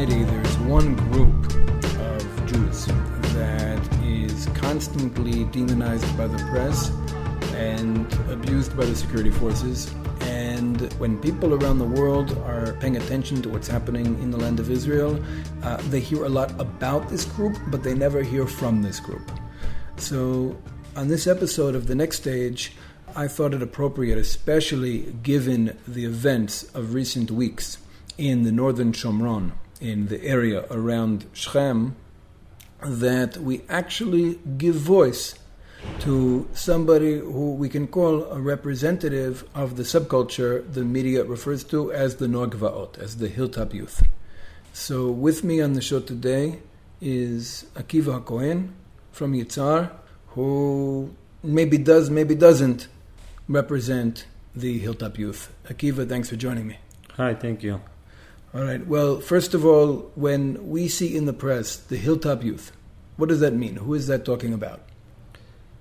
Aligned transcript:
society, 0.00 0.24
there's 0.24 0.58
one 0.60 0.94
group 1.10 1.34
of 2.00 2.46
Jews 2.46 2.86
that 3.34 3.98
is 4.02 4.46
constantly 4.54 5.44
demonized 5.44 6.16
by 6.16 6.26
the 6.26 6.38
press 6.50 6.90
and 7.54 8.10
abused 8.30 8.74
by 8.78 8.86
the 8.86 8.96
security 8.96 9.30
forces. 9.30 9.92
And 10.22 10.90
when 10.94 11.18
people 11.18 11.52
around 11.52 11.80
the 11.80 11.84
world 12.00 12.32
are 12.46 12.72
paying 12.80 12.96
attention 12.96 13.42
to 13.42 13.50
what's 13.50 13.68
happening 13.68 14.06
in 14.22 14.30
the 14.30 14.38
land 14.38 14.58
of 14.58 14.70
Israel, 14.70 15.22
uh, 15.62 15.76
they 15.90 16.00
hear 16.00 16.24
a 16.24 16.30
lot 16.30 16.58
about 16.58 17.10
this 17.10 17.26
group, 17.26 17.58
but 17.66 17.82
they 17.82 17.92
never 17.92 18.22
hear 18.22 18.46
from 18.46 18.80
this 18.80 19.00
group. 19.00 19.30
So, 19.96 20.56
on 20.96 21.08
this 21.08 21.26
episode 21.26 21.74
of 21.74 21.88
The 21.88 21.94
Next 21.94 22.16
Stage, 22.16 22.72
I 23.14 23.28
thought 23.28 23.52
it 23.52 23.62
appropriate, 23.62 24.16
especially 24.16 25.12
given 25.22 25.76
the 25.86 26.06
events 26.06 26.62
of 26.74 26.94
recent 26.94 27.30
weeks 27.30 27.76
in 28.16 28.44
the 28.44 28.52
northern 28.52 28.92
Shomron, 28.92 29.52
in 29.80 30.06
the 30.08 30.22
area 30.24 30.66
around 30.70 31.26
Shechem, 31.32 31.96
that 32.82 33.36
we 33.38 33.62
actually 33.68 34.38
give 34.56 34.74
voice 34.74 35.34
to 36.00 36.48
somebody 36.52 37.18
who 37.18 37.54
we 37.54 37.68
can 37.68 37.86
call 37.86 38.24
a 38.24 38.40
representative 38.40 39.44
of 39.54 39.76
the 39.76 39.82
subculture 39.82 40.70
the 40.72 40.84
media 40.84 41.24
refers 41.24 41.64
to 41.64 41.92
as 41.92 42.16
the 42.16 42.26
Noar 42.26 42.50
Hagvaot, 42.50 42.98
as 42.98 43.16
the 43.16 43.28
hilltop 43.28 43.74
youth. 43.74 44.02
So, 44.72 45.10
with 45.10 45.42
me 45.42 45.60
on 45.60 45.72
the 45.72 45.82
show 45.82 46.00
today 46.00 46.60
is 47.00 47.66
Akiva 47.74 48.22
HaKohen 48.22 48.70
from 49.10 49.32
Yitzhar, 49.32 49.90
who 50.28 51.14
maybe 51.42 51.78
does, 51.78 52.10
maybe 52.10 52.34
doesn't 52.34 52.88
represent 53.48 54.26
the 54.54 54.78
hilltop 54.78 55.18
youth. 55.18 55.52
Akiva, 55.68 56.08
thanks 56.08 56.28
for 56.28 56.36
joining 56.36 56.66
me. 56.66 56.78
Hi, 57.16 57.34
thank 57.34 57.62
you. 57.62 57.80
All 58.52 58.62
right. 58.62 58.84
Well, 58.84 59.20
first 59.20 59.54
of 59.54 59.64
all, 59.64 60.10
when 60.14 60.68
we 60.68 60.88
see 60.88 61.16
in 61.16 61.26
the 61.26 61.32
press 61.32 61.76
the 61.76 61.96
hilltop 61.96 62.42
youth, 62.42 62.72
what 63.16 63.28
does 63.28 63.40
that 63.40 63.54
mean? 63.54 63.76
Who 63.76 63.94
is 63.94 64.08
that 64.08 64.24
talking 64.24 64.52
about? 64.52 64.80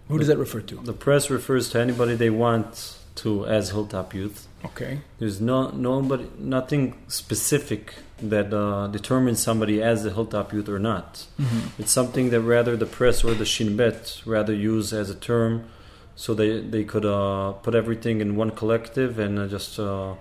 Who 0.08 0.18
does 0.18 0.28
that 0.28 0.38
refer 0.38 0.62
to? 0.62 0.76
The 0.76 0.94
press 0.94 1.30
refers 1.30 1.70
to 1.70 1.80
anybody 1.80 2.16
they 2.16 2.32
want 2.32 2.98
to 3.16 3.46
as 3.46 3.70
hilltop 3.70 4.14
youth. 4.14 4.48
Okay. 4.66 5.02
There's 5.20 5.40
no 5.40 5.70
nobody 5.70 6.28
nothing 6.38 6.96
specific 7.08 7.94
that 8.22 8.54
uh, 8.54 8.88
determines 8.88 9.42
somebody 9.42 9.82
as 9.82 10.06
a 10.06 10.12
hilltop 10.12 10.52
youth 10.52 10.68
or 10.68 10.80
not. 10.80 11.26
Mm-hmm. 11.40 11.82
It's 11.82 11.92
something 11.92 12.30
that 12.32 12.42
rather 12.42 12.76
the 12.76 12.86
press 12.86 13.24
or 13.24 13.34
the 13.34 13.46
Shin 13.46 13.78
Bet 13.78 14.22
rather 14.26 14.54
use 14.54 14.92
as 14.94 15.10
a 15.10 15.16
term, 15.16 15.70
so 16.16 16.34
they 16.34 16.60
they 16.60 16.84
could 16.84 17.06
uh, 17.06 17.54
put 17.54 17.76
everything 17.76 18.20
in 18.20 18.36
one 18.36 18.52
collective 18.52 19.20
and 19.20 19.40
uh, 19.40 19.48
just 19.48 19.80
uh, 19.80 20.16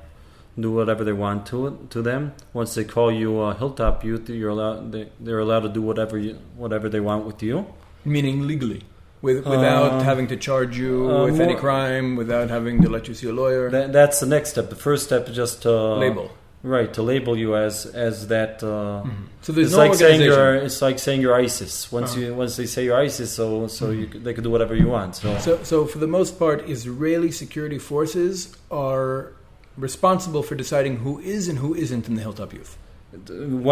do 0.59 0.73
whatever 0.73 1.05
they 1.05 1.13
want 1.13 1.47
to 1.47 1.87
to 1.91 2.03
them. 2.03 2.33
Once 2.53 2.75
they 2.75 2.85
call 2.85 3.13
you 3.13 3.41
a 3.41 3.55
hilltop 3.55 4.05
youth, 4.05 4.29
you're 4.29 4.51
allowed 4.51 4.93
they, 4.93 5.09
they're 5.21 5.39
allowed 5.47 5.61
to 5.69 5.69
do 5.69 5.83
whatever 5.83 6.17
you, 6.19 6.39
whatever 6.57 6.89
they 6.89 7.01
want 7.01 7.25
with 7.27 7.43
you. 7.43 7.67
Meaning 8.05 8.47
legally, 8.47 8.83
with, 9.23 9.39
without 9.47 9.93
Uh, 9.93 10.01
having 10.11 10.27
to 10.29 10.37
charge 10.37 10.79
you 10.79 11.11
uh, 11.11 11.25
with 11.27 11.41
any 11.41 11.55
crime, 11.55 12.17
without 12.17 12.49
having 12.51 12.83
to 12.83 12.89
let 12.89 13.09
you 13.09 13.15
see 13.15 13.29
a 13.29 13.33
lawyer. 13.33 13.71
That, 13.71 13.93
that's 13.93 14.19
the 14.21 14.27
next 14.27 14.51
step. 14.51 14.69
The 14.71 14.77
first 14.89 15.03
step 15.09 15.29
is 15.29 15.37
just 15.37 15.63
to 15.63 15.73
Label. 16.07 16.31
Right, 16.61 16.93
to 16.95 17.03
label 17.03 17.35
you 17.39 17.55
as 17.55 17.87
as 18.09 18.27
that. 18.35 18.63
Uh, 18.65 19.05
So 19.43 19.53
there's 19.53 19.69
it's 19.69 19.77
no 19.77 19.85
like 19.85 19.95
saying 19.95 20.21
you're. 20.21 20.57
It's 20.57 20.83
like 20.83 20.99
saying 20.99 21.21
you're 21.23 21.39
ISIS. 21.47 21.93
Once 21.93 22.11
Uh-huh. 22.13 22.21
you 22.21 22.35
once 22.35 22.57
they 22.57 22.67
say 22.67 22.81
you're 22.87 22.99
ISIS, 23.07 23.31
so 23.39 23.69
so 23.69 23.85
you, 23.99 24.07
they 24.25 24.35
could 24.35 24.43
do 24.43 24.51
whatever 24.51 24.75
you 24.75 24.89
want. 24.89 25.15
So, 25.15 25.39
So, 25.39 25.53
so 25.63 25.77
for 25.87 25.99
the 26.05 26.09
most 26.19 26.33
part, 26.37 26.59
Israeli 26.69 27.31
security 27.31 27.79
forces 27.79 28.37
are 28.73 29.33
responsible 29.79 30.43
for 30.43 30.55
deciding 30.55 30.95
who 30.99 31.19
is 31.21 31.49
and 31.49 31.59
who 31.59 31.75
isn't 31.75 32.09
in 32.09 32.15
the 32.17 32.23
hilltop 32.23 32.53
youth. 32.53 32.77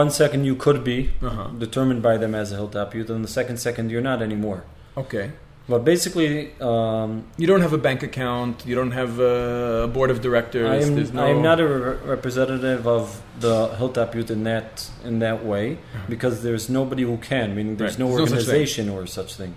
one 0.00 0.10
second 0.10 0.44
you 0.50 0.54
could 0.64 0.82
be 0.82 0.98
Uh-huh. 1.22 1.48
determined 1.58 2.00
by 2.02 2.16
them 2.16 2.34
as 2.34 2.52
a 2.52 2.56
hilltop 2.60 2.94
youth, 2.94 3.10
and 3.10 3.22
the 3.22 3.28
second 3.40 3.56
second 3.58 3.90
you're 3.90 4.06
not 4.12 4.22
anymore. 4.22 4.60
Okay. 4.96 5.26
But 5.68 5.84
basically, 5.84 6.34
um, 6.60 7.10
You 7.36 7.46
don't 7.50 7.60
have 7.60 7.72
a 7.80 7.82
bank 7.88 8.02
account. 8.10 8.64
You 8.68 8.74
don't 8.80 8.92
have 8.92 9.12
a 9.18 9.88
board 9.96 10.10
of 10.14 10.18
directors. 10.22 10.68
I 10.70 10.76
am, 10.86 10.94
no. 11.12 11.24
I 11.26 11.28
am 11.34 11.42
not 11.42 11.58
a 11.60 11.66
re- 11.66 11.96
representative 12.14 12.86
of 12.86 13.20
the 13.40 13.56
hilltop 13.80 14.14
youth 14.14 14.30
in 14.30 14.44
that 14.44 14.88
in 15.04 15.18
that 15.26 15.44
way 15.44 15.64
because 16.08 16.34
there's 16.46 16.70
nobody 16.70 17.02
who 17.02 17.16
can. 17.18 17.54
Meaning 17.56 17.74
there's 17.76 17.96
Uh-huh. 17.96 18.04
Right. 18.04 18.10
no 18.12 18.16
There's 18.16 18.30
no 18.30 18.36
such 18.38 18.46
organization 18.48 18.88
or 18.88 19.06
such 19.18 19.30
thing. 19.40 19.52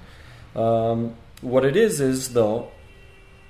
Um, 0.66 1.00
what 1.54 1.64
it 1.64 1.76
is 1.86 2.02
is 2.02 2.34
though 2.34 2.68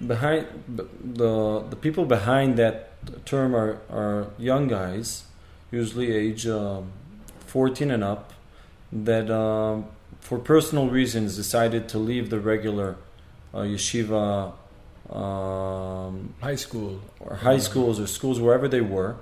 behind 0.06 0.46
b- 0.76 0.84
the 1.22 1.64
the 1.70 1.76
people 1.76 2.06
behind 2.06 2.58
that 2.58 2.89
term 3.26 3.56
are 3.56 3.82
are 3.90 4.28
young 4.38 4.68
guys, 4.68 5.24
usually 5.72 6.12
age 6.12 6.48
um, 6.48 6.92
14 7.48 7.92
and 7.92 8.04
up, 8.04 8.34
that 8.92 9.30
um, 9.30 9.86
for 10.20 10.40
personal 10.40 10.90
reasons 10.90 11.36
decided 11.36 11.90
to 11.90 11.98
leave 11.98 12.30
the 12.30 12.40
regular 12.40 12.98
uh, 13.54 13.60
yeshiva. 13.60 14.54
Um, 15.10 16.36
high 16.40 16.56
school. 16.56 17.02
or 17.20 17.38
high 17.38 17.58
schools 17.58 18.00
or 18.00 18.06
schools 18.06 18.40
wherever 18.40 18.68
they 18.68 18.82
were 18.82 19.16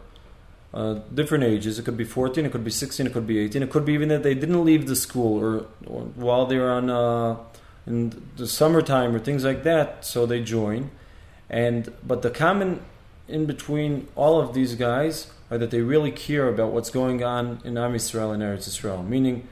uh, 0.73 0.95
different 1.13 1.43
ages 1.43 1.79
it 1.79 1.85
could 1.85 1.97
be 1.97 2.03
14 2.03 2.45
it 2.45 2.51
could 2.51 2.63
be 2.63 2.71
16 2.71 3.07
it 3.07 3.13
could 3.13 3.25
be 3.25 3.39
18 3.39 3.63
it 3.63 3.69
could 3.69 3.85
be 3.85 3.93
even 3.93 4.09
that 4.09 4.23
they 4.23 4.33
didn't 4.33 4.63
leave 4.63 4.85
the 4.87 4.95
school 4.95 5.41
or, 5.41 5.65
or 5.87 6.01
while 6.15 6.45
they 6.45 6.57
were 6.57 6.69
on 6.69 6.89
uh, 6.89 7.37
in 7.85 8.29
the 8.35 8.45
summertime 8.45 9.15
or 9.15 9.19
things 9.19 9.43
like 9.43 9.63
that 9.63 10.03
so 10.03 10.25
they 10.25 10.41
join 10.41 10.91
and 11.49 11.93
but 12.05 12.21
the 12.21 12.29
common 12.29 12.81
in 13.27 13.45
between 13.45 14.07
all 14.15 14.39
of 14.39 14.53
these 14.53 14.75
guys 14.75 15.31
are 15.49 15.57
that 15.57 15.71
they 15.71 15.81
really 15.81 16.11
care 16.11 16.47
about 16.47 16.71
what's 16.71 16.89
going 16.89 17.23
on 17.23 17.61
in 17.63 17.77
Am 17.77 17.93
Yisrael 17.93 18.33
and 18.33 18.43
Eretz 18.43 18.67
Yisrael 18.67 19.07
meaning 19.07 19.47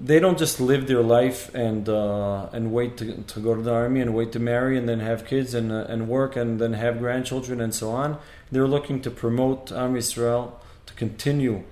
they 0.00 0.18
don't 0.18 0.38
just 0.38 0.60
live 0.60 0.86
their 0.86 1.02
life 1.02 1.54
and 1.54 1.88
uh, 1.88 2.48
and 2.52 2.72
wait 2.72 2.96
to, 2.96 3.22
to 3.22 3.40
go 3.40 3.54
to 3.54 3.62
the 3.62 3.72
army 3.72 4.00
and 4.00 4.14
wait 4.14 4.32
to 4.32 4.38
marry 4.38 4.78
and 4.78 4.88
then 4.88 5.00
have 5.00 5.26
kids 5.26 5.52
and 5.52 5.70
uh, 5.70 5.84
and 5.88 6.08
work 6.08 6.36
and 6.36 6.60
then 6.60 6.72
have 6.72 6.98
grandchildren 6.98 7.60
and 7.60 7.74
so 7.74 7.90
on. 7.90 8.18
They're 8.50 8.68
looking 8.68 9.02
to 9.02 9.10
promote 9.10 9.70
Am 9.70 9.94
Yisrael 9.94 10.52
to 10.86 10.94
continue 10.94 11.64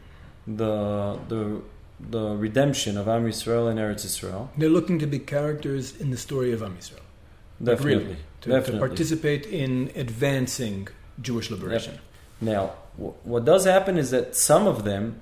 the 0.47 1.19
the 1.29 1.63
the 1.99 2.37
redemption 2.37 2.97
of 2.99 3.09
Am 3.09 3.25
Yisrael 3.25 3.71
and 3.71 3.79
Eretz 3.79 4.05
Yisrael. 4.05 4.49
They're 4.59 4.69
looking 4.69 4.99
to 4.99 5.07
be 5.07 5.19
characters 5.19 5.99
in 5.99 6.11
the 6.11 6.19
story 6.19 6.53
of 6.53 6.63
Am 6.63 6.77
Yisrael. 6.77 7.01
Like 7.61 7.79
Definitely, 7.79 8.05
really, 8.05 8.63
to, 8.63 8.73
to 8.73 8.79
participate 8.79 9.47
in 9.47 9.91
advancing 9.97 10.89
Jewish 11.21 11.51
liberation. 11.51 11.99
Now, 12.41 12.73
w- 12.97 13.15
what 13.25 13.45
does 13.45 13.65
happen 13.65 13.99
is 13.99 14.11
that 14.11 14.37
some 14.37 14.67
of 14.67 14.85
them, 14.85 15.21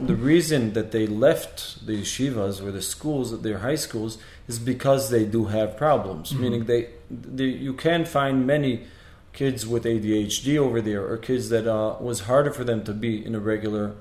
the 0.00 0.14
reason 0.14 0.72
that 0.74 0.92
they 0.92 1.06
left 1.06 1.84
the 1.84 2.00
yeshivas 2.02 2.62
or 2.62 2.70
the 2.70 2.82
schools, 2.82 3.42
their 3.42 3.58
high 3.58 3.74
schools, 3.74 4.18
is 4.46 4.58
because 4.58 5.10
they 5.10 5.24
do 5.24 5.46
have 5.46 5.76
problems. 5.76 6.32
Mhm. 6.32 6.40
Meaning, 6.40 6.64
they, 6.66 6.88
they, 7.10 7.44
you 7.44 7.72
can 7.72 8.04
find 8.04 8.46
many 8.46 8.84
kids 9.32 9.66
with 9.66 9.84
ADHD 9.84 10.56
over 10.58 10.80
there, 10.80 11.04
or 11.04 11.16
kids 11.16 11.48
that 11.48 11.66
uh, 11.66 11.96
was 12.00 12.20
harder 12.20 12.52
for 12.52 12.62
them 12.62 12.84
to 12.84 12.92
be 12.92 13.24
in 13.24 13.34
a 13.34 13.40
regular 13.40 13.94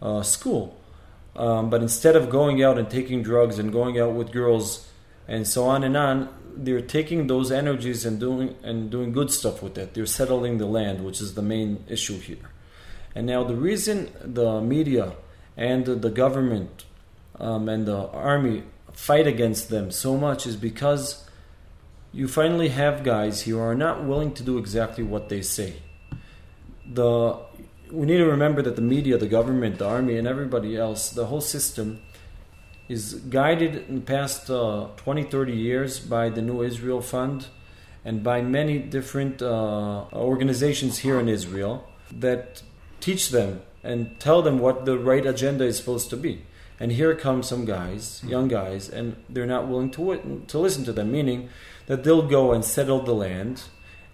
uh, 0.00 0.22
school. 0.22 0.76
Um, 1.36 1.68
but 1.70 1.82
instead 1.82 2.16
of 2.16 2.30
going 2.30 2.62
out 2.62 2.78
and 2.78 2.88
taking 2.90 3.22
drugs 3.22 3.58
and 3.58 3.70
going 3.70 4.00
out 4.00 4.12
with 4.14 4.32
girls 4.32 4.88
and 5.28 5.46
so 5.46 5.66
on 5.66 5.84
and 5.84 5.96
on, 5.96 6.28
they're 6.64 6.80
taking 6.80 7.28
those 7.28 7.52
energies 7.52 8.04
and 8.04 8.18
doing 8.18 8.56
and 8.62 8.90
doing 8.90 9.12
good 9.12 9.30
stuff 9.30 9.62
with 9.62 9.78
it. 9.78 9.94
They're 9.94 10.06
settling 10.06 10.58
the 10.58 10.66
land, 10.66 11.04
which 11.04 11.20
is 11.20 11.34
the 11.34 11.42
main 11.42 11.84
issue 11.88 12.18
here. 12.18 12.50
And 13.14 13.26
now 13.26 13.44
the 13.44 13.54
reason 13.56 14.10
the 14.22 14.60
media 14.60 15.14
and 15.56 15.86
the 15.86 16.10
government 16.10 16.84
um, 17.38 17.68
and 17.68 17.86
the 17.86 18.08
army 18.10 18.64
fight 18.92 19.26
against 19.26 19.68
them 19.70 19.90
so 19.90 20.16
much 20.16 20.46
is 20.46 20.56
because 20.56 21.28
you 22.12 22.26
finally 22.26 22.68
have 22.68 23.04
guys 23.04 23.42
who 23.42 23.58
are 23.58 23.74
not 23.74 24.04
willing 24.04 24.34
to 24.34 24.42
do 24.42 24.58
exactly 24.58 25.04
what 25.04 25.28
they 25.28 25.42
say. 25.42 25.74
The 26.90 27.38
we 27.90 28.06
need 28.06 28.18
to 28.18 28.26
remember 28.26 28.60
that 28.62 28.76
the 28.76 28.82
media, 28.82 29.16
the 29.16 29.26
government, 29.26 29.78
the 29.78 29.86
army, 29.86 30.18
and 30.18 30.28
everybody 30.28 30.76
else, 30.76 31.10
the 31.10 31.26
whole 31.26 31.40
system, 31.40 32.02
is 32.88 33.14
guided 33.14 33.88
in 33.88 33.96
the 33.96 34.00
past 34.00 34.48
uh, 34.50 34.86
20, 34.96 35.24
30 35.24 35.52
years 35.52 36.00
by 36.00 36.28
the 36.30 36.40
New 36.42 36.62
Israel 36.62 37.00
Fund 37.02 37.46
and 38.04 38.22
by 38.22 38.40
many 38.40 38.78
different 38.78 39.42
uh, 39.42 40.04
organizations 40.12 40.98
here 40.98 41.18
in 41.20 41.28
Israel 41.28 41.86
that 42.10 42.62
teach 43.00 43.28
them 43.30 43.60
and 43.84 44.18
tell 44.18 44.40
them 44.42 44.58
what 44.58 44.84
the 44.84 44.98
right 44.98 45.26
agenda 45.26 45.64
is 45.64 45.76
supposed 45.76 46.08
to 46.10 46.16
be. 46.16 46.42
And 46.80 46.92
here 46.92 47.14
come 47.14 47.42
some 47.42 47.64
guys, 47.64 48.22
young 48.24 48.46
guys, 48.48 48.88
and 48.88 49.16
they're 49.28 49.46
not 49.46 49.66
willing 49.68 49.90
to 49.90 49.98
wi- 49.98 50.22
to 50.46 50.58
listen 50.58 50.84
to 50.84 50.92
them. 50.92 51.10
Meaning 51.10 51.48
that 51.86 52.04
they'll 52.04 52.26
go 52.28 52.52
and 52.52 52.64
settle 52.64 53.00
the 53.02 53.14
land, 53.14 53.62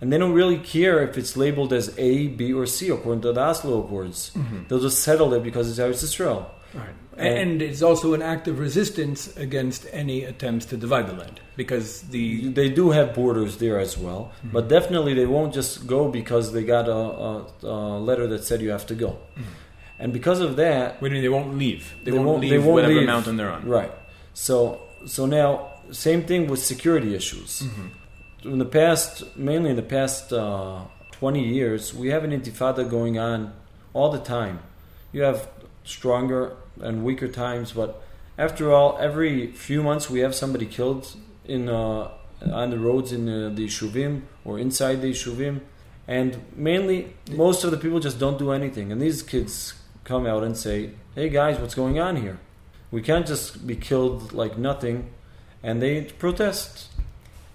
and 0.00 0.10
they 0.10 0.16
don't 0.18 0.32
really 0.32 0.58
care 0.58 1.02
if 1.06 1.18
it's 1.18 1.36
labeled 1.36 1.72
as 1.74 1.94
A, 1.98 2.28
B, 2.28 2.52
or 2.54 2.64
C 2.66 2.88
according 2.88 3.20
to 3.22 3.32
the 3.34 3.40
Oslo 3.40 3.84
Accords. 3.84 4.32
They'll 4.68 4.80
just 4.80 5.00
settle 5.00 5.34
it 5.34 5.42
because 5.42 5.68
it's 5.70 5.78
Eretz 5.78 6.02
Israel. 6.02 6.50
Right. 6.74 6.94
And, 7.16 7.62
it's 7.62 7.82
also 7.82 8.12
an 8.14 8.22
act 8.22 8.48
of 8.48 8.58
resistance 8.58 9.36
against 9.36 9.86
any 9.92 10.24
attempts 10.24 10.66
to 10.66 10.76
divide 10.76 11.06
the 11.06 11.12
land 11.12 11.40
because 11.56 12.02
the 12.02 12.48
they 12.48 12.68
do 12.68 12.90
have 12.90 13.14
borders 13.14 13.58
there 13.58 13.78
as 13.78 13.96
well, 13.96 14.32
mm-hmm. 14.38 14.50
but 14.50 14.68
definitely 14.68 15.14
they 15.14 15.26
won't 15.26 15.54
just 15.54 15.86
go 15.86 16.10
because 16.10 16.52
they 16.52 16.64
got 16.64 16.88
a, 16.88 16.92
a, 16.92 17.46
a 17.62 18.00
letter 18.00 18.26
that 18.26 18.42
said 18.42 18.60
you 18.60 18.70
have 18.70 18.86
to 18.86 18.94
go. 18.94 19.10
Mm-hmm. 19.10 19.42
And 20.00 20.12
because 20.12 20.40
of 20.40 20.56
that, 20.56 21.00
Wait, 21.00 21.10
they 21.10 21.28
won't 21.28 21.56
leave. 21.56 21.94
They, 22.02 22.10
they 22.10 22.16
won't, 22.16 22.28
won't, 22.28 22.40
leave 22.40 22.50
they 22.50 22.58
won't 22.58 22.72
whatever 22.72 22.94
leave. 22.94 23.06
mountain 23.06 23.36
they're 23.36 23.52
on. 23.52 23.64
Right. 23.64 23.92
So 24.32 24.80
so 25.06 25.26
now 25.26 25.70
same 25.92 26.24
thing 26.24 26.48
with 26.48 26.60
security 26.60 27.14
issues. 27.14 27.62
Mm-hmm. 27.62 28.48
In 28.48 28.58
the 28.58 28.66
past, 28.66 29.36
mainly 29.36 29.70
in 29.70 29.76
the 29.76 29.82
past 29.82 30.32
uh, 30.32 30.82
20 31.12 31.42
years, 31.42 31.94
we 31.94 32.08
have 32.08 32.24
an 32.24 32.30
intifada 32.32 32.88
going 32.88 33.18
on 33.18 33.54
all 33.94 34.10
the 34.10 34.18
time. 34.18 34.58
You 35.12 35.22
have 35.22 35.48
stronger 35.84 36.56
and 36.80 37.04
weaker 37.04 37.28
times, 37.28 37.72
but 37.72 38.02
after 38.36 38.72
all, 38.72 38.98
every 39.00 39.52
few 39.52 39.82
months 39.82 40.10
we 40.10 40.20
have 40.20 40.34
somebody 40.34 40.66
killed 40.66 41.14
in 41.44 41.68
uh, 41.68 42.10
on 42.52 42.70
the 42.70 42.78
roads 42.78 43.12
in 43.12 43.28
uh, 43.28 43.50
the 43.50 43.66
shuvim 43.66 44.22
or 44.44 44.58
inside 44.58 45.02
the 45.02 45.12
shuvim, 45.12 45.60
and 46.08 46.40
mainly 46.56 47.14
most 47.30 47.64
of 47.64 47.70
the 47.70 47.76
people 47.76 48.00
just 48.00 48.18
don't 48.18 48.38
do 48.38 48.50
anything. 48.50 48.90
And 48.90 49.00
these 49.00 49.22
kids 49.22 49.74
come 50.02 50.26
out 50.26 50.42
and 50.42 50.56
say, 50.56 50.90
"Hey 51.14 51.28
guys, 51.28 51.58
what's 51.60 51.74
going 51.74 52.00
on 52.00 52.16
here? 52.16 52.38
We 52.90 53.02
can't 53.02 53.26
just 53.26 53.66
be 53.66 53.76
killed 53.76 54.32
like 54.32 54.58
nothing," 54.58 55.10
and 55.62 55.80
they 55.80 56.02
protest. 56.02 56.88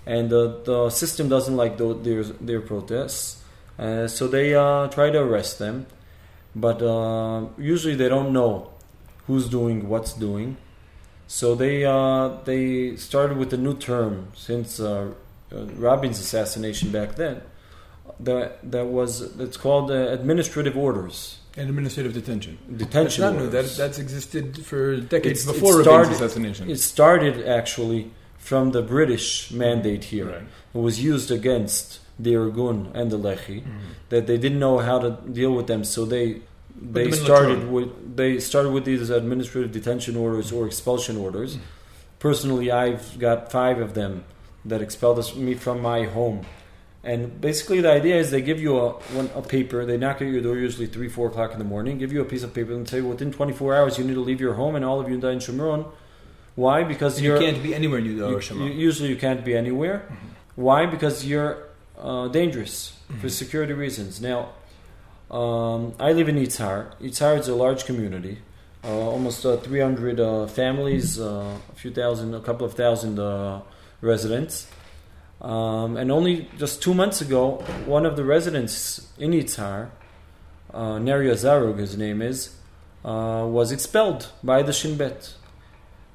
And 0.05 0.31
uh, 0.33 0.63
the 0.63 0.89
system 0.89 1.29
doesn't 1.29 1.55
like 1.55 1.77
the, 1.77 1.93
their 1.93 2.23
their 2.23 2.61
protests, 2.61 3.43
uh, 3.77 4.07
so 4.07 4.27
they 4.27 4.55
uh, 4.55 4.87
try 4.87 5.11
to 5.11 5.19
arrest 5.19 5.59
them. 5.59 5.87
But 6.55 6.81
uh, 6.81 7.47
usually 7.57 7.95
they 7.95 8.09
don't 8.09 8.33
know 8.33 8.71
who's 9.29 9.47
doing 9.47 9.87
what's 9.87 10.13
doing. 10.13 10.57
So 11.27 11.53
they 11.53 11.85
uh, 11.85 12.29
they 12.49 12.95
started 12.95 13.37
with 13.37 13.53
a 13.53 13.57
new 13.57 13.75
term 13.77 14.13
since 14.33 14.79
uh, 14.79 15.11
uh, 15.51 15.65
Rabin's 15.85 16.19
assassination 16.19 16.91
back 16.91 17.09
then. 17.15 17.43
That 18.19 18.71
that 18.71 18.87
was 18.87 19.11
it's 19.39 19.55
called 19.65 19.91
uh, 19.91 20.17
administrative 20.19 20.75
orders. 20.75 21.37
And 21.55 21.69
administrative 21.69 22.13
detention. 22.13 22.57
Detention. 22.75 23.03
That's 23.03 23.17
not 23.19 23.35
new. 23.35 23.49
That, 23.49 23.65
that's 23.77 23.99
existed 23.99 24.65
for 24.65 24.97
decades 24.97 25.45
it's, 25.45 25.51
before 25.51 25.79
it 25.79 25.83
started, 25.83 26.07
Rabin's 26.07 26.21
assassination. 26.21 26.69
It 26.69 26.79
started 26.79 27.47
actually 27.47 28.11
from 28.37 28.71
the 28.71 28.81
British 28.81 29.51
mandate 29.51 30.05
here. 30.05 30.29
Right. 30.29 30.43
It 30.73 30.81
was 30.89 31.03
used 31.03 31.29
against 31.29 31.99
the 32.17 32.33
Irgun 32.33 32.79
and 32.93 33.11
the 33.11 33.17
Lehi, 33.17 33.61
mm-hmm. 33.61 33.91
that 34.09 34.27
they 34.27 34.37
didn't 34.37 34.59
know 34.59 34.79
how 34.79 34.97
to 34.99 35.11
deal 35.39 35.53
with 35.53 35.67
them, 35.67 35.83
so 35.83 36.05
they 36.05 36.41
they 36.81 37.11
started 37.11 37.69
with 37.69 38.15
they 38.15 38.39
started 38.39 38.71
with 38.71 38.85
these 38.85 39.09
administrative 39.09 39.71
detention 39.71 40.15
orders 40.15 40.51
or 40.51 40.65
expulsion 40.65 41.17
orders. 41.17 41.57
Mm. 41.57 41.61
Personally, 42.19 42.71
I've 42.71 43.17
got 43.17 43.51
five 43.51 43.79
of 43.79 43.93
them 43.93 44.25
that 44.65 44.81
expelled 44.81 45.19
us, 45.19 45.35
me 45.35 45.55
from 45.55 45.81
my 45.81 46.03
home. 46.03 46.45
And 47.01 47.39
basically, 47.39 47.79
the 47.79 47.91
idea 47.91 48.17
is 48.17 48.29
they 48.29 48.41
give 48.41 48.59
you 48.59 48.77
a 48.77 48.89
one, 48.91 49.29
a 49.33 49.41
paper. 49.41 49.85
They 49.85 49.97
knock 49.97 50.21
at 50.21 50.27
your 50.27 50.41
door 50.41 50.57
usually 50.57 50.87
three, 50.87 51.07
four 51.07 51.27
o'clock 51.27 51.53
in 51.53 51.59
the 51.59 51.65
morning. 51.65 51.97
Give 51.97 52.11
you 52.11 52.21
a 52.21 52.25
piece 52.25 52.43
of 52.43 52.53
paper 52.53 52.73
and 52.73 52.87
say 52.87 52.99
within 52.99 53.31
24 53.31 53.75
hours 53.75 53.97
you 53.97 54.03
need 54.03 54.15
to 54.15 54.19
leave 54.19 54.41
your 54.41 54.55
home, 54.55 54.75
and 54.75 54.83
all 54.83 54.99
of 54.99 55.09
you 55.09 55.17
die 55.17 55.31
in 55.31 55.39
Shomron. 55.39 55.89
Why? 56.55 56.83
Because 56.83 57.21
you 57.21 57.37
can't 57.37 57.63
be 57.63 57.73
anywhere 57.73 58.01
near 58.01 58.15
the 58.15 58.25
Shomron. 58.39 58.75
Usually, 58.75 59.07
you 59.09 59.15
can't 59.15 59.45
be 59.45 59.55
anywhere. 59.55 59.99
Mm-hmm. 59.99 60.61
Why? 60.61 60.85
Because 60.87 61.25
you're 61.25 61.69
uh, 61.97 62.27
dangerous 62.27 62.97
mm-hmm. 63.09 63.21
for 63.21 63.29
security 63.29 63.71
reasons. 63.71 64.19
Now, 64.19 64.49
um, 65.31 65.93
I 65.99 66.11
live 66.11 66.27
in 66.27 66.35
Yitzhar. 66.35 66.95
Yitzhar 66.99 67.39
is 67.39 67.47
a 67.47 67.55
large 67.55 67.85
community, 67.85 68.39
uh, 68.83 68.87
almost 68.87 69.45
uh, 69.45 69.57
300 69.57 70.19
uh, 70.19 70.47
families, 70.47 71.19
uh, 71.19 71.57
a 71.71 71.75
few 71.75 71.91
thousand, 71.91 72.33
a 72.33 72.39
couple 72.39 72.65
of 72.65 72.73
thousand 72.73 73.19
uh, 73.19 73.61
residents. 74.01 74.67
Um, 75.41 75.97
and 75.97 76.11
only 76.11 76.49
just 76.57 76.81
two 76.81 76.93
months 76.93 77.21
ago, 77.21 77.63
one 77.85 78.05
of 78.05 78.15
the 78.15 78.25
residents 78.25 79.11
in 79.17 79.31
Yitzhar, 79.31 79.89
uh, 80.73 80.97
Neria 80.97 81.33
Zarug, 81.33 81.77
his 81.77 81.97
name 81.97 82.21
is, 82.21 82.55
was 83.03 83.71
expelled 83.71 84.29
by 84.43 84.63
the 84.63 84.73
Shin 84.73 84.97
Bet. 84.97 85.33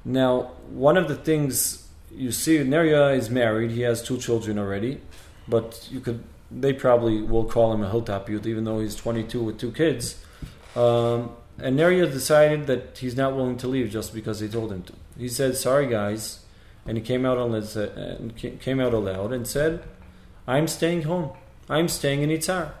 Now, 0.03 0.51
one 0.69 0.97
of 0.97 1.07
the 1.07 1.15
things 1.15 1.87
you 2.11 2.31
see, 2.31 2.57
Neria 2.59 3.17
is 3.17 3.29
married, 3.29 3.71
he 3.71 3.81
has 3.81 4.03
two 4.03 4.17
children 4.17 4.59
already, 4.59 5.01
but 5.47 5.87
you 5.91 5.99
could 5.99 6.23
they 6.51 6.73
probably 6.73 7.21
will 7.21 7.45
call 7.45 7.73
him 7.73 7.83
a 7.83 7.89
hilltop 7.89 8.29
youth, 8.29 8.45
even 8.45 8.63
though 8.63 8.79
he's 8.79 8.95
22 8.95 9.43
with 9.43 9.59
two 9.59 9.71
kids. 9.71 10.23
Um, 10.75 11.31
and 11.57 11.79
Neria 11.79 12.11
decided 12.11 12.67
that 12.67 12.97
he's 12.97 13.15
not 13.15 13.35
willing 13.35 13.57
to 13.57 13.67
leave 13.67 13.89
just 13.89 14.13
because 14.13 14.39
they 14.39 14.47
told 14.47 14.71
him 14.71 14.83
to. 14.83 14.93
He 15.17 15.29
said, 15.29 15.55
"Sorry, 15.55 15.87
guys," 15.87 16.39
and 16.85 16.97
he 16.97 17.03
came 17.03 17.25
out 17.25 17.37
on 17.37 17.55
uh, 17.55 18.17
came 18.59 18.79
out 18.79 18.93
aloud 18.93 19.31
and 19.31 19.47
said, 19.47 19.83
"I'm 20.47 20.67
staying 20.67 21.03
home. 21.03 21.31
I'm 21.69 21.87
staying 21.87 22.21
in 22.21 22.29
Yitzhar. 22.29 22.71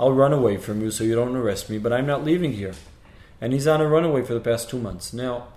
I'll 0.00 0.12
run 0.12 0.32
away 0.32 0.56
from 0.56 0.80
you 0.80 0.90
so 0.90 1.04
you 1.04 1.14
don't 1.14 1.36
arrest 1.36 1.68
me, 1.68 1.78
but 1.78 1.92
I'm 1.92 2.06
not 2.06 2.24
leaving 2.24 2.54
here." 2.54 2.74
And 3.38 3.52
he's 3.52 3.66
on 3.66 3.82
a 3.82 3.86
runaway 3.86 4.22
for 4.22 4.32
the 4.32 4.40
past 4.40 4.70
two 4.70 4.78
months. 4.78 5.12
Now, 5.12 5.48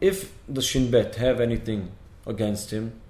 if 0.00 0.32
the 0.48 0.60
Shin 0.60 0.90
Bet 0.90 1.14
have 1.16 1.40
anything 1.40 1.92
against 2.26 2.72
him, 2.72 3.00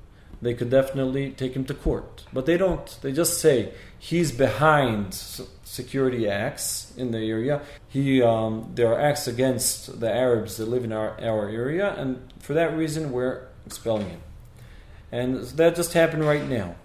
they 0.42 0.52
could 0.52 0.70
definitely 0.70 1.30
take 1.30 1.54
him 1.54 1.64
to 1.64 1.74
court. 1.74 2.24
But 2.32 2.44
they 2.44 2.58
don't. 2.58 2.98
They 3.00 3.12
just 3.12 3.40
say 3.40 3.72
he's 3.98 4.32
behind 4.32 5.14
security 5.14 6.28
acts 6.28 6.92
in 6.96 7.10
the 7.10 7.18
area. 7.18 7.60
He 7.88 8.22
um, 8.22 8.72
there 8.74 8.92
are 8.92 9.00
acts 9.00 9.26
against 9.26 10.00
the 10.00 10.12
Arabs 10.12 10.56
that 10.56 10.68
live 10.68 10.84
in 10.84 10.92
our, 10.92 11.20
our 11.20 11.48
area, 11.48 11.94
and 11.94 12.32
for 12.40 12.54
that 12.54 12.76
reason, 12.76 13.12
we're 13.12 13.46
expelling 13.66 14.08
him. 14.08 14.20
And 15.10 15.42
that 15.42 15.76
just 15.76 15.92
happened 15.92 16.24
right 16.24 16.46
now. 16.46 16.76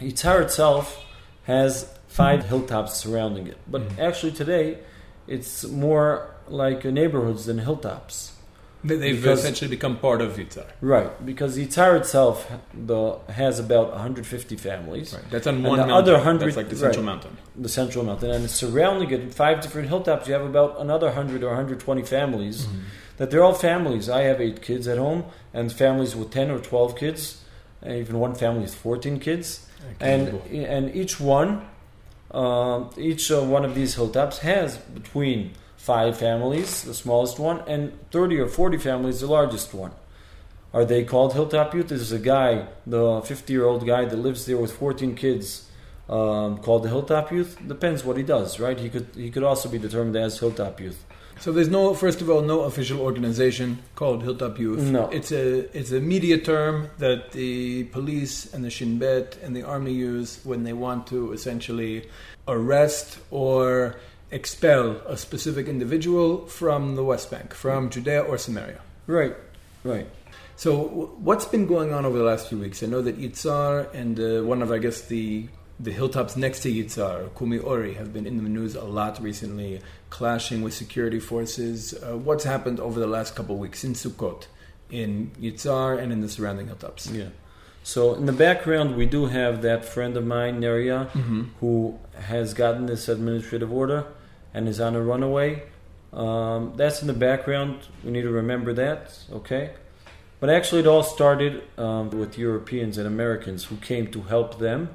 Yitzhar 0.00 0.42
itself 0.42 1.04
has 1.44 1.92
five 2.08 2.46
hilltops 2.46 2.94
surrounding 2.94 3.46
it, 3.46 3.58
but 3.68 3.82
mm-hmm. 3.82 4.00
actually 4.00 4.32
today 4.32 4.78
it's 5.26 5.64
more 5.64 6.34
like 6.48 6.84
neighborhoods 6.84 7.46
than 7.46 7.58
hilltops. 7.58 8.32
They've 8.82 9.16
because, 9.16 9.40
essentially 9.40 9.68
become 9.68 9.98
part 9.98 10.22
of 10.22 10.36
Yitzhar. 10.36 10.66
Right, 10.80 11.24
because 11.24 11.58
Yitzhar 11.58 11.98
itself 11.98 12.50
the, 12.72 13.18
has 13.28 13.58
about 13.58 13.90
150 13.90 14.56
families. 14.56 15.12
Right. 15.12 15.30
That's 15.30 15.46
on 15.46 15.62
one 15.62 15.78
the 15.78 15.86
mountain. 15.86 15.90
Other 15.90 16.12
100, 16.14 16.46
That's 16.46 16.56
like 16.56 16.68
the 16.70 16.76
central 16.76 17.04
right, 17.04 17.12
mountain. 17.12 17.36
The 17.56 17.68
central 17.68 18.04
mountain. 18.04 18.30
And 18.30 18.50
surrounding 18.50 19.10
it, 19.10 19.34
five 19.34 19.60
different 19.60 19.88
hilltops, 19.88 20.28
you 20.28 20.32
have 20.32 20.44
about 20.44 20.80
another 20.80 21.06
100 21.08 21.42
or 21.42 21.48
120 21.48 22.02
families. 22.02 22.64
Mm-hmm. 22.64 22.78
That 23.18 23.30
they're 23.30 23.44
all 23.44 23.52
families. 23.52 24.08
I 24.08 24.22
have 24.22 24.40
eight 24.40 24.62
kids 24.62 24.88
at 24.88 24.96
home, 24.96 25.24
and 25.52 25.70
families 25.70 26.16
with 26.16 26.30
10 26.30 26.50
or 26.50 26.58
12 26.58 26.96
kids, 26.96 27.44
and 27.82 27.98
even 27.98 28.18
one 28.18 28.34
family 28.34 28.62
with 28.62 28.74
14 28.74 29.20
kids. 29.20 29.66
And, 30.00 30.40
and 30.50 30.94
each 30.94 31.20
one, 31.20 31.68
uh, 32.30 32.84
each 32.96 33.30
uh, 33.30 33.42
one 33.42 33.66
of 33.66 33.74
these 33.74 33.94
hilltops 33.96 34.38
has 34.38 34.78
between 34.78 35.52
five 35.80 36.14
families, 36.18 36.82
the 36.82 36.92
smallest 36.92 37.38
one, 37.38 37.60
and 37.66 37.98
30 38.10 38.38
or 38.38 38.48
40 38.48 38.76
families, 38.76 39.20
the 39.20 39.26
largest 39.26 39.72
one. 39.72 39.92
Are 40.74 40.84
they 40.84 41.04
called 41.04 41.32
Hilltop 41.32 41.74
Youth? 41.74 41.88
There's 41.88 42.12
a 42.12 42.18
guy, 42.18 42.66
the 42.86 43.22
50 43.22 43.52
year 43.52 43.64
old 43.64 43.86
guy 43.86 44.04
that 44.04 44.16
lives 44.16 44.44
there 44.44 44.58
with 44.58 44.72
14 44.72 45.14
kids, 45.14 45.68
um, 46.08 46.58
called 46.58 46.82
the 46.82 46.90
Hilltop 46.90 47.32
Youth. 47.32 47.58
Depends 47.66 48.04
what 48.04 48.18
he 48.18 48.22
does, 48.22 48.60
right? 48.60 48.78
He 48.78 48.90
could 48.90 49.08
he 49.14 49.30
could 49.30 49.42
also 49.42 49.68
be 49.68 49.78
determined 49.78 50.16
as 50.16 50.38
Hilltop 50.38 50.80
Youth. 50.80 51.04
So 51.40 51.50
there's 51.50 51.70
no, 51.70 51.94
first 51.94 52.20
of 52.20 52.28
all, 52.28 52.42
no 52.42 52.60
official 52.62 53.00
organization 53.00 53.78
called 53.94 54.22
Hilltop 54.22 54.58
Youth. 54.58 54.80
No, 54.80 55.08
it's 55.08 55.32
a 55.32 55.74
it's 55.76 55.92
a 55.92 56.00
media 56.00 56.36
term 56.36 56.90
that 56.98 57.32
the 57.32 57.84
police 57.84 58.52
and 58.52 58.62
the 58.62 58.70
Shin 58.70 58.98
Bet 58.98 59.38
and 59.42 59.56
the 59.56 59.62
army 59.62 59.94
use 59.94 60.40
when 60.44 60.64
they 60.64 60.74
want 60.74 61.06
to 61.06 61.32
essentially 61.32 62.06
arrest 62.46 63.18
or 63.30 63.96
expel 64.30 65.00
a 65.06 65.16
specific 65.16 65.66
individual 65.66 66.46
from 66.46 66.96
the 66.96 67.04
West 67.04 67.30
Bank, 67.30 67.54
from 67.54 67.90
Judea 67.90 68.22
or 68.22 68.38
Samaria. 68.38 68.80
Right, 69.06 69.34
right. 69.84 70.06
So, 70.56 71.14
what's 71.18 71.46
been 71.46 71.66
going 71.66 71.92
on 71.92 72.04
over 72.04 72.18
the 72.18 72.24
last 72.24 72.48
few 72.48 72.58
weeks? 72.58 72.82
I 72.82 72.86
know 72.86 73.02
that 73.02 73.18
Yitzhar 73.18 73.92
and 73.94 74.20
uh, 74.20 74.46
one 74.46 74.62
of, 74.62 74.70
I 74.70 74.78
guess, 74.78 75.02
the 75.02 75.48
the 75.82 75.92
hilltops 75.92 76.36
next 76.36 76.60
to 76.60 76.70
Yitzhar, 76.70 77.34
Kumi 77.38 77.58
Ori, 77.58 77.94
have 77.94 78.12
been 78.12 78.26
in 78.26 78.36
the 78.36 78.42
news 78.42 78.74
a 78.74 78.84
lot 78.84 79.18
recently, 79.22 79.80
clashing 80.10 80.60
with 80.60 80.74
security 80.74 81.18
forces. 81.18 81.94
Uh, 81.94 82.18
what's 82.18 82.44
happened 82.44 82.78
over 82.78 83.00
the 83.00 83.06
last 83.06 83.34
couple 83.34 83.54
of 83.54 83.60
weeks 83.62 83.82
in 83.82 83.94
Sukkot, 83.94 84.46
in 84.90 85.30
Yitzhar, 85.40 85.98
and 85.98 86.12
in 86.12 86.20
the 86.20 86.28
surrounding 86.28 86.66
hilltops? 86.66 87.10
Yeah. 87.10 87.28
So 87.82 88.14
in 88.14 88.26
the 88.26 88.32
background, 88.32 88.94
we 88.94 89.06
do 89.06 89.26
have 89.26 89.62
that 89.62 89.86
friend 89.86 90.18
of 90.18 90.26
mine, 90.26 90.60
Neria, 90.60 91.10
mm-hmm. 91.12 91.44
who 91.60 91.98
has 92.14 92.52
gotten 92.52 92.84
this 92.84 93.08
administrative 93.08 93.72
order 93.72 94.04
and 94.52 94.68
is 94.68 94.80
on 94.80 94.94
a 94.94 95.02
runaway. 95.02 95.62
Um, 96.12 96.72
that's 96.76 97.00
in 97.02 97.06
the 97.06 97.12
background. 97.14 97.86
We 98.04 98.10
need 98.10 98.22
to 98.22 98.30
remember 98.30 98.72
that, 98.74 99.16
okay? 99.32 99.70
But 100.40 100.50
actually, 100.50 100.80
it 100.80 100.86
all 100.86 101.02
started 101.02 101.62
um, 101.78 102.10
with 102.10 102.38
Europeans 102.38 102.98
and 102.98 103.06
Americans 103.06 103.64
who 103.64 103.76
came 103.76 104.06
to 104.08 104.22
help 104.22 104.58
them, 104.58 104.90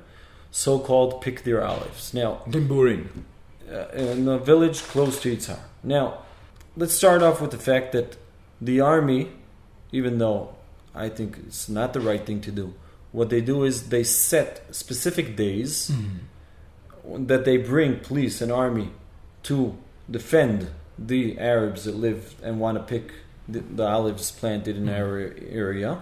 so 0.51 0.79
called 0.79 1.21
pick 1.21 1.43
their 1.43 1.63
olives. 1.63 2.13
Now, 2.13 2.41
Dimburin. 2.47 3.07
Uh, 3.71 3.87
in 3.93 4.27
a 4.27 4.37
village 4.37 4.83
close 4.83 5.19
to 5.21 5.35
Yitzhar. 5.35 5.57
Now, 5.83 6.19
let's 6.77 6.93
start 6.93 7.23
off 7.23 7.41
with 7.41 7.49
the 7.49 7.57
fact 7.57 7.93
that 7.93 8.15
the 8.61 8.79
army, 8.79 9.31
even 9.91 10.19
though 10.19 10.53
I 10.93 11.09
think 11.09 11.39
it's 11.47 11.67
not 11.67 11.93
the 11.93 11.99
right 11.99 12.23
thing 12.23 12.41
to 12.41 12.51
do, 12.51 12.75
what 13.11 13.31
they 13.31 13.41
do 13.41 13.63
is 13.63 13.89
they 13.89 14.03
set 14.03 14.63
specific 14.69 15.35
days 15.35 15.91
that 17.07 17.45
they 17.45 17.57
bring 17.57 17.99
police 18.01 18.39
and 18.39 18.51
army 18.51 18.91
to 19.45 19.77
defend 20.09 20.69
the 20.97 21.37
Arabs 21.39 21.85
that 21.85 21.95
live 21.95 22.35
and 22.43 22.59
want 22.59 22.77
to 22.77 22.83
pick 22.83 23.13
the, 23.47 23.59
the 23.59 23.85
olives 23.85 24.31
planted 24.31 24.77
in 24.77 24.89
our 24.89 25.33
area. 25.49 26.01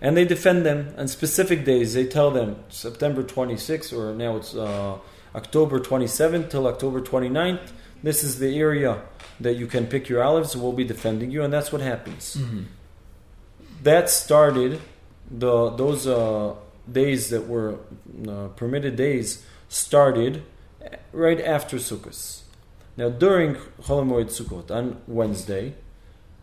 And 0.00 0.16
they 0.16 0.24
defend 0.24 0.66
them 0.66 0.94
on 0.96 1.08
specific 1.08 1.64
days. 1.64 1.94
They 1.94 2.06
tell 2.06 2.30
them 2.30 2.56
September 2.68 3.22
26th, 3.22 3.96
or 3.96 4.14
now 4.14 4.36
it's 4.36 4.54
uh, 4.54 4.98
October 5.34 5.78
27th 5.78 6.50
till 6.50 6.66
October 6.66 7.00
29th. 7.00 7.70
This 8.02 8.24
is 8.24 8.38
the 8.38 8.58
area 8.58 9.02
that 9.38 9.54
you 9.54 9.66
can 9.66 9.86
pick 9.86 10.08
your 10.08 10.22
olives. 10.22 10.56
We'll 10.56 10.72
be 10.72 10.84
defending 10.84 11.30
you, 11.30 11.44
and 11.44 11.52
that's 11.52 11.70
what 11.72 11.80
happens. 11.82 12.36
That 13.82 14.10
started 14.10 14.80
the 15.30 15.70
those 15.70 16.06
uh, 16.06 16.54
days 16.90 17.30
that 17.30 17.46
were 17.46 17.78
uh, 18.28 18.48
permitted 18.56 18.96
days 18.96 19.44
started 19.68 20.42
right 21.12 21.40
after 21.40 21.76
Sukkot. 21.76 22.41
Now, 22.96 23.08
during 23.08 23.54
Chol 23.82 24.04
Hamoed 24.04 24.26
Sukkot 24.26 24.70
on 24.70 25.00
Wednesday, 25.06 25.74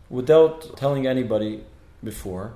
without 0.08 0.76
telling 0.76 1.06
anybody 1.06 1.62
before, 2.02 2.54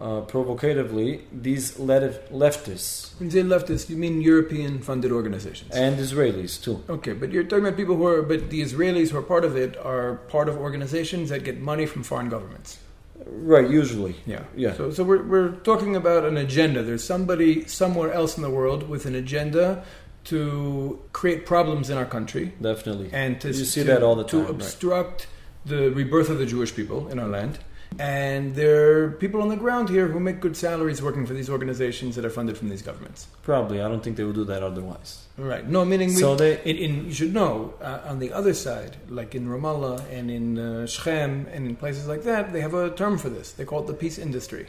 uh, 0.00 0.22
provocatively, 0.22 1.24
these 1.32 1.78
lef- 1.78 2.28
leftists 2.30 3.18
When 3.18 3.30
you 3.30 3.42
say 3.42 3.42
leftists, 3.42 3.88
you 3.90 3.96
mean 3.96 4.20
European 4.20 4.80
funded 4.80 5.12
organizations. 5.12 5.74
and 5.74 5.98
Israelis 5.98 6.62
too, 6.62 6.82
Okay, 6.88 7.12
but 7.12 7.30
you're 7.32 7.44
talking 7.44 7.64
about 7.66 7.76
people 7.76 7.96
who 7.96 8.06
are, 8.06 8.22
but 8.22 8.50
the 8.50 8.62
Israelis 8.62 9.10
who 9.10 9.18
are 9.18 9.22
part 9.22 9.44
of 9.44 9.56
it 9.56 9.76
are 9.78 10.16
part 10.28 10.48
of 10.48 10.56
organizations 10.58 11.28
that 11.30 11.44
get 11.44 11.60
money 11.60 11.86
from 11.86 12.02
foreign 12.02 12.28
governments. 12.28 12.78
right? 13.26 13.68
Usually, 13.68 14.14
Yeah. 14.26 14.44
Yeah. 14.56 14.74
So, 14.74 14.90
so 14.90 15.04
we're, 15.04 15.22
we're 15.22 15.50
talking 15.70 15.94
about 15.94 16.24
an 16.24 16.36
agenda. 16.36 16.82
There's 16.82 17.04
somebody 17.04 17.66
somewhere 17.66 18.12
else 18.12 18.36
in 18.38 18.42
the 18.42 18.50
world 18.50 18.88
with 18.88 19.04
an 19.06 19.14
agenda 19.14 19.84
to 20.24 21.00
create 21.12 21.46
problems 21.46 21.90
in 21.90 21.96
our 21.98 22.04
country 22.04 22.52
definitely. 22.60 23.10
and 23.12 23.40
to, 23.40 23.48
You 23.48 23.64
see 23.64 23.80
to- 23.82 23.86
that 23.88 24.02
all 24.02 24.14
the 24.16 24.24
to 24.24 24.30
time, 24.38 24.40
right. 24.42 24.50
obstruct 24.50 25.26
the 25.66 25.90
rebirth 25.90 26.30
of 26.30 26.38
the 26.38 26.46
Jewish 26.46 26.74
people 26.74 27.08
in 27.08 27.18
our 27.18 27.28
land. 27.28 27.58
And 27.98 28.54
there 28.54 29.02
are 29.02 29.10
people 29.10 29.42
on 29.42 29.48
the 29.48 29.56
ground 29.56 29.88
here 29.88 30.06
who 30.06 30.20
make 30.20 30.38
good 30.38 30.56
salaries 30.56 31.02
working 31.02 31.26
for 31.26 31.34
these 31.34 31.50
organizations 31.50 32.14
that 32.14 32.24
are 32.24 32.30
funded 32.30 32.56
from 32.56 32.68
these 32.68 32.82
governments. 32.82 33.26
Probably, 33.42 33.80
I 33.82 33.88
don't 33.88 34.00
think 34.02 34.16
they 34.16 34.22
would 34.22 34.36
do 34.36 34.44
that 34.44 34.62
otherwise. 34.62 35.24
Right. 35.36 35.68
No, 35.68 35.84
meaning 35.84 36.10
we, 36.10 36.14
So 36.14 36.36
they- 36.36 36.60
in, 36.62 36.76
in, 36.76 37.04
you 37.06 37.12
should 37.12 37.34
know 37.34 37.74
uh, 37.82 37.98
on 38.06 38.20
the 38.20 38.32
other 38.32 38.54
side, 38.54 38.96
like 39.08 39.34
in 39.34 39.48
Ramallah 39.48 40.04
and 40.12 40.30
in 40.30 40.56
uh, 40.58 40.86
Shechem 40.86 41.46
and 41.52 41.66
in 41.66 41.74
places 41.74 42.06
like 42.06 42.22
that, 42.22 42.52
they 42.52 42.60
have 42.60 42.74
a 42.74 42.90
term 42.90 43.18
for 43.18 43.28
this. 43.28 43.50
They 43.52 43.64
call 43.64 43.80
it 43.80 43.88
the 43.88 43.94
peace 43.94 44.18
industry. 44.18 44.68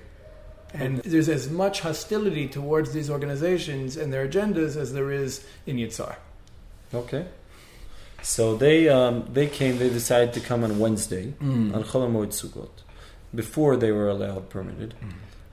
And 0.74 1.00
there's 1.00 1.28
as 1.30 1.50
much 1.50 1.82
hostility 1.82 2.48
towards 2.48 2.94
these 2.94 3.10
organizations 3.10 3.98
and 3.98 4.12
their 4.14 4.28
agendas 4.28 4.76
as 4.78 4.94
there 4.94 5.12
is 5.12 5.46
in 5.66 5.78
Yitzhar. 5.78 6.16
Okay. 6.94 7.26
So 8.22 8.56
they 8.56 8.88
um, 8.88 9.28
they 9.34 9.48
came. 9.48 9.78
They 9.80 9.90
decided 9.90 10.34
to 10.34 10.40
come 10.40 10.64
on 10.64 10.80
Wednesday 10.80 11.34
Mm. 11.42 11.76
on 11.76 11.84
Chol 11.84 12.08
Hamoed 12.08 12.30
Sukkot 12.30 12.70
before 13.34 13.76
they 13.78 13.92
were 13.92 14.08
allowed 14.10 14.50
permitted, 14.50 14.94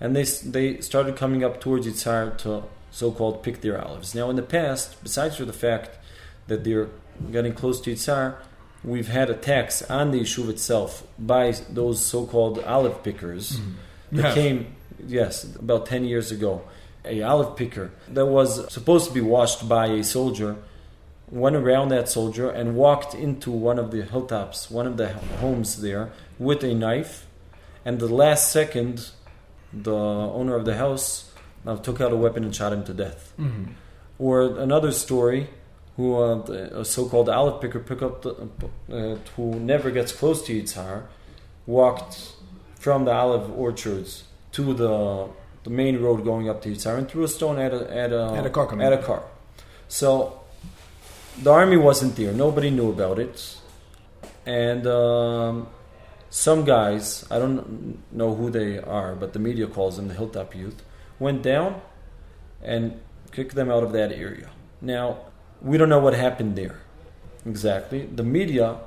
and 0.00 0.14
they 0.14 0.24
they 0.24 0.80
started 0.80 1.16
coming 1.16 1.42
up 1.42 1.60
towards 1.60 1.86
Yitzhar 1.86 2.36
to 2.38 2.64
so-called 2.90 3.42
pick 3.42 3.60
their 3.62 3.82
olives. 3.82 4.14
Now, 4.14 4.28
in 4.30 4.36
the 4.36 4.42
past, 4.42 5.02
besides 5.02 5.36
for 5.36 5.44
the 5.46 5.52
fact 5.52 5.96
that 6.48 6.64
they're 6.64 6.88
getting 7.32 7.52
close 7.54 7.80
to 7.82 7.92
Yitzhar, 7.92 8.34
we've 8.84 9.08
had 9.08 9.30
attacks 9.30 9.82
on 9.90 10.10
the 10.10 10.20
yeshuv 10.20 10.48
itself 10.48 11.06
by 11.18 11.52
those 11.70 12.00
so-called 12.04 12.58
olive 12.60 13.02
pickers 13.02 13.60
that 14.12 14.24
Yeah. 14.28 14.34
came, 14.34 14.66
yes, 15.06 15.44
about 15.56 15.86
10 15.86 16.04
years 16.04 16.30
ago. 16.30 16.62
A 17.04 17.22
olive 17.22 17.56
picker 17.56 17.90
that 18.08 18.26
was 18.26 18.70
supposed 18.72 19.08
to 19.08 19.14
be 19.14 19.20
washed 19.20 19.68
by 19.68 19.86
a 19.86 20.04
soldier 20.04 20.56
went 21.30 21.56
around 21.56 21.90
that 21.90 22.08
soldier 22.08 22.50
and 22.50 22.74
walked 22.74 23.14
into 23.14 23.50
one 23.50 23.78
of 23.78 23.90
the 23.90 24.02
hilltops, 24.02 24.70
one 24.70 24.86
of 24.86 24.96
the 24.96 25.08
homes 25.40 25.80
there, 25.82 26.10
with 26.38 26.62
a 26.64 26.74
knife. 26.74 27.26
And 27.84 27.98
the 27.98 28.08
last 28.08 28.50
second, 28.50 29.10
the 29.72 29.94
owner 29.94 30.54
of 30.56 30.64
the 30.64 30.76
house 30.76 31.30
uh, 31.66 31.76
took 31.76 32.00
out 32.00 32.12
a 32.12 32.16
weapon 32.16 32.44
and 32.44 32.54
shot 32.54 32.72
him 32.72 32.84
to 32.84 32.94
death. 32.94 33.32
Mhm. 33.38 33.68
Or 34.18 34.42
another 34.58 34.90
story, 34.90 35.48
who 35.96 36.14
uh, 36.16 36.38
a 36.82 36.84
so-called 36.84 37.28
olive 37.28 37.60
picker, 37.60 37.80
pick 37.80 38.02
up 38.02 38.22
the, 38.22 38.30
uh, 38.92 39.16
who 39.36 39.54
never 39.58 39.90
gets 39.90 40.12
close 40.12 40.42
to 40.46 40.52
Yitzhar, 40.52 41.02
walked 41.66 42.32
from 42.76 43.04
the 43.04 43.12
olive 43.12 43.50
orchards 43.50 44.24
to 44.52 44.74
the 44.74 45.28
the 45.64 45.70
main 45.70 46.00
road 46.00 46.24
going 46.24 46.48
up 46.48 46.62
to 46.62 46.68
Yitzhar 46.70 46.96
and 46.96 47.08
threw 47.08 47.24
a 47.24 47.28
stone 47.28 47.58
at 47.58 47.72
a 47.72 47.96
at 47.96 48.12
a, 48.12 48.32
At 48.34 48.46
a 48.46 48.50
car 48.50 48.66
coming 48.66 48.86
at 48.86 48.92
a 48.92 48.98
car. 48.98 49.22
So 49.88 50.40
the 51.42 51.50
army 51.50 51.76
wasn't 51.76 52.16
there. 52.16 52.32
Nobody 52.32 52.70
knew 52.70 52.90
about 52.90 53.18
it, 53.18 53.56
and 54.46 54.86
um, 54.86 55.68
some 56.30 56.64
guys 56.64 57.26
I 57.30 57.38
don't 57.38 57.98
know 58.12 58.34
who 58.34 58.50
they 58.50 58.78
are, 58.78 59.14
but 59.14 59.32
the 59.32 59.38
media 59.38 59.66
calls 59.66 59.96
them 59.96 60.08
the 60.08 60.14
Hilltop 60.14 60.54
Youth 60.54 60.82
went 61.18 61.42
down 61.42 61.80
and 62.62 63.00
kicked 63.32 63.54
them 63.54 63.70
out 63.70 63.82
of 63.82 63.92
that 63.92 64.12
area. 64.12 64.50
Now 64.80 65.18
we 65.60 65.76
don't 65.76 65.88
know 65.88 65.98
what 65.98 66.14
happened 66.14 66.56
there 66.56 66.80
exactly. 67.46 68.06
The 68.06 68.22
media 68.22 68.78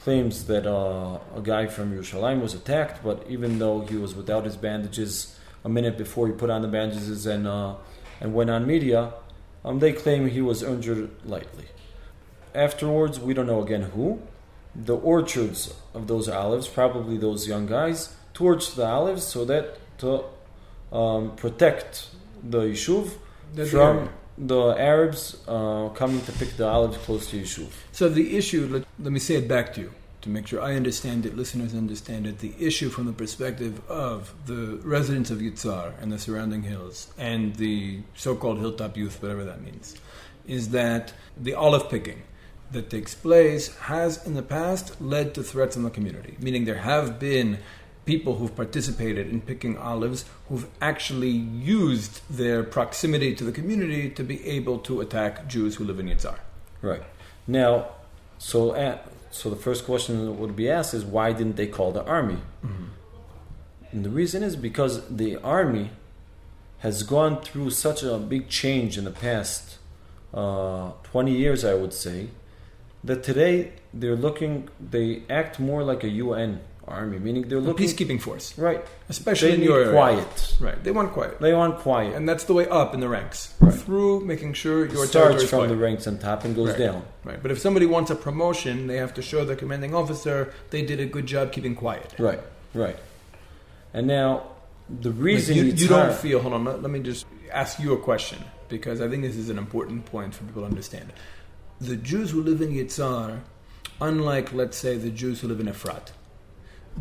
claims 0.00 0.46
that 0.46 0.66
uh, 0.66 1.18
a 1.36 1.40
guy 1.42 1.66
from 1.66 1.92
Yerushalayim 1.92 2.40
was 2.40 2.54
attacked, 2.54 3.04
but 3.04 3.24
even 3.28 3.58
though 3.58 3.80
he 3.80 3.96
was 3.96 4.14
without 4.14 4.44
his 4.44 4.56
bandages 4.56 5.38
a 5.64 5.68
minute 5.68 5.98
before 5.98 6.26
he 6.26 6.32
put 6.32 6.50
on 6.50 6.62
the 6.62 6.68
bandages 6.68 7.26
and 7.26 7.46
uh, 7.46 7.74
and 8.20 8.34
went 8.34 8.50
on 8.50 8.66
media, 8.66 9.12
um, 9.64 9.78
they 9.78 9.92
claim 9.92 10.28
he 10.28 10.40
was 10.40 10.62
injured 10.62 11.10
lightly. 11.24 11.66
Afterwards, 12.54 13.20
we 13.20 13.34
don't 13.34 13.46
know 13.46 13.62
again 13.62 13.82
who. 13.82 14.20
The 14.74 14.96
orchards 14.96 15.74
of 15.94 16.06
those 16.06 16.28
olives, 16.28 16.68
probably 16.68 17.16
those 17.18 17.46
young 17.46 17.66
guys, 17.66 18.14
torched 18.34 18.76
the 18.76 18.86
olives 18.86 19.24
so 19.24 19.44
that 19.44 19.78
to 19.98 20.24
um, 20.92 21.36
protect 21.36 22.08
the 22.42 22.62
yeshuv 22.62 23.12
The 23.54 23.66
from. 23.66 24.10
The 24.46 24.74
Arabs 24.78 25.36
uh, 25.46 25.90
coming 25.90 26.20
to 26.22 26.32
pick 26.32 26.56
the 26.56 26.66
olives 26.66 26.96
close 26.98 27.30
to 27.30 27.40
yeshuv. 27.40 27.68
So 27.92 28.08
the 28.08 28.36
issue, 28.36 28.68
let, 28.70 28.84
let 28.98 29.12
me 29.12 29.20
say 29.20 29.34
it 29.34 29.46
back 29.46 29.74
to 29.74 29.82
you 29.82 29.92
to 30.22 30.28
make 30.28 30.46
sure 30.46 30.60
I 30.60 30.74
understand 30.74 31.26
it, 31.26 31.36
listeners 31.36 31.74
understand 31.74 32.26
it. 32.26 32.38
The 32.38 32.54
issue 32.58 32.90
from 32.90 33.06
the 33.06 33.12
perspective 33.12 33.80
of 33.88 34.34
the 34.46 34.80
residents 34.82 35.30
of 35.30 35.38
Yitzhar 35.38 35.92
and 36.00 36.12
the 36.12 36.18
surrounding 36.18 36.62
hills 36.62 37.12
and 37.16 37.56
the 37.56 38.00
so-called 38.14 38.58
hilltop 38.58 38.96
youth, 38.96 39.22
whatever 39.22 39.44
that 39.44 39.62
means, 39.62 39.96
is 40.46 40.70
that 40.70 41.12
the 41.36 41.54
olive 41.54 41.88
picking 41.88 42.22
that 42.72 42.88
takes 42.88 43.14
place 43.14 43.76
has 43.76 44.24
in 44.26 44.34
the 44.34 44.42
past 44.42 45.00
led 45.00 45.34
to 45.34 45.42
threats 45.42 45.76
on 45.76 45.82
the 45.82 45.90
community. 45.90 46.36
Meaning 46.38 46.64
there 46.64 46.76
have 46.76 47.18
been 47.18 47.58
people 48.04 48.36
who've 48.36 48.54
participated 48.54 49.28
in 49.28 49.40
picking 49.40 49.76
olives 49.76 50.24
who've 50.48 50.66
actually 50.80 51.28
used 51.30 52.20
their 52.30 52.62
proximity 52.62 53.34
to 53.34 53.44
the 53.44 53.52
community 53.52 54.10
to 54.10 54.24
be 54.24 54.44
able 54.46 54.78
to 54.78 55.00
attack 55.00 55.46
Jews 55.46 55.76
who 55.76 55.84
live 55.84 55.98
in 55.98 56.06
Yitzhar. 56.06 56.38
Right. 56.82 57.02
Now, 57.46 57.88
so 58.38 58.74
at, 58.74 59.06
so 59.30 59.50
the 59.50 59.56
first 59.56 59.84
question 59.84 60.24
that 60.24 60.32
would 60.32 60.56
be 60.56 60.68
asked 60.68 60.94
is 60.94 61.04
why 61.04 61.32
didn't 61.32 61.56
they 61.56 61.66
call 61.66 61.92
the 61.92 62.04
army? 62.04 62.38
And 63.92 64.04
the 64.04 64.10
reason 64.10 64.42
is 64.42 64.56
because 64.56 65.06
the 65.08 65.36
army 65.36 65.90
has 66.78 67.02
gone 67.02 67.42
through 67.42 67.70
such 67.70 68.02
a 68.02 68.18
big 68.18 68.48
change 68.48 68.96
in 68.96 69.04
the 69.04 69.10
past 69.10 69.78
uh, 70.32 70.92
20 71.04 71.32
years, 71.32 71.64
I 71.64 71.74
would 71.74 71.92
say, 71.92 72.28
that 73.02 73.22
today 73.22 73.72
they're 73.92 74.16
looking, 74.16 74.68
they 74.78 75.22
act 75.28 75.58
more 75.58 75.82
like 75.82 76.04
a 76.04 76.08
UN 76.08 76.60
army, 76.90 77.18
meaning 77.18 77.48
they're 77.48 77.58
A 77.58 77.60
looking. 77.60 77.86
peacekeeping 77.86 78.20
force, 78.20 78.56
Right. 78.58 78.84
especially 79.08 79.50
They 79.50 79.54
in 79.56 79.62
your 79.62 79.78
area. 79.80 79.92
quiet. 79.92 80.56
Right, 80.60 80.82
they 80.84 80.90
want 80.90 81.12
quiet, 81.12 81.40
They 81.40 81.52
want 81.54 81.78
quiet. 81.78 82.14
and 82.14 82.28
that's 82.28 82.44
the 82.44 82.52
way 82.54 82.66
up 82.68 82.92
in 82.94 83.00
the 83.00 83.08
ranks 83.08 83.54
Right. 83.60 83.72
through 83.74 84.20
making 84.24 84.54
sure 84.54 84.86
your 84.86 85.06
starts 85.06 85.44
from 85.44 85.60
quiet. 85.60 85.68
the 85.68 85.76
ranks 85.76 86.06
on 86.06 86.18
top 86.18 86.44
and 86.44 86.54
goes 86.54 86.70
Right. 86.70 86.78
down. 86.78 87.02
Right, 87.24 87.40
but 87.42 87.50
if 87.50 87.58
somebody 87.58 87.86
wants 87.86 88.10
a 88.10 88.14
promotion, 88.16 88.86
they 88.86 88.96
have 88.96 89.14
to 89.14 89.22
show 89.22 89.44
the 89.44 89.56
commanding 89.56 89.94
officer 89.94 90.52
they 90.70 90.82
did 90.82 91.00
a 91.00 91.06
good 91.06 91.26
job 91.26 91.52
keeping 91.52 91.74
quiet. 91.74 92.12
Right, 92.18 92.40
right. 92.74 92.98
And 93.94 94.06
now, 94.06 94.42
the 94.88 95.10
Like, 95.10 95.18
reason 95.20 95.56
you, 95.56 95.66
it's 95.66 95.82
you 95.82 95.88
don't 95.88 96.12
feel. 96.14 96.40
Hold 96.40 96.54
on, 96.54 96.64
let, 96.64 96.82
let 96.82 96.90
me 96.90 97.00
just 97.00 97.26
ask 97.52 97.78
you 97.80 97.92
a 97.92 97.96
question 97.98 98.38
because 98.68 99.00
I 99.00 99.08
think 99.08 99.22
this 99.22 99.36
is 99.36 99.48
an 99.50 99.58
important 99.58 100.04
point 100.06 100.34
for 100.34 100.44
people 100.44 100.62
to 100.62 100.66
understand. 100.68 101.12
The 101.80 101.96
Jews 101.96 102.30
who 102.30 102.42
live 102.42 102.60
in 102.60 102.70
Yitzhar, 102.72 103.40
unlike 104.00 104.52
let's 104.52 104.76
say 104.76 104.96
the 104.96 105.10
Jews 105.10 105.40
who 105.40 105.48
live 105.48 105.60
in 105.60 105.66
Efrat, 105.66 106.08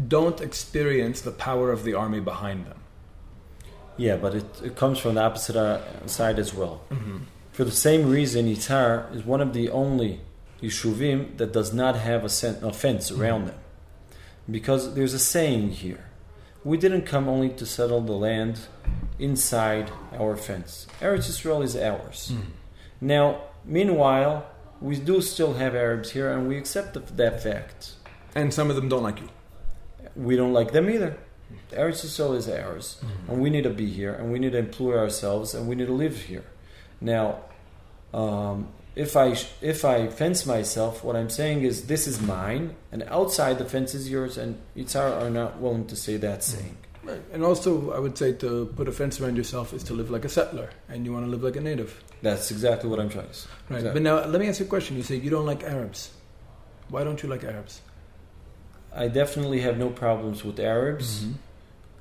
don't 0.08 0.40
experience 0.42 1.22
the 1.22 1.32
power 1.32 1.72
of 1.72 1.84
the 1.84 1.94
army 1.94 2.20
behind 2.20 2.66
them. 2.66 2.80
Yeah, 3.98 4.16
but 4.16 4.34
it, 4.36 4.46
it 4.64 4.76
comes 4.76 4.98
from 5.00 5.16
the 5.16 5.22
opposite 5.22 5.56
uh, 5.58 6.08
side 6.08 6.40
as 6.40 6.54
well. 6.54 6.82
For 7.52 7.66
the 7.66 7.72
same 7.72 8.10
reason, 8.10 8.46
Yitzhar 8.46 9.14
is 9.14 9.26
one 9.26 9.42
of 9.42 9.54
the 9.54 9.70
only 9.70 10.22
yeshuvim 10.62 11.38
that 11.38 11.52
does 11.52 11.74
not 11.74 11.96
have 11.98 12.24
a, 12.24 12.30
sen- 12.30 12.64
a 12.64 12.72
fence 12.72 13.12
around 13.12 13.46
them. 13.48 13.60
because 14.50 14.94
there's 14.96 15.14
a 15.14 15.20
saying 15.20 15.72
here. 15.72 16.06
We 16.64 16.78
didn't 16.78 17.04
come 17.04 17.28
only 17.28 17.50
to 17.50 17.66
settle 17.66 18.02
the 18.02 18.14
land 18.14 18.60
inside 19.18 19.92
our 20.18 20.36
fence. 20.38 20.88
Eretz 21.02 21.30
Israel 21.30 21.62
is 21.62 21.76
ours. 21.76 22.32
Mm. 22.34 22.42
Now, 23.02 23.42
meanwhile, 23.66 24.46
we 24.82 24.98
do 24.98 25.22
still 25.22 25.54
have 25.54 25.76
Arabs 25.76 26.12
here, 26.12 26.32
and 26.32 26.48
we 26.48 26.58
accept 26.58 26.94
the, 26.94 27.00
that 27.00 27.42
fact. 27.44 27.94
And 28.36 28.54
some 28.54 28.70
of 28.70 28.76
them 28.76 28.90
don't 28.90 29.04
like 29.04 29.20
you. 29.22 29.30
We 30.26 30.36
don't 30.36 30.54
like 30.54 30.72
them 30.72 30.90
either. 30.90 31.18
Eretz 31.72 32.04
Yisrael 32.06 32.36
is 32.36 32.48
ours, 32.50 32.98
Mm-hmm. 33.00 33.32
and 33.32 33.42
we 33.42 33.50
need 33.50 33.64
to 33.64 33.70
be 33.84 33.88
here, 34.00 34.14
and 34.14 34.32
we 34.32 34.38
need 34.40 34.52
to 34.54 34.58
employ 34.68 34.98
ourselves, 34.98 35.54
and 35.56 35.68
we 35.70 35.76
need 35.76 35.88
to 35.88 35.94
live 36.06 36.18
here. 36.32 36.44
Now, 37.02 37.26
um, 38.14 38.68
if 38.96 39.16
I 39.16 39.36
if 39.62 39.86
I 39.86 40.08
fence 40.08 40.46
myself, 40.46 41.04
what 41.04 41.16
I'm 41.16 41.30
saying 41.30 41.62
is 41.64 41.88
this 41.88 42.06
is 42.08 42.22
mine, 42.22 42.76
and 42.92 43.04
outside 43.04 43.58
the 43.58 43.66
fence 43.66 43.94
is 43.96 44.10
yours, 44.10 44.38
and 44.38 44.58
Yitzhar 44.76 45.22
are 45.22 45.30
not 45.30 45.60
willing 45.60 45.86
to 45.88 45.96
say 45.96 46.18
that 46.18 46.44
saying. 46.44 46.76
Right. 47.04 47.22
And 47.34 47.44
also, 47.44 47.92
I 47.92 48.00
would 48.00 48.18
say 48.18 48.34
to 48.34 48.66
put 48.76 48.88
a 48.88 48.92
fence 48.92 49.22
around 49.22 49.38
yourself 49.38 49.74
is 49.74 49.84
to 49.84 49.94
live 49.94 50.10
like 50.12 50.26
a 50.26 50.30
settler, 50.30 50.70
and 50.90 51.06
you 51.06 51.14
want 51.14 51.26
to 51.26 51.32
live 51.32 51.44
like 51.44 51.56
a 51.56 51.62
native. 51.62 52.04
That's 52.22 52.52
exactly 52.52 52.90
what 52.90 53.00
I'm 53.00 53.10
trying 53.10 53.28
to 53.30 53.34
say. 53.34 53.50
Right. 53.70 53.78
Exactly. 53.78 54.02
But 54.02 54.04
now, 54.04 54.26
let 54.26 54.40
me 54.42 54.48
ask 54.50 54.60
you 54.60 54.66
a 54.66 54.70
question. 54.70 54.98
You 54.98 55.04
say 55.04 55.16
you 55.16 55.30
don't 55.30 55.46
like 55.46 55.64
Arabs. 55.64 56.12
Why 56.90 57.04
don't 57.04 57.22
you 57.24 57.30
like 57.30 57.44
Arabs? 57.44 57.82
I 58.96 59.08
definitely 59.08 59.62
have 59.62 59.78
no 59.78 59.90
problems 59.90 60.44
with 60.44 60.60
Arabs 60.60 61.26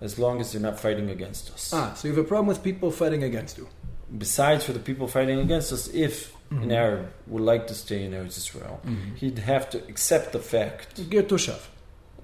as 0.00 0.18
long 0.18 0.40
as 0.40 0.52
they're 0.52 0.62
not 0.62 0.78
fighting 0.80 1.10
against 1.10 1.50
us. 1.52 1.72
Ah, 1.74 1.92
so 1.94 2.08
you 2.08 2.14
have 2.14 2.24
a 2.24 2.28
problem 2.28 2.46
with 2.46 2.62
people 2.62 2.90
fighting 2.90 3.22
against 3.22 3.58
you. 3.58 3.68
Besides, 4.16 4.64
for 4.64 4.72
the 4.72 4.78
people 4.78 5.06
fighting 5.06 5.38
against 5.38 5.72
us, 5.72 5.88
if 5.92 6.32
an 6.50 6.68
Mhm. 6.70 6.72
Arab 6.72 7.06
would 7.26 7.42
like 7.42 7.66
to 7.66 7.74
stay 7.74 8.04
in 8.04 8.14
Israel, 8.14 8.80
he'd 9.16 9.38
have 9.40 9.68
to 9.70 9.78
accept 9.88 10.32
the 10.32 10.38
fact, 10.38 10.98
Ger 11.10 11.22
Toshav. 11.22 11.60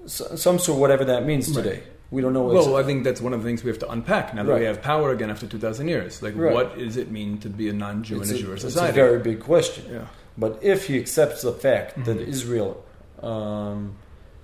s- 0.05 0.21
some 0.35 0.57
sort, 0.59 0.79
whatever 0.79 1.05
that 1.05 1.25
means 1.25 1.47
Right. 1.49 1.63
today. 1.63 1.83
We 2.11 2.21
don't 2.21 2.33
know. 2.33 2.43
Well, 2.43 2.77
I 2.77 2.83
think 2.83 3.03
that's 3.03 3.21
one 3.21 3.33
of 3.33 3.41
the 3.43 3.47
things 3.49 3.63
we 3.63 3.69
have 3.69 3.79
to 3.79 3.89
unpack 3.91 4.33
now 4.33 4.43
that 4.43 4.59
we 4.59 4.65
have 4.65 4.81
power 4.81 5.11
again 5.11 5.29
after 5.29 5.45
2,000 5.47 5.87
years. 5.89 6.21
Like, 6.23 6.33
Right. 6.37 6.53
what 6.53 6.77
does 6.77 6.97
it 6.97 7.11
mean 7.11 7.39
to 7.39 7.49
be 7.49 7.67
a 7.69 7.73
non-Jew 7.73 8.21
it's, 8.21 8.29
in 8.29 8.35
a 8.35 8.39
Jewish 8.39 8.63
it's 8.63 8.75
a 8.77 8.91
very 8.91 9.19
big 9.19 9.39
question. 9.41 9.85
yeah. 9.91 10.05
But 10.37 10.59
if 10.61 10.87
he 10.87 10.97
accepts 10.99 11.41
the 11.41 11.51
fact 11.53 12.05
that 12.05 12.17
Mhm. 12.19 12.27
Israel, 12.27 12.83
um, 13.21 13.95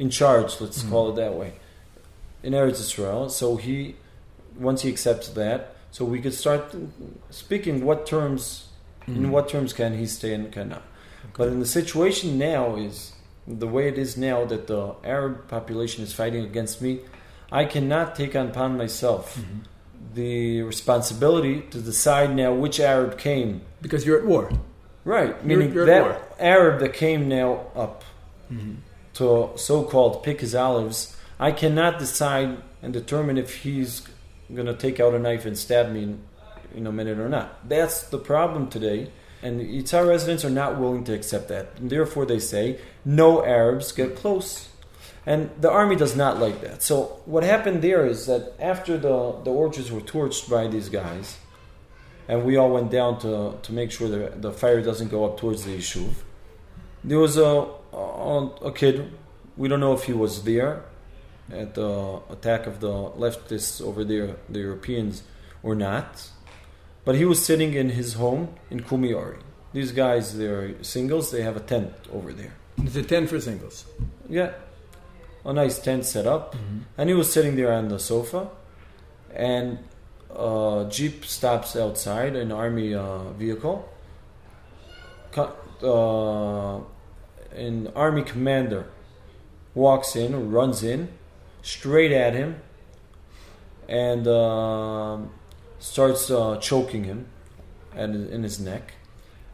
in 0.01 0.09
charge, 0.09 0.51
let's 0.59 0.81
Mhm. 0.81 0.89
call 0.91 1.05
it 1.11 1.15
that 1.23 1.33
way, 1.41 1.51
in 2.41 2.51
Eretz 2.53 2.79
Israel, 2.87 3.29
so 3.29 3.47
he, 3.65 3.95
once 4.69 4.79
he 4.81 4.89
accepts 4.95 5.27
that, 5.41 5.59
so 5.95 5.99
we 6.13 6.19
could 6.23 6.33
start 6.33 6.63
speaking 7.29 7.75
what 7.87 7.99
terms, 8.15 8.41
in 9.07 9.23
Mhm. 9.27 9.29
what 9.35 9.45
terms 9.53 9.71
can 9.79 9.91
he 10.01 10.05
stay 10.07 10.33
and 10.33 10.51
cannot. 10.51 10.83
But 11.37 11.47
in 11.53 11.59
the 11.59 11.71
situation 11.79 12.27
now 12.39 12.63
is 12.87 12.95
the 13.63 13.67
way 13.75 13.83
it 13.93 13.97
is 14.05 14.11
now 14.17 14.37
that 14.51 14.63
the 14.73 14.83
Arab 15.17 15.47
population 15.47 15.99
is 16.07 16.11
fighting 16.21 16.43
against 16.51 16.81
me. 16.81 16.91
I 17.51 17.63
cannot 17.65 18.07
take 18.15 18.33
upon 18.33 18.69
myself 18.83 19.23
Mhm. 19.37 19.59
the 20.15 20.63
responsibility 20.73 21.55
to 21.73 21.77
decide 21.91 22.29
now 22.43 22.51
which 22.63 22.77
Arab 22.79 23.11
came. 23.29 23.61
Because 23.83 24.01
you're 24.05 24.19
at 24.21 24.25
war. 24.33 24.45
Right, 25.05 25.29
You're- 25.29 25.47
meaning 25.49 25.73
you're 25.73 25.89
at 25.89 26.03
that. 26.07 26.35
Arab 26.57 26.79
that 26.79 26.93
came 26.93 27.21
now 27.39 27.49
up 27.75 28.03
Mm-hmm. 28.51 28.75
To 29.15 29.51
so-called 29.55 30.23
pick 30.23 30.41
his 30.41 30.55
olives, 30.55 31.15
I 31.39 31.51
cannot 31.51 31.99
decide 31.99 32.57
and 32.81 32.93
determine 32.93 33.37
if 33.37 33.63
he's 33.63 34.01
going 34.53 34.67
to 34.67 34.73
take 34.75 34.99
out 34.99 35.13
a 35.13 35.19
knife 35.19 35.45
and 35.45 35.57
stab 35.57 35.91
me 35.91 36.03
in, 36.03 36.23
in 36.75 36.87
a 36.87 36.91
minute 36.91 37.19
or 37.19 37.29
not. 37.29 37.67
That's 37.67 38.03
the 38.03 38.17
problem 38.17 38.69
today, 38.69 39.11
and 39.41 39.59
the 39.59 39.63
Yitzhar 39.65 40.07
residents 40.07 40.45
are 40.45 40.49
not 40.49 40.79
willing 40.79 41.03
to 41.05 41.13
accept 41.13 41.47
that. 41.49 41.73
And 41.77 41.89
therefore, 41.89 42.25
they 42.25 42.39
say 42.39 42.79
no 43.03 43.43
Arabs 43.43 43.91
get 43.91 44.15
close, 44.15 44.69
and 45.25 45.49
the 45.59 45.69
army 45.69 45.95
does 45.95 46.15
not 46.15 46.39
like 46.39 46.61
that. 46.61 46.83
So 46.83 47.21
what 47.25 47.43
happened 47.43 47.81
there 47.81 48.05
is 48.05 48.25
that 48.25 48.53
after 48.59 48.97
the 48.97 49.39
the 49.43 49.51
orchards 49.51 49.91
were 49.91 50.01
torched 50.01 50.49
by 50.49 50.67
these 50.67 50.89
guys, 50.89 51.37
and 52.27 52.43
we 52.43 52.57
all 52.57 52.71
went 52.71 52.91
down 52.91 53.19
to 53.19 53.57
to 53.61 53.73
make 53.73 53.91
sure 53.91 54.09
that 54.09 54.41
the 54.41 54.51
fire 54.51 54.81
doesn't 54.81 55.09
go 55.09 55.25
up 55.25 55.39
towards 55.39 55.65
the 55.65 55.77
yishuv. 55.77 56.13
There 57.03 57.19
was 57.19 57.37
a, 57.37 57.67
a 57.93 58.67
a 58.69 58.71
kid. 58.71 59.11
We 59.57 59.67
don't 59.67 59.79
know 59.79 59.93
if 59.93 60.03
he 60.03 60.13
was 60.13 60.43
there 60.43 60.83
at 61.51 61.75
the 61.75 62.21
attack 62.29 62.67
of 62.67 62.79
the 62.79 62.91
leftists 62.91 63.81
over 63.81 64.03
there, 64.03 64.37
the 64.49 64.59
Europeans, 64.59 65.23
or 65.63 65.75
not. 65.75 66.29
But 67.03 67.15
he 67.15 67.25
was 67.25 67.43
sitting 67.43 67.73
in 67.73 67.89
his 67.89 68.13
home 68.13 68.55
in 68.69 68.81
Kumiori. 68.81 69.39
These 69.73 69.91
guys, 69.91 70.37
they're 70.37 70.81
singles. 70.83 71.31
They 71.31 71.41
have 71.41 71.57
a 71.57 71.61
tent 71.61 71.93
over 72.11 72.33
there. 72.33 72.53
It's 72.77 72.95
a 72.95 73.03
10 73.03 73.27
for 73.27 73.39
singles. 73.39 73.85
Yeah, 74.29 74.51
a 75.45 75.53
nice 75.53 75.79
tent 75.79 76.05
set 76.05 76.27
up, 76.27 76.55
and 76.97 77.09
he 77.09 77.15
was 77.15 77.31
sitting 77.31 77.55
there 77.55 77.73
on 77.73 77.89
the 77.89 77.99
sofa, 77.99 78.49
and 79.33 79.79
a 80.29 80.87
jeep 80.89 81.25
stops 81.25 81.75
outside, 81.75 82.35
an 82.35 82.51
army 82.51 82.93
uh, 82.93 83.29
vehicle. 83.31 83.87
Uh, 85.81 86.79
an 87.55 87.91
army 87.95 88.23
commander 88.23 88.87
walks 89.73 90.15
in, 90.15 90.51
runs 90.51 90.83
in, 90.83 91.09
straight 91.61 92.11
at 92.11 92.33
him, 92.33 92.61
and 93.87 94.27
um 94.27 95.31
starts 95.79 96.29
uh, 96.29 96.57
choking 96.57 97.03
him, 97.05 97.25
at, 97.95 98.09
in 98.09 98.43
his 98.43 98.59
neck, 98.59 98.93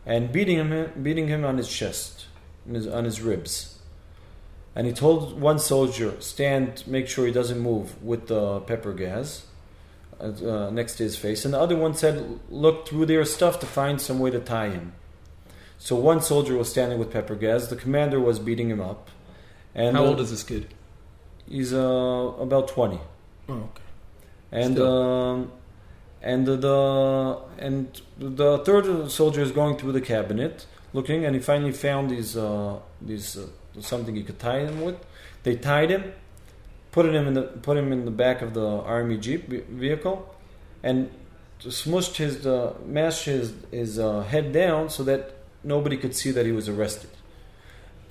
and 0.05 0.31
beating 0.31 0.57
him, 0.57 0.91
beating 1.01 1.27
him 1.27 1.45
on 1.45 1.57
his 1.57 1.69
chest, 1.69 2.27
his, 2.69 2.85
on 2.85 3.05
his 3.05 3.21
ribs. 3.21 3.79
And 4.75 4.85
he 4.85 4.93
told 4.93 5.39
one 5.41 5.57
soldier, 5.57 6.19
"Stand, 6.19 6.83
make 6.85 7.07
sure 7.07 7.25
he 7.25 7.31
doesn't 7.31 7.59
move 7.59 8.01
with 8.03 8.27
the 8.27 8.59
pepper 8.61 8.93
gas." 8.93 9.45
Uh, 10.19 10.71
next 10.71 10.95
to 10.95 11.03
his 11.03 11.15
face, 11.15 11.45
and 11.45 11.53
the 11.53 11.59
other 11.59 11.75
one 11.75 11.93
said, 11.93 12.39
"Look 12.49 12.87
through 12.87 13.05
their 13.05 13.23
stuff 13.23 13.59
to 13.59 13.67
find 13.67 14.01
some 14.01 14.17
way 14.17 14.31
to 14.31 14.39
tie 14.39 14.69
him." 14.69 14.93
So 15.77 15.95
one 15.95 16.21
soldier 16.21 16.57
was 16.57 16.69
standing 16.69 16.99
with 16.99 17.11
pepper 17.11 17.35
gas. 17.35 17.67
The 17.67 17.75
commander 17.75 18.19
was 18.19 18.39
beating 18.39 18.69
him 18.69 18.81
up. 18.81 19.09
And 19.75 19.95
How 19.95 20.05
old 20.05 20.19
is 20.19 20.31
this 20.31 20.43
kid? 20.43 20.73
He's 21.47 21.73
uh, 21.73 21.77
about 22.39 22.67
twenty. 22.67 22.99
Oh, 23.47 23.53
okay. 23.53 23.83
And 24.51 24.79
um, 24.79 25.51
and 26.21 26.45
the, 26.45 26.57
the 26.57 27.39
and 27.59 28.01
the 28.17 28.59
third 28.59 29.11
soldier 29.11 29.41
is 29.41 29.51
going 29.51 29.77
through 29.77 29.91
the 29.93 30.01
cabinet 30.01 30.65
looking, 30.93 31.25
and 31.25 31.35
he 31.35 31.41
finally 31.41 31.71
found 31.71 32.09
these 32.09 32.35
uh, 32.35 32.79
these 33.01 33.37
uh, 33.37 33.47
something 33.79 34.15
he 34.15 34.23
could 34.23 34.39
tie 34.39 34.59
him 34.59 34.81
with. 34.81 34.95
They 35.43 35.55
tied 35.55 35.89
him, 35.89 36.13
put 36.91 37.05
him 37.05 37.27
in 37.27 37.33
the 37.33 37.43
put 37.43 37.77
him 37.77 37.93
in 37.93 38.05
the 38.05 38.11
back 38.11 38.41
of 38.41 38.53
the 38.53 38.67
army 38.67 39.17
jeep 39.17 39.47
vehicle, 39.47 40.35
and 40.83 41.11
smushed 41.61 42.17
his 42.17 42.45
uh, 42.45 42.73
mashed 42.85 43.25
his 43.25 43.53
his 43.71 43.99
uh, 43.99 44.21
head 44.21 44.51
down 44.51 44.89
so 44.89 45.03
that 45.03 45.36
nobody 45.63 45.97
could 45.97 46.15
see 46.15 46.31
that 46.31 46.45
he 46.45 46.51
was 46.51 46.69
arrested. 46.69 47.09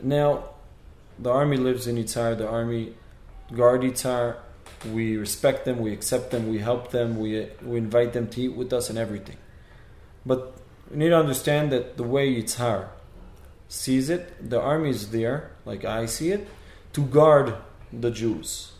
Now, 0.03 0.51
the 1.19 1.31
army 1.31 1.57
lives 1.57 1.87
in 1.87 1.97
Yitzhar. 1.97 2.37
The 2.37 2.49
army 2.49 2.95
guard 3.55 3.83
Yitzhar. 3.83 4.37
We 4.93 5.17
respect 5.17 5.65
them. 5.65 5.79
We 5.79 5.93
accept 5.93 6.31
them. 6.31 6.49
We 6.49 6.59
help 6.59 6.91
them. 6.91 7.19
We 7.19 7.49
we 7.63 7.79
invite 7.79 8.13
them 8.13 8.29
to 8.29 8.41
eat 8.43 8.55
with 8.55 8.73
us 8.73 8.91
and 8.91 8.99
everything. 8.99 9.37
But 10.25 10.57
we 10.91 10.99
need 10.99 11.11
to 11.11 11.19
understand 11.19 11.73
that 11.73 11.97
the 11.97 12.03
way 12.03 12.35
Yitzhar 12.35 12.89
sees 13.69 14.11
it, 14.11 14.51
the 14.51 14.61
army 14.61 14.91
is 14.91 15.11
there, 15.11 15.51
like 15.65 15.85
I 15.85 16.07
see 16.07 16.31
it, 16.31 16.47
to 16.93 17.03
guard 17.03 17.55
the 17.93 18.11
Jews. 18.11 18.73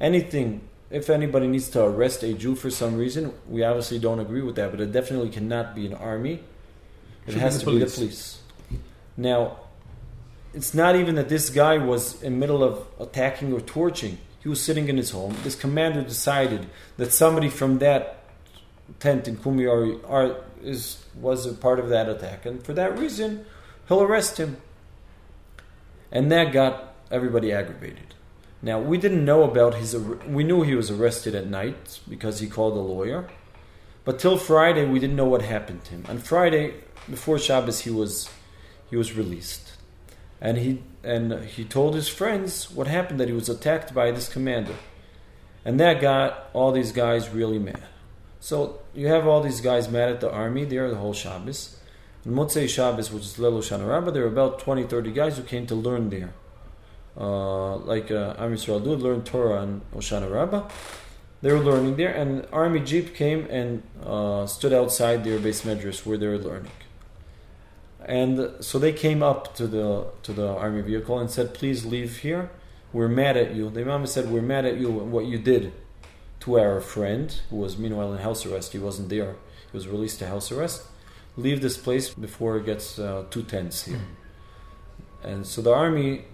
Anything, 0.00 0.62
if 0.90 1.08
anybody 1.08 1.46
needs 1.46 1.68
to 1.70 1.84
arrest 1.84 2.22
a 2.22 2.32
Jew 2.34 2.54
for 2.54 2.70
some 2.70 2.96
reason, 2.96 3.32
we 3.48 3.62
obviously 3.62 3.98
don't 3.98 4.18
agree 4.18 4.42
with 4.42 4.56
that, 4.56 4.70
but 4.70 4.80
it 4.80 4.92
definitely 4.92 5.30
cannot 5.30 5.74
be 5.74 5.86
an 5.86 5.94
army. 5.94 6.42
It 7.26 7.34
has 7.34 7.60
to 7.60 7.66
be 7.66 7.78
the 7.78 7.86
police. 7.86 8.40
Now, 9.16 9.58
it's 10.52 10.74
not 10.74 10.96
even 10.96 11.16
that 11.16 11.28
this 11.28 11.50
guy 11.50 11.78
was 11.78 12.22
in 12.22 12.34
the 12.34 12.38
middle 12.38 12.62
of 12.62 12.86
attacking 13.00 13.52
or 13.52 13.60
torching. 13.60 14.18
He 14.40 14.48
was 14.48 14.62
sitting 14.62 14.88
in 14.88 14.96
his 14.96 15.10
home. 15.10 15.34
This 15.42 15.54
commander 15.54 16.02
decided 16.02 16.66
that 16.96 17.12
somebody 17.12 17.48
from 17.48 17.78
that 17.78 18.24
tent 19.00 19.26
in 19.26 19.36
Kumiori 19.36 19.98
are, 20.08 20.36
is 20.62 21.04
was 21.20 21.46
a 21.46 21.52
part 21.52 21.78
of 21.78 21.88
that 21.88 22.08
attack, 22.08 22.44
and 22.44 22.62
for 22.64 22.72
that 22.74 22.98
reason, 22.98 23.46
he'll 23.88 24.02
arrest 24.02 24.38
him. 24.38 24.58
And 26.12 26.30
that 26.30 26.52
got 26.52 26.94
everybody 27.10 27.52
aggravated. 27.52 28.14
Now 28.62 28.80
we 28.80 28.98
didn't 28.98 29.24
know 29.24 29.42
about 29.42 29.74
his. 29.74 29.96
We 29.96 30.44
knew 30.44 30.62
he 30.62 30.74
was 30.74 30.90
arrested 30.90 31.34
at 31.34 31.46
night 31.46 32.00
because 32.08 32.40
he 32.40 32.46
called 32.46 32.76
a 32.76 32.80
lawyer, 32.80 33.28
but 34.04 34.18
till 34.18 34.36
Friday 34.36 34.84
we 34.86 34.98
didn't 34.98 35.16
know 35.16 35.24
what 35.24 35.42
happened 35.42 35.84
to 35.84 35.90
him. 35.92 36.04
On 36.08 36.18
Friday, 36.18 36.74
before 37.08 37.38
Shabbos, 37.38 37.80
he 37.80 37.90
was 37.90 38.30
he 38.90 38.96
was 38.96 39.14
released, 39.14 39.72
and 40.40 40.58
he 40.58 40.82
and 41.02 41.44
he 41.44 41.64
told 41.64 41.94
his 41.94 42.08
friends 42.08 42.70
what 42.70 42.86
happened 42.86 43.20
that 43.20 43.28
he 43.28 43.34
was 43.34 43.48
attacked 43.48 43.94
by 43.94 44.10
this 44.10 44.28
commander, 44.28 44.76
and 45.64 45.78
that 45.80 46.00
got 46.00 46.50
all 46.52 46.72
these 46.72 46.92
guys 46.92 47.28
really 47.30 47.58
mad. 47.58 47.82
So 48.40 48.80
you 48.94 49.08
have 49.08 49.26
all 49.26 49.40
these 49.40 49.60
guys 49.60 49.88
mad 49.88 50.10
at 50.10 50.20
the 50.20 50.30
army 50.30 50.64
there 50.64 50.90
the 50.90 50.96
whole 50.96 51.14
Shabbos. 51.14 51.78
And 52.24 52.34
Motzei 52.34 52.68
Shabbos, 52.68 53.10
which 53.12 53.24
is 53.24 53.36
Leil 53.36 53.58
Hoshana 53.58 53.88
Rabbah, 53.88 54.10
there 54.10 54.22
were 54.22 54.28
about 54.28 54.58
20, 54.58 54.84
30 54.84 55.12
guys 55.12 55.36
who 55.36 55.42
came 55.42 55.66
to 55.66 55.74
learn 55.74 56.10
there. 56.10 56.32
uh, 57.16 57.76
like 57.76 58.10
uh, 58.10 58.34
Am 58.38 58.54
Yisrael 58.54 58.82
do, 58.82 58.94
learn 58.94 59.22
Torah 59.22 59.62
and 59.62 59.82
Hoshana 59.92 60.30
Rabbah. 60.30 60.68
They 61.42 61.52
were 61.52 61.60
learning 61.60 61.96
there, 61.96 62.12
and 62.12 62.46
army 62.52 62.80
jeep 62.80 63.14
came 63.14 63.46
and 63.50 63.82
uh, 64.02 64.46
stood 64.46 64.72
outside 64.72 65.24
their 65.24 65.38
beis 65.38 65.62
medrash 65.62 66.04
where 66.06 66.16
they 66.16 66.26
were 66.26 66.38
learning. 66.38 66.72
And 68.04 68.52
so 68.60 68.78
they 68.78 68.92
came 68.92 69.22
up 69.22 69.54
to 69.56 69.66
the 69.66 70.06
to 70.22 70.32
the 70.32 70.48
army 70.48 70.82
vehicle 70.82 71.18
and 71.18 71.30
said, 71.30 71.54
"Please 71.54 71.84
leave 71.84 72.18
here. 72.18 72.50
We're 72.92 73.08
mad 73.08 73.36
at 73.36 73.54
you." 73.54 73.70
The 73.70 73.80
Imam 73.80 74.06
said, 74.06 74.30
"We're 74.30 74.42
mad 74.42 74.64
at 74.66 74.76
you 74.76 74.88
and 75.00 75.10
what 75.10 75.24
you 75.24 75.38
did 75.38 75.72
to 76.40 76.58
our 76.58 76.80
friend 76.80 77.34
who 77.48 77.56
was 77.56 77.78
meanwhile 77.78 78.12
in 78.12 78.18
house 78.18 78.44
arrest. 78.44 78.72
He 78.72 78.78
wasn't 78.78 79.08
there. 79.08 79.36
He 79.70 79.76
was 79.76 79.88
released 79.88 80.18
to 80.18 80.26
house 80.26 80.52
arrest. 80.52 80.82
Leave 81.36 81.62
this 81.62 81.76
place 81.76 82.10
before 82.10 82.58
it 82.58 82.66
gets 82.66 82.98
uh, 82.98 83.24
too 83.30 83.42
tense 83.42 83.84
here." 83.84 84.00
And 85.22 85.46
so 85.46 85.62
the 85.62 85.72
army, 85.72 86.26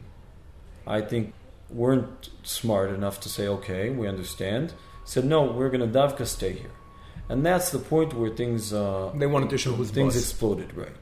I 0.87 1.01
think, 1.01 1.33
weren't 1.71 2.31
smart 2.43 2.91
enough 2.91 3.21
to 3.21 3.29
say, 3.29 3.47
"Okay, 3.47 3.91
we 3.91 4.09
understand." 4.09 4.73
Said, 5.05 5.25
"No, 5.25 5.45
we're 5.45 5.71
going 5.71 5.93
to 5.93 5.99
davka 5.99 6.27
stay 6.27 6.53
here." 6.53 6.75
And 7.29 7.47
that's 7.47 7.71
the 7.71 7.79
point 7.79 8.13
where 8.13 8.31
things 8.31 8.73
uh, 8.73 9.13
They 9.15 9.27
wanted 9.27 9.51
to 9.51 9.59
show 9.59 9.73
who's 9.73 9.93
things 9.93 10.15
boss. 10.15 10.23
exploded 10.25 10.77
right 10.77 10.97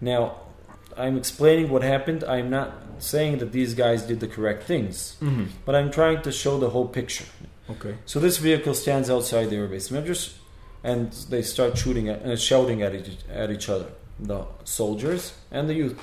now 0.00 0.36
i'm 0.96 1.16
explaining 1.16 1.68
what 1.70 1.82
happened 1.82 2.24
i'm 2.24 2.48
not 2.50 2.72
saying 2.98 3.38
that 3.38 3.52
these 3.52 3.74
guys 3.74 4.02
did 4.02 4.20
the 4.20 4.26
correct 4.28 4.62
things 4.64 5.16
Mhm. 5.20 5.48
but 5.64 5.74
i'm 5.74 5.90
trying 5.90 6.22
to 6.22 6.32
show 6.32 6.58
the 6.58 6.70
whole 6.70 6.88
picture 6.88 7.24
Okay. 7.70 7.94
so 8.06 8.20
this 8.20 8.38
vehicle 8.38 8.74
stands 8.74 9.10
outside 9.10 9.46
the 9.50 9.56
airbase 9.56 9.90
medrash 9.90 10.34
and 10.84 11.12
they 11.30 11.42
start 11.42 11.76
shooting 11.76 12.08
at, 12.08 12.22
uh, 12.24 12.36
shouting 12.36 12.80
at 12.82 12.94
each, 12.94 13.10
at 13.32 13.50
each 13.50 13.68
other 13.68 13.86
the 14.20 14.44
soldiers 14.64 15.32
and 15.50 15.68
the 15.68 15.74
youth 15.74 15.98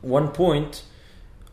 one 0.00 0.28
point 0.28 0.82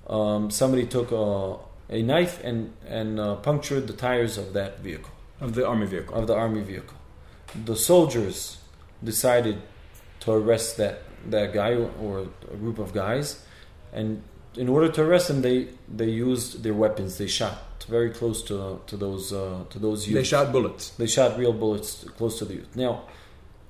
um, 0.07 0.49
somebody 0.49 0.85
took 0.85 1.11
a, 1.11 1.57
a 1.89 2.01
knife 2.01 2.43
and, 2.43 2.73
and 2.87 3.19
uh, 3.19 3.35
punctured 3.35 3.85
the 3.87 3.93
tires 3.93 4.37
of 4.37 4.53
that 4.53 4.79
vehicle 4.79 5.11
Of 5.41 5.53
the 5.55 5.65
army 5.67 5.85
vehicle. 5.85 6.15
of 6.15 6.25
the 6.27 6.33
army 6.35 6.61
vehicle. 6.61 6.97
The 7.65 7.75
soldiers 7.75 8.57
decided 9.03 9.57
to 10.21 10.31
arrest 10.31 10.77
that 10.77 10.95
that 11.27 11.53
guy 11.53 11.75
or 11.75 12.27
a 12.51 12.55
group 12.55 12.79
of 12.79 12.93
guys, 12.93 13.43
and 13.93 14.23
in 14.55 14.67
order 14.67 14.89
to 14.89 15.01
arrest 15.03 15.27
them, 15.27 15.41
they 15.41 15.67
they 15.87 16.09
used 16.09 16.63
their 16.63 16.73
weapons. 16.73 17.17
They 17.17 17.27
shot 17.27 17.83
very 17.87 18.09
close 18.09 18.41
to 18.43 18.81
to 18.87 18.97
those 18.97 19.33
uh, 19.33 19.63
to 19.69 19.79
those 19.79 20.07
youth. 20.07 20.15
They 20.15 20.23
shot 20.23 20.51
bullets. 20.51 20.89
They 20.91 21.07
shot 21.07 21.37
real 21.37 21.53
bullets 21.53 22.05
close 22.17 22.39
to 22.39 22.45
the 22.45 22.55
youth. 22.55 22.75
Now, 22.75 23.03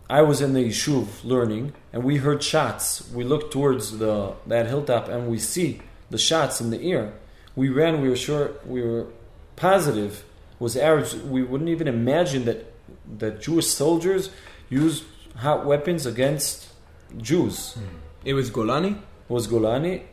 I 0.09 0.21
was 0.21 0.41
in 0.41 0.53
the 0.53 0.63
yishuv 0.69 1.23
learning, 1.23 1.73
and 1.93 2.03
we 2.03 2.17
heard 2.17 2.43
shots. 2.43 3.09
We 3.11 3.23
looked 3.23 3.51
towards 3.53 3.97
the 3.97 4.33
that 4.47 4.67
hilltop, 4.67 5.07
and 5.09 5.27
we 5.27 5.39
see 5.39 5.81
the 6.09 6.17
shots 6.17 6.61
in 6.61 6.69
the 6.69 6.91
air. 6.91 7.13
We 7.55 7.69
ran. 7.69 8.01
We 8.01 8.09
were 8.09 8.15
sure. 8.15 8.51
We 8.65 8.81
were 8.81 9.07
positive 9.55 10.23
was 10.59 10.75
Arabs. 10.75 11.15
We 11.15 11.43
wouldn't 11.43 11.69
even 11.69 11.87
imagine 11.87 12.45
that 12.45 12.73
that 13.17 13.41
Jewish 13.41 13.67
soldiers 13.67 14.29
used 14.69 15.03
hot 15.37 15.65
weapons 15.65 16.05
against 16.05 16.68
Jews. 17.17 17.77
It 18.23 18.33
was 18.33 18.49
Golani. 18.51 18.97
It 18.97 19.33
was 19.33 19.47
Golani, 19.47 20.03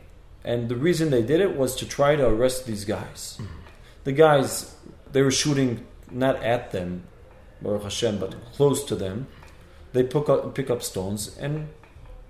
and 0.43 0.69
the 0.69 0.75
reason 0.75 1.09
they 1.09 1.23
did 1.23 1.41
it 1.41 1.55
was 1.57 1.75
to 1.77 1.85
try 1.87 2.15
to 2.15 2.27
arrest 2.27 2.65
these 2.65 2.85
guys. 2.85 3.37
Mm-hmm. 3.39 3.53
The 4.03 4.11
guys 4.11 4.75
they 5.11 5.21
were 5.21 5.31
shooting 5.31 5.85
not 6.11 6.41
at 6.43 6.71
them, 6.71 7.03
Baruch 7.61 7.83
Hashem, 7.83 8.19
but 8.19 8.35
close 8.53 8.83
to 8.85 8.95
them. 8.95 9.27
They 9.93 10.03
pick 10.03 10.29
up, 10.29 10.53
pick 10.53 10.69
up 10.69 10.83
stones 10.83 11.35
and 11.37 11.69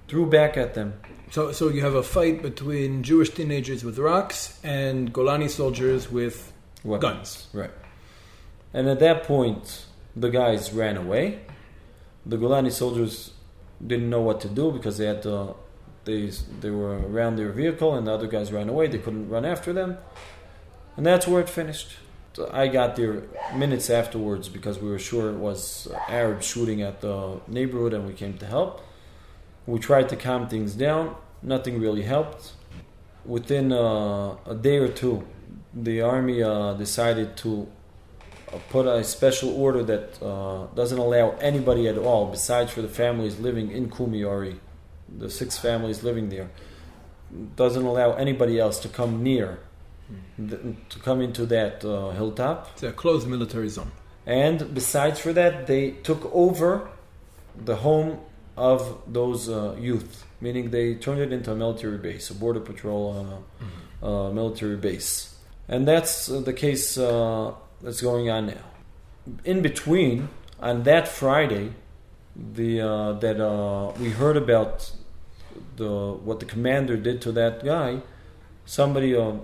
threw 0.08 0.26
back 0.30 0.58
at 0.58 0.74
them. 0.74 0.94
So, 1.32 1.52
so 1.52 1.70
you 1.70 1.82
have 1.82 1.96
a 1.96 2.04
fight 2.04 2.42
between 2.42 3.04
Jewish 3.04 3.32
teenagers 3.32 3.84
with 3.84 3.98
rocks 4.00 4.60
and 4.64 5.14
Golani 5.14 5.50
soldiers 5.50 6.10
with 6.10 6.54
Weapons. 6.84 7.02
guns. 7.02 7.48
Right. 7.54 7.72
And 8.74 8.88
at 8.88 9.00
that 9.00 9.24
point, 9.24 9.86
the 10.16 10.30
guys 10.30 10.72
ran 10.72 10.96
away. 10.98 11.42
The 12.26 12.38
Golani 12.38 12.72
soldiers 12.72 13.32
didn't 13.86 14.10
know 14.10 14.22
what 14.22 14.42
to 14.42 14.50
do 14.50 14.72
because 14.72 14.98
they 14.98 15.06
had 15.06 15.22
to, 15.24 15.56
they 16.06 16.32
they 16.62 16.70
were 16.70 16.98
around 17.08 17.36
their 17.36 17.52
vehicle 17.52 17.96
and 17.96 18.08
the 18.08 18.14
other 18.14 18.28
guys 18.28 18.52
ran 18.52 18.70
away. 18.70 18.88
They 18.88 18.98
couldn't 18.98 19.30
run 19.30 19.46
after 19.46 19.74
them, 19.74 19.98
and 20.96 21.06
that's 21.06 21.28
where 21.28 21.42
it 21.42 21.50
finished. 21.50 21.98
So 22.34 22.50
I 22.54 22.68
got 22.68 22.96
there 22.96 23.24
minutes 23.56 23.90
afterwards 23.90 24.48
because 24.48 24.80
we 24.80 24.90
were 24.90 25.00
sure 25.00 25.32
it 25.32 25.38
was 25.38 25.88
Arabs 26.08 26.46
shooting 26.46 26.82
at 26.84 27.02
the 27.02 27.40
neighborhood, 27.48 27.94
and 27.94 28.06
we 28.06 28.14
came 28.14 28.38
to 28.38 28.46
help. 28.46 28.82
We 29.66 29.80
tried 29.80 30.10
to 30.10 30.16
calm 30.16 30.48
things 30.48 30.76
down. 30.76 31.16
Nothing 31.42 31.80
really 31.80 32.04
helped. 32.04 32.54
Within 33.26 33.74
uh, 33.74 34.36
a 34.46 34.56
day 34.56 34.78
or 34.78 34.88
two, 34.88 35.28
the 35.74 36.02
army 36.02 36.42
uh, 36.42 36.74
decided 36.74 37.36
to 37.38 37.68
put 38.70 38.86
a 38.88 39.04
special 39.04 39.50
order 39.62 39.84
that 39.84 40.22
uh, 40.22 40.68
doesn't 40.76 40.98
allow 40.98 41.32
anybody 41.42 41.88
at 41.88 41.98
all, 41.98 42.28
besides 42.28 42.72
for 42.72 42.82
the 42.82 42.88
families 42.88 43.40
living 43.40 43.72
in 43.72 43.90
Kumiori, 43.90 44.58
the 45.18 45.30
six 45.30 45.58
families 45.58 46.04
living 46.04 46.30
there, 46.30 46.50
doesn't 47.56 47.84
allow 47.84 48.14
anybody 48.14 48.60
else 48.60 48.80
to 48.80 48.90
come 48.90 49.22
near, 49.22 49.60
th- 50.38 50.62
to 50.90 51.00
come 51.00 51.22
into 51.22 51.46
that 51.46 51.84
uh, 51.84 52.12
hilltop. 52.12 52.70
It's 52.74 52.84
a 52.84 52.92
closed 52.92 53.28
military 53.28 53.70
zone. 53.70 53.92
And 54.26 54.74
besides 54.74 55.20
for 55.20 55.34
that, 55.34 55.68
they 55.68 55.92
took 55.92 56.30
over 56.34 56.90
the 57.56 57.78
home 57.78 58.20
of 58.56 59.02
those 59.08 59.50
uh, 59.50 59.76
youth, 59.80 60.26
meaning 60.42 60.72
they 60.72 60.96
turned 60.96 61.22
it 61.22 61.32
into 61.32 61.52
a 61.52 61.56
military 61.56 61.98
base, 61.98 62.30
a 62.30 62.34
border 62.34 62.60
patrol 62.60 63.44
uh, 64.02 64.06
uh, 64.06 64.32
military 64.32 64.78
base. 64.78 65.36
And 65.68 65.88
that's 65.88 66.30
uh, 66.30 66.42
the 66.42 66.54
case 66.54 66.98
uh, 66.98 67.54
that's 67.82 68.02
going 68.02 68.30
on 68.30 68.48
now. 68.48 68.64
In 69.44 69.62
between, 69.62 70.30
on 70.60 70.84
that 70.84 71.08
Friday, 71.08 71.74
the 72.36 72.82
uh, 72.82 73.14
that 73.14 73.40
uh, 73.40 73.92
we 74.00 74.12
heard 74.12 74.38
about 74.38 74.92
the 75.76 76.14
what 76.24 76.40
the 76.40 76.46
commander 76.46 76.98
did 76.98 77.22
to 77.22 77.32
that 77.34 77.64
guy. 77.64 78.02
Somebody, 78.66 79.14
a, 79.14 79.40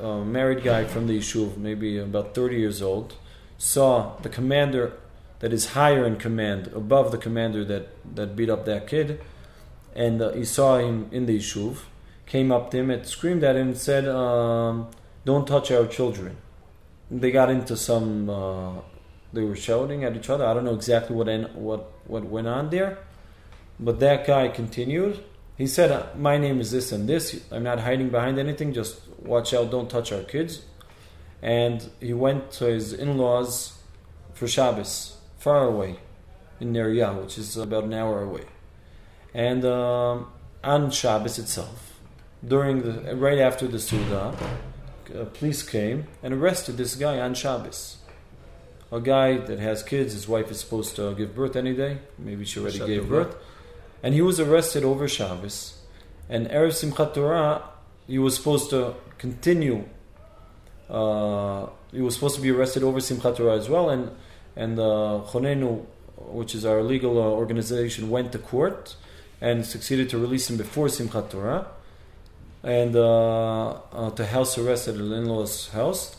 a 0.00 0.24
married 0.24 0.62
guy 0.62 0.84
from 0.84 1.06
the 1.06 1.18
yishuv, 1.18 1.56
maybe 1.56 1.98
about 1.98 2.34
thirty 2.34 2.56
years 2.56 2.82
old, 2.82 3.14
saw 3.56 4.16
the 4.22 4.28
commander 4.28 4.92
that 5.40 5.52
is 5.52 5.70
higher 5.70 6.04
in 6.04 6.16
command, 6.16 6.66
above 6.68 7.12
the 7.12 7.18
commander 7.18 7.64
that, 7.64 7.88
that 8.16 8.34
beat 8.34 8.50
up 8.50 8.64
that 8.64 8.88
kid, 8.88 9.20
and 9.94 10.20
uh, 10.20 10.32
he 10.32 10.44
saw 10.44 10.78
him 10.78 11.08
in 11.12 11.26
the 11.26 11.38
yishuv, 11.38 11.78
came 12.26 12.50
up 12.50 12.70
to 12.72 12.78
him 12.78 12.90
and 12.90 13.06
screamed 13.06 13.44
at 13.44 13.54
him 13.54 13.68
and 13.68 13.78
said, 13.78 14.08
um, 14.08 14.88
"Don't 15.24 15.46
touch 15.46 15.70
our 15.70 15.86
children." 15.86 16.36
They 17.10 17.30
got 17.30 17.50
into 17.50 17.76
some. 17.76 18.28
Uh, 18.28 18.72
they 19.32 19.42
were 19.42 19.56
shouting 19.56 20.04
at 20.04 20.16
each 20.16 20.30
other. 20.30 20.46
I 20.46 20.54
don't 20.54 20.64
know 20.64 20.74
exactly 20.74 21.14
what 21.16 21.28
en- 21.28 21.54
what 21.54 21.90
what 22.06 22.24
went 22.24 22.46
on 22.46 22.70
there, 22.70 22.98
but 23.80 24.00
that 24.00 24.26
guy 24.26 24.48
continued. 24.48 25.24
He 25.56 25.66
said, 25.66 25.90
uh, 25.90 26.06
"My 26.16 26.38
name 26.38 26.60
is 26.60 26.70
this 26.70 26.92
and 26.92 27.08
this. 27.08 27.40
I'm 27.50 27.64
not 27.64 27.80
hiding 27.80 28.10
behind 28.10 28.38
anything. 28.38 28.72
Just 28.72 29.00
watch 29.18 29.54
out. 29.54 29.70
Don't 29.70 29.90
touch 29.90 30.12
our 30.12 30.22
kids." 30.22 30.62
And 31.40 31.88
he 32.00 32.12
went 32.12 32.50
to 32.52 32.66
his 32.66 32.92
in-laws 32.92 33.78
for 34.34 34.48
Shabbos, 34.48 35.16
far 35.38 35.66
away, 35.66 35.98
in 36.60 36.72
Neria, 36.72 37.12
which 37.20 37.38
is 37.38 37.56
about 37.56 37.84
an 37.84 37.94
hour 37.94 38.22
away. 38.22 38.44
And 39.34 39.64
um, 39.64 40.32
on 40.64 40.90
Shabbos 40.90 41.38
itself, 41.38 42.00
during 42.46 42.82
the 42.82 43.14
right 43.16 43.38
after 43.38 43.66
the 43.68 43.78
Suda, 43.78 44.34
uh, 45.14 45.24
police 45.26 45.62
came 45.62 46.06
and 46.22 46.34
arrested 46.34 46.76
this 46.76 46.94
guy 46.94 47.18
on 47.18 47.34
Shabbos. 47.34 47.96
A 48.90 49.00
guy 49.00 49.36
that 49.36 49.58
has 49.58 49.82
kids, 49.82 50.14
his 50.14 50.26
wife 50.26 50.50
is 50.50 50.60
supposed 50.60 50.96
to 50.96 51.14
give 51.14 51.34
birth 51.34 51.56
any 51.56 51.74
day. 51.74 51.98
Maybe 52.18 52.44
she 52.44 52.60
already 52.60 52.78
gave 52.78 53.08
birth. 53.08 53.36
And 54.02 54.14
he 54.14 54.22
was 54.22 54.40
arrested 54.40 54.84
over 54.84 55.06
Shabbos. 55.08 55.78
And 56.28 56.46
Erev 56.48 56.72
Simchat 56.72 57.14
Torah, 57.14 57.62
he 58.06 58.18
was 58.18 58.36
supposed 58.36 58.70
to 58.70 58.94
continue. 59.18 59.84
Uh, 60.88 61.66
he 61.92 62.00
was 62.00 62.14
supposed 62.14 62.36
to 62.36 62.40
be 62.40 62.50
arrested 62.50 62.82
over 62.82 62.98
Simchat 62.98 63.36
Torah 63.36 63.56
as 63.56 63.68
well. 63.68 63.90
And 63.90 64.10
and 64.56 64.78
uh, 64.78 65.22
Chonenu, 65.28 65.84
which 66.16 66.54
is 66.54 66.64
our 66.64 66.82
legal 66.82 67.18
uh, 67.18 67.26
organization, 67.26 68.10
went 68.10 68.32
to 68.32 68.38
court 68.38 68.96
and 69.40 69.64
succeeded 69.64 70.08
to 70.10 70.18
release 70.18 70.48
him 70.50 70.56
before 70.56 70.86
Simchat 70.88 71.30
Torah 71.30 71.66
and 72.68 72.94
uh, 72.94 73.68
uh, 73.70 74.10
to 74.10 74.26
house 74.26 74.58
arrest 74.58 74.88
at 74.88 74.96
an 74.96 75.10
in-law's 75.10 75.68
house, 75.68 76.16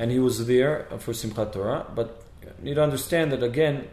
and 0.00 0.10
he 0.10 0.18
was 0.18 0.46
there 0.48 0.74
for 0.98 1.12
Simchat 1.12 1.52
Torah. 1.52 1.86
But 1.94 2.08
you 2.42 2.50
need 2.64 2.74
to 2.74 2.82
understand 2.82 3.30
that 3.30 3.42
again, 3.44 3.86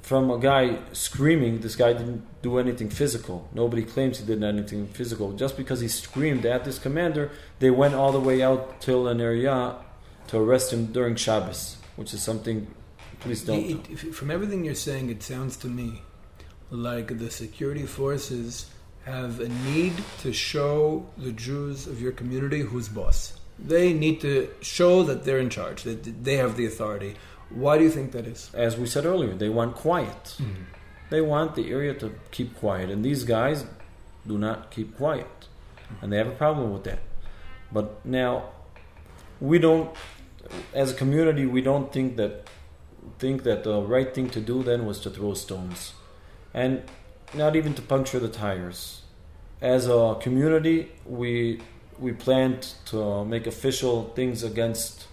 from 0.00 0.30
a 0.30 0.38
guy 0.38 0.78
screaming, 0.92 1.60
this 1.60 1.76
guy 1.76 1.92
didn't 1.92 2.22
do 2.40 2.58
anything 2.58 2.88
physical. 2.88 3.46
Nobody 3.52 3.82
claims 3.82 4.18
he 4.18 4.24
did 4.24 4.42
anything 4.42 4.86
physical. 4.98 5.32
Just 5.34 5.58
because 5.58 5.80
he 5.80 5.88
screamed 5.88 6.46
at 6.46 6.64
this 6.64 6.78
commander, 6.78 7.30
they 7.58 7.70
went 7.70 7.92
all 7.94 8.12
the 8.12 8.24
way 8.28 8.40
out 8.42 8.80
till 8.80 9.04
Neria 9.04 9.76
to 10.28 10.38
arrest 10.38 10.72
him 10.72 10.86
during 10.86 11.16
Shabbos, 11.16 11.76
which 11.96 12.14
is 12.14 12.22
something. 12.22 12.66
Please 13.20 13.42
don't. 13.44 13.58
It- 13.58 13.90
it- 13.90 14.14
from 14.14 14.30
everything 14.30 14.64
you're 14.64 14.74
saying, 14.88 15.10
it 15.10 15.22
sounds 15.22 15.58
to 15.58 15.68
me 15.68 16.00
like 16.70 17.18
the 17.18 17.30
security 17.30 17.84
forces 17.84 18.70
have 19.10 19.40
a 19.40 19.48
need 19.48 19.94
to 20.22 20.32
show 20.32 21.06
the 21.18 21.32
Jews 21.32 21.86
of 21.86 22.00
your 22.00 22.12
community 22.12 22.60
who's 22.60 22.88
boss. 22.88 23.34
They 23.58 23.92
need 23.92 24.20
to 24.22 24.48
show 24.62 25.02
that 25.02 25.24
they're 25.24 25.38
in 25.38 25.50
charge, 25.50 25.82
that 25.82 26.24
they 26.24 26.36
have 26.36 26.56
the 26.56 26.66
authority. 26.66 27.16
Why 27.50 27.76
do 27.78 27.84
you 27.84 27.90
think 27.90 28.12
that 28.12 28.26
is? 28.26 28.50
As 28.54 28.78
we 28.78 28.86
said 28.86 29.04
earlier, 29.04 29.34
they 29.34 29.48
want 29.48 29.74
quiet. 29.74 30.36
Mm-hmm. 30.38 30.62
They 31.10 31.20
want 31.20 31.56
the 31.56 31.70
area 31.70 31.92
to 31.94 32.14
keep 32.30 32.56
quiet, 32.56 32.88
and 32.90 33.04
these 33.04 33.24
guys 33.24 33.64
do 34.26 34.38
not 34.38 34.70
keep 34.70 34.96
quiet, 34.96 35.26
and 36.00 36.12
they 36.12 36.16
have 36.16 36.28
a 36.28 36.38
problem 36.44 36.72
with 36.72 36.84
that. 36.84 37.00
But 37.72 38.06
now, 38.06 38.50
we 39.40 39.58
don't, 39.58 39.94
as 40.72 40.92
a 40.92 40.94
community, 40.94 41.46
we 41.46 41.60
don't 41.60 41.92
think 41.92 42.16
that 42.16 42.48
think 43.18 43.42
that 43.42 43.64
the 43.64 43.80
right 43.82 44.14
thing 44.14 44.28
to 44.30 44.40
do 44.40 44.62
then 44.62 44.86
was 44.86 45.00
to 45.00 45.10
throw 45.10 45.34
stones, 45.34 45.94
and 46.54 46.82
not 47.34 47.56
even 47.56 47.74
to 47.74 47.82
puncture 47.82 48.18
the 48.18 48.28
tires. 48.28 49.02
As 49.60 49.86
a 49.88 50.16
community, 50.20 50.90
we 51.06 51.60
we 51.98 52.12
planned 52.12 52.72
to 52.86 53.24
make 53.26 53.46
official 53.46 54.10
things 54.16 54.42
against 54.42 55.06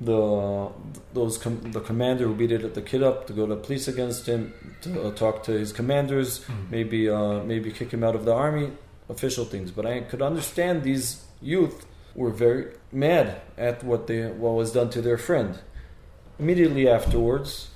the 0.00 0.70
those 1.12 1.36
com- 1.38 1.72
the 1.72 1.80
commander 1.80 2.24
who 2.26 2.34
beat 2.34 2.52
it, 2.52 2.74
the 2.74 2.80
kid 2.82 3.02
up 3.02 3.26
to 3.26 3.32
go 3.32 3.46
to 3.46 3.56
police 3.56 3.88
against 3.88 4.26
him 4.26 4.54
to 4.80 5.02
uh, 5.08 5.10
talk 5.12 5.42
to 5.42 5.52
his 5.52 5.72
commanders 5.72 6.40
Mhm. 6.40 6.70
maybe 6.70 7.10
uh, 7.10 7.42
maybe 7.44 7.70
kick 7.72 7.90
him 7.90 8.04
out 8.04 8.14
of 8.14 8.24
the 8.24 8.32
army 8.32 8.70
official 9.08 9.44
things 9.44 9.70
but 9.72 9.84
I 9.84 10.00
could 10.00 10.22
understand 10.22 10.82
these 10.84 11.24
youth 11.42 11.84
were 12.14 12.30
very 12.30 12.66
mad 12.92 13.40
at 13.56 13.82
what 13.82 14.06
they 14.06 14.22
what 14.30 14.52
was 14.54 14.72
done 14.72 14.88
to 14.90 15.02
their 15.02 15.18
friend 15.18 15.58
immediately 16.38 16.88
afterwards 16.88 17.68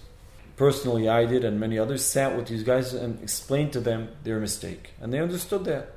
personally 0.64 1.04
I 1.20 1.22
did 1.32 1.42
and 1.48 1.54
many 1.66 1.76
others 1.84 2.02
sat 2.16 2.30
with 2.36 2.46
these 2.52 2.64
guys 2.72 2.86
and 3.02 3.10
explained 3.26 3.70
to 3.76 3.80
them 3.88 4.00
their 4.26 4.38
mistake 4.48 4.84
and 5.00 5.06
they 5.12 5.20
understood 5.28 5.62
that 5.72 5.88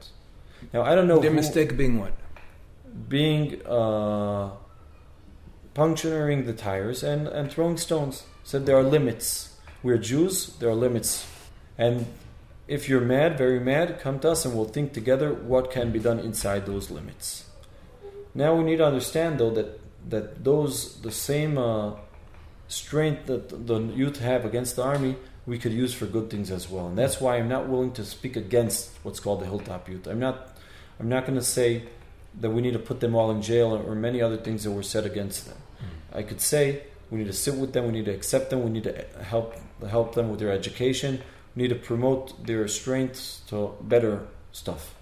now 0.74 0.82
I 0.90 0.92
don't 0.96 1.08
know 1.12 1.20
Their 1.26 1.36
who- 1.36 1.42
mistake 1.44 1.70
being 1.84 1.96
what? 2.04 2.14
being 3.18 3.46
uh, 3.80 4.46
puncturing 5.74 6.46
the 6.46 6.54
tires 6.54 7.04
and, 7.04 7.28
and 7.28 7.52
throwing 7.52 7.78
stones. 7.78 8.24
Said 8.44 8.66
there 8.66 8.78
are 8.78 8.84
limits. 8.98 9.26
We're 9.84 9.98
Jews, 9.98 10.56
there 10.60 10.70
are 10.70 10.76
limits. 10.88 11.12
And 11.78 12.06
if 12.68 12.88
you're 12.90 13.02
mad, 13.16 13.38
very 13.38 13.60
mad, 13.60 14.00
come 14.00 14.20
to 14.20 14.32
us 14.32 14.46
and 14.46 14.56
we'll 14.56 14.72
think 14.78 14.94
together 14.94 15.34
what 15.34 15.72
can 15.72 15.92
be 15.92 16.00
done 16.00 16.20
inside 16.20 16.66
those 16.66 16.90
limits. 16.90 17.46
Now 18.34 18.56
we 18.56 18.64
need 18.64 18.78
to 18.78 18.86
understand 18.86 19.40
though 19.40 19.52
that 19.60 19.70
that 20.10 20.44
those 20.44 21.02
the 21.02 21.12
same 21.12 21.58
uh, 21.58 21.92
strength 22.68 23.26
that 23.28 23.68
the 23.68 23.80
youth 23.80 24.20
have 24.20 24.46
against 24.46 24.76
the 24.76 24.84
army 24.84 25.16
we 25.46 25.60
could 25.60 25.74
use 25.74 25.94
for 25.94 26.06
good 26.08 26.30
things 26.30 26.50
as 26.50 26.70
well. 26.70 26.88
And 26.88 26.98
that's 26.98 27.22
why 27.22 27.38
I'm 27.38 27.48
not 27.48 27.68
willing 27.70 27.92
to 27.94 28.04
speak 28.06 28.36
against 28.36 28.90
what's 29.04 29.20
called 29.20 29.42
the 29.42 29.46
hilltop 29.46 29.88
youth. 29.88 30.08
I'm 30.08 30.20
not 30.20 30.58
I'm 31.00 31.10
not 31.10 31.26
going 31.26 31.38
to 31.38 31.46
say 31.46 31.84
that 32.40 32.50
we 32.50 32.62
need 32.62 32.74
to 32.74 32.80
put 32.80 33.00
them 33.00 33.16
all 33.16 33.32
in 33.32 33.42
jail 33.42 33.76
or 33.76 33.96
many 33.96 34.22
other 34.22 34.38
things 34.38 34.64
that 34.64 34.72
were 34.72 34.84
said 34.84 35.06
against 35.06 35.46
them. 35.48 35.58
I 36.14 36.24
could 36.24 36.42
say 36.42 36.84
we 37.12 37.20
need 37.20 37.28
to 37.28 37.34
sit 37.34 37.56
with 37.56 37.74
them, 37.74 37.86
we 37.86 37.92
need 37.92 38.06
to 38.06 38.12
accept 38.14 38.50
them, 38.50 38.64
we 38.64 38.70
need 38.70 38.86
to 38.86 39.06
help 39.22 39.56
help 39.88 40.16
them 40.16 40.30
with 40.30 40.40
their 40.40 40.52
education, 40.52 41.22
we 41.56 41.64
need 41.64 41.70
to 41.70 41.76
promote 41.76 42.46
their 42.48 42.68
strengths 42.68 43.42
to 43.48 43.74
better 43.82 44.28
stuff. 44.52 44.96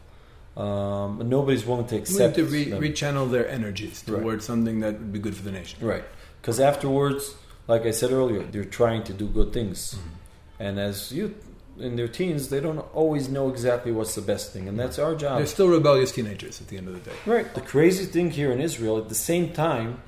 Um, 0.57 1.17
but 1.17 1.27
nobody's 1.27 1.65
willing 1.65 1.87
to 1.87 1.95
accept. 1.97 2.37
We 2.37 2.43
need 2.43 2.69
to 2.71 2.79
re- 2.79 2.89
rechannel 2.89 3.31
their 3.31 3.47
energies 3.47 4.03
Right. 4.07 4.21
towards 4.21 4.45
something 4.45 4.81
that 4.81 4.93
would 4.93 5.13
be 5.13 5.19
good 5.19 5.35
for 5.35 5.43
the 5.43 5.51
nation. 5.51 5.79
Right. 5.85 6.03
Because 6.41 6.59
afterwards, 6.59 7.33
like 7.67 7.85
I 7.85 7.91
said 7.91 8.11
earlier, 8.11 8.43
they're 8.43 8.65
trying 8.65 9.03
to 9.03 9.13
do 9.13 9.27
good 9.27 9.53
things. 9.53 9.95
Mm-hmm. 9.95 10.63
And 10.63 10.79
as 10.79 11.11
youth 11.11 11.33
in 11.79 11.95
their 11.95 12.07
teens, 12.07 12.49
they 12.49 12.59
don't 12.59 12.79
always 12.93 13.29
know 13.29 13.49
exactly 13.49 13.91
what's 13.91 14.15
the 14.15 14.21
best 14.21 14.51
thing. 14.53 14.67
And 14.67 14.79
that's 14.79 14.99
our 14.99 15.15
job. 15.15 15.37
They're 15.37 15.47
still 15.47 15.69
rebellious 15.69 16.11
teenagers 16.11 16.61
at 16.61 16.67
the 16.67 16.77
end 16.77 16.87
of 16.87 16.93
the 16.93 17.09
day. 17.09 17.15
Right. 17.25 17.53
The 17.53 17.61
crazy 17.61 18.05
thing 18.05 18.31
here 18.31 18.51
in 18.51 18.61
Israel, 18.61 18.97
at 18.97 19.09
the 19.09 19.15
same 19.15 19.53
time, 19.53 20.01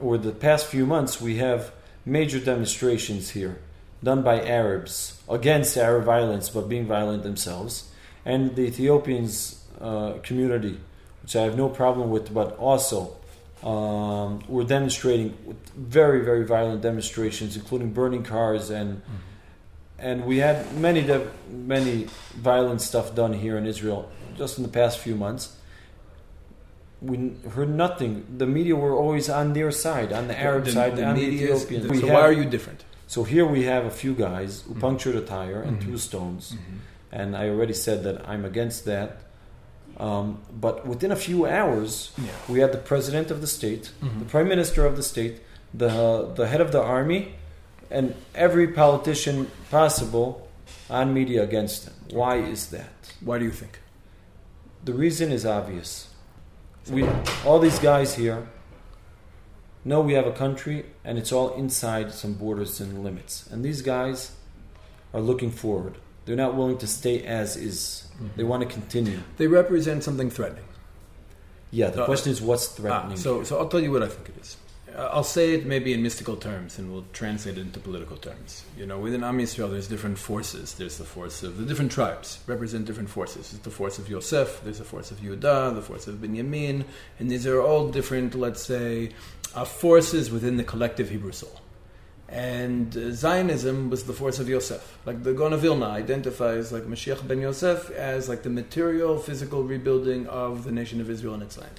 or 0.00 0.18
the 0.18 0.32
past 0.32 0.66
few 0.66 0.86
months, 0.86 1.20
we 1.20 1.36
have 1.36 1.72
major 2.04 2.40
demonstrations 2.40 3.30
here 3.30 3.58
done 4.02 4.22
by 4.22 4.44
Arabs 4.44 5.20
against 5.28 5.76
Arab 5.76 6.04
violence, 6.04 6.48
but 6.50 6.68
being 6.68 6.86
violent 6.86 7.22
themselves, 7.22 7.90
and 8.24 8.56
the 8.56 8.62
Ethiopians 8.62 9.64
uh, 9.80 10.14
community, 10.22 10.80
which 11.22 11.36
I 11.36 11.42
have 11.42 11.56
no 11.56 11.68
problem 11.68 12.10
with, 12.10 12.34
but 12.34 12.56
also 12.56 13.16
um, 13.62 14.42
were 14.48 14.64
demonstrating 14.64 15.36
with 15.44 15.56
very, 15.70 16.24
very 16.24 16.44
violent 16.44 16.82
demonstrations, 16.82 17.56
including 17.56 17.92
burning 17.92 18.22
cars 18.22 18.70
and. 18.70 19.02
And 19.98 20.24
we 20.26 20.38
had 20.38 20.74
many, 20.78 21.02
de- 21.02 21.28
many 21.48 22.08
violent 22.34 22.80
stuff 22.80 23.14
done 23.14 23.32
here 23.34 23.56
in 23.56 23.66
Israel 23.66 24.10
just 24.36 24.56
in 24.58 24.64
the 24.64 24.68
past 24.68 24.98
few 24.98 25.14
months 25.14 25.56
we 27.00 27.32
heard 27.54 27.68
nothing. 27.68 28.24
The 28.38 28.46
media 28.46 28.76
were 28.76 28.94
always 28.94 29.28
on 29.28 29.52
their 29.52 29.70
side, 29.72 30.12
on 30.12 30.28
the 30.28 30.38
Arab 30.38 30.64
the, 30.66 30.72
side, 30.72 30.96
the 30.96 31.04
on 31.04 31.14
media 31.16 31.54
Ethiopian. 31.56 31.82
so 31.82 31.88
We 31.90 32.00
why 32.12 32.20
are 32.22 32.32
you 32.32 32.44
different? 32.44 32.84
So 33.08 33.24
here 33.24 33.44
we 33.44 33.64
have 33.64 33.84
a 33.84 33.90
few 33.90 34.14
guys 34.14 34.62
who 34.66 34.74
Mhm. 34.74 34.80
punctured 34.80 35.16
a 35.16 35.20
tire 35.20 35.60
and 35.60 35.78
Mhm. 35.78 35.82
threw 35.82 35.98
stones, 35.98 36.56
and 37.10 37.36
I 37.36 37.48
already 37.48 37.74
said 37.74 38.04
that 38.04 38.26
I'm 38.28 38.44
against 38.44 38.84
that. 38.86 39.08
Um, 40.02 40.38
but 40.60 40.84
within 40.84 41.12
a 41.12 41.16
few 41.16 41.46
hours, 41.46 42.10
Yeah. 42.18 42.24
we 42.48 42.58
had 42.58 42.72
the 42.72 42.78
president 42.92 43.30
of 43.30 43.40
the 43.40 43.46
state, 43.46 43.84
Mhm. 44.02 44.18
the 44.18 44.24
prime 44.24 44.48
minister 44.48 44.84
of 44.84 44.96
the 44.96 45.02
state, 45.02 45.34
the 45.72 46.28
the 46.34 46.46
head 46.48 46.60
of 46.60 46.72
the 46.72 46.82
army, 46.82 47.22
and 47.88 48.14
every 48.34 48.66
politician 48.66 49.36
possible 49.70 50.28
on 50.90 51.14
media 51.14 51.40
against 51.44 51.84
him. 51.84 51.92
Why 52.10 52.36
is 52.54 52.66
that? 52.76 53.12
Why 53.20 53.38
do 53.38 53.44
you 53.44 53.52
think? 53.52 53.78
The 54.84 54.92
reason 54.92 55.30
is 55.30 55.46
obvious. 55.46 56.08
We 56.90 57.06
all 57.46 57.60
these 57.60 57.78
guys 57.78 58.14
here 58.14 58.48
know 59.84 60.00
we 60.00 60.14
have 60.14 60.26
a 60.26 60.32
country 60.32 60.84
and 61.04 61.16
it's 61.16 61.30
all 61.32 61.50
inside 61.54 62.12
some 62.12 62.32
borders 62.34 62.80
and 62.80 63.04
limits. 63.04 63.44
And 63.52 63.64
these 63.64 63.82
guys 63.82 64.32
are 65.14 65.20
looking 65.20 65.52
forward. 65.52 65.94
They're 66.24 66.42
not 66.44 66.56
willing 66.56 66.78
to 66.78 66.86
stay 66.88 67.22
as 67.24 67.56
is. 67.56 68.04
They 68.36 68.44
want 68.44 68.62
to 68.62 68.68
continue. 68.68 69.18
They 69.36 69.46
represent 69.46 70.04
something 70.04 70.30
threatening. 70.30 70.64
Yeah, 71.70 71.90
the 71.90 72.02
Uh, 72.02 72.06
question 72.06 72.32
is 72.32 72.40
what's 72.42 72.68
Ah, 72.68 72.74
threatening. 72.82 73.16
so, 73.16 73.42
so 73.44 73.58
I'll 73.58 73.68
tell 73.68 73.80
you 73.80 73.90
what 73.90 74.02
I 74.02 74.08
think 74.08 74.28
it 74.28 74.34
is. 74.40 74.56
Uh, 74.94 75.08
I'll 75.10 75.24
say 75.24 75.54
it 75.54 75.64
maybe 75.64 75.94
in 75.94 76.02
mystical 76.02 76.36
terms, 76.36 76.78
and 76.78 76.92
we'll 76.92 77.06
translate 77.14 77.56
it 77.56 77.62
into 77.62 77.80
political 77.80 78.18
terms. 78.18 78.62
You 78.76 78.84
know, 78.84 78.98
within 78.98 79.24
Am 79.24 79.38
Yisrael, 79.38 79.70
there's 79.70 79.88
different 79.88 80.18
forces. 80.18 80.74
There's 80.74 80.98
the 80.98 81.04
force 81.04 81.42
of 81.42 81.56
the 81.56 81.64
different 81.64 81.92
tribes 81.92 82.40
represent 82.46 82.84
different 82.84 83.08
forces. 83.08 83.52
There's 83.52 83.62
the 83.62 83.70
force 83.70 83.98
of 83.98 84.10
Yosef. 84.10 84.60
There's 84.62 84.78
the 84.78 84.84
force 84.84 85.10
of 85.10 85.20
Yehuda. 85.20 85.74
The 85.74 85.80
force 85.80 86.06
of 86.08 86.16
Binyamin, 86.16 86.84
and 87.18 87.30
these 87.30 87.46
are 87.46 87.58
all 87.62 87.88
different. 87.88 88.34
Let's 88.34 88.62
say 88.62 89.12
uh, 89.54 89.64
forces 89.64 90.30
within 90.30 90.58
the 90.58 90.64
collective 90.64 91.08
Hebrew 91.08 91.32
soul. 91.32 91.61
And 92.32 92.96
uh, 92.96 93.12
Zionism 93.12 93.90
was 93.90 94.04
the 94.04 94.14
force 94.14 94.38
of 94.38 94.48
Yosef. 94.48 94.98
Like 95.04 95.22
the 95.22 95.34
Gaon 95.34 95.52
of 95.52 95.60
Vilna 95.60 95.84
identifies 95.84 96.72
like 96.72 96.84
Mashiach 96.84 97.28
ben 97.28 97.42
Yosef 97.42 97.90
as 97.90 98.26
like 98.26 98.42
the 98.42 98.48
material, 98.48 99.18
physical 99.18 99.64
rebuilding 99.64 100.26
of 100.28 100.64
the 100.64 100.72
nation 100.72 101.02
of 101.02 101.10
Israel 101.10 101.34
and 101.34 101.42
its 101.42 101.58
land. 101.58 101.78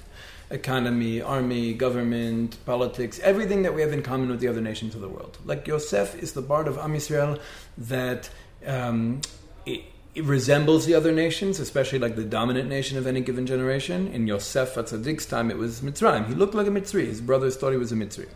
Economy, 0.50 1.20
army, 1.20 1.74
government, 1.74 2.56
politics, 2.66 3.18
everything 3.24 3.62
that 3.64 3.74
we 3.74 3.80
have 3.80 3.92
in 3.92 4.00
common 4.00 4.28
with 4.28 4.38
the 4.38 4.46
other 4.46 4.60
nations 4.60 4.94
of 4.94 5.00
the 5.00 5.08
world. 5.08 5.38
Like 5.44 5.66
Yosef 5.66 6.14
is 6.22 6.34
the 6.34 6.42
part 6.42 6.68
of 6.68 6.78
Am 6.78 6.94
Yisrael 6.94 7.40
that 7.76 8.30
um, 8.64 9.22
it, 9.66 9.80
it 10.14 10.22
resembles 10.22 10.86
the 10.86 10.94
other 10.94 11.10
nations, 11.10 11.58
especially 11.58 11.98
like 11.98 12.14
the 12.14 12.22
dominant 12.22 12.68
nation 12.68 12.96
of 12.96 13.08
any 13.08 13.22
given 13.22 13.44
generation. 13.44 14.06
In 14.06 14.28
Yosef 14.28 14.76
Hatzadik's 14.76 15.26
time, 15.26 15.50
it 15.50 15.58
was 15.58 15.80
Mitzrayim. 15.80 16.28
He 16.28 16.34
looked 16.34 16.54
like 16.54 16.68
a 16.68 16.70
Mitzri. 16.70 17.06
His 17.06 17.20
brothers 17.20 17.56
thought 17.56 17.72
he 17.72 17.76
was 17.76 17.90
a 17.90 17.96
Mitzri. 17.96 18.28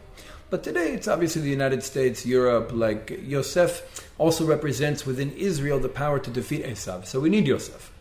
But 0.51 0.63
today, 0.63 0.93
it's 0.93 1.09
obviously 1.09 1.43
the 1.43 1.51
United 1.51 1.83
States, 1.83 2.25
Europe. 2.25 2.71
Like 2.73 3.21
Yosef 3.23 4.07
also 4.17 4.47
represents 4.47 5.05
within 5.05 5.33
Israel 5.33 5.79
the 5.79 5.89
power 5.89 6.19
to 6.19 6.31
defeat 6.31 6.65
Esav. 6.65 7.07
So 7.07 7.21
we 7.21 7.29
need 7.29 7.47
Yosef. 7.47 7.93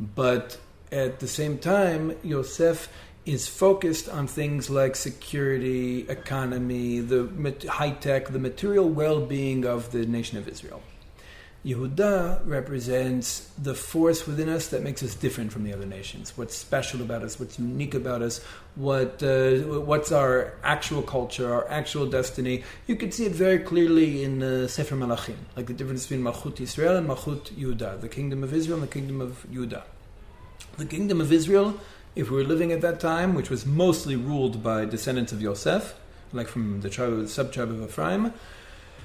But 0.00 0.58
at 0.90 1.20
the 1.20 1.28
same 1.28 1.58
time, 1.58 2.16
Yosef 2.22 2.88
is 3.24 3.46
focused 3.46 4.08
on 4.08 4.26
things 4.26 4.68
like 4.68 4.96
security, 4.96 6.06
economy, 6.08 7.00
the 7.00 7.28
high 7.68 7.92
tech, 7.92 8.28
the 8.28 8.38
material 8.38 8.88
well 8.88 9.24
being 9.24 9.64
of 9.64 9.92
the 9.92 10.04
nation 10.04 10.36
of 10.36 10.48
Israel. 10.48 10.82
Yehuda 11.64 12.46
represents 12.46 13.48
the 13.56 13.74
force 13.74 14.26
within 14.26 14.50
us 14.50 14.68
that 14.68 14.82
makes 14.82 15.02
us 15.02 15.14
different 15.14 15.50
from 15.50 15.64
the 15.64 15.72
other 15.72 15.86
nations. 15.86 16.36
What's 16.36 16.54
special 16.54 17.00
about 17.00 17.22
us? 17.22 17.40
What's 17.40 17.58
unique 17.58 17.94
about 17.94 18.20
us? 18.20 18.42
What 18.74 19.22
uh, 19.22 19.80
what's 19.80 20.12
our 20.12 20.52
actual 20.62 21.00
culture? 21.00 21.50
Our 21.50 21.66
actual 21.70 22.04
destiny? 22.04 22.64
You 22.86 22.96
can 22.96 23.12
see 23.12 23.24
it 23.24 23.32
very 23.32 23.60
clearly 23.60 24.24
in 24.24 24.42
uh, 24.42 24.68
Sefer 24.68 24.94
Malachim, 24.94 25.36
like 25.56 25.66
the 25.66 25.72
difference 25.72 26.06
between 26.06 26.22
Malchut 26.22 26.60
Israel 26.60 26.96
and 26.96 27.08
Malchut 27.08 27.50
Yehuda, 27.54 28.02
the 28.02 28.10
kingdom 28.10 28.44
of 28.44 28.52
Israel 28.52 28.80
and 28.80 28.86
the 28.86 28.92
kingdom 28.92 29.22
of 29.22 29.46
Yehuda. 29.50 29.84
The 30.76 30.84
kingdom 30.84 31.22
of 31.22 31.32
Israel, 31.32 31.80
if 32.14 32.30
we 32.30 32.36
were 32.36 32.44
living 32.44 32.72
at 32.72 32.82
that 32.82 33.00
time, 33.00 33.34
which 33.34 33.48
was 33.48 33.64
mostly 33.64 34.16
ruled 34.16 34.62
by 34.62 34.84
descendants 34.84 35.32
of 35.32 35.40
Yosef, 35.40 35.94
like 36.34 36.48
from 36.48 36.82
the 36.82 36.90
tribe, 36.90 37.16
the 37.16 37.28
sub-tribe 37.28 37.70
of 37.70 37.82
Ephraim, 37.82 38.34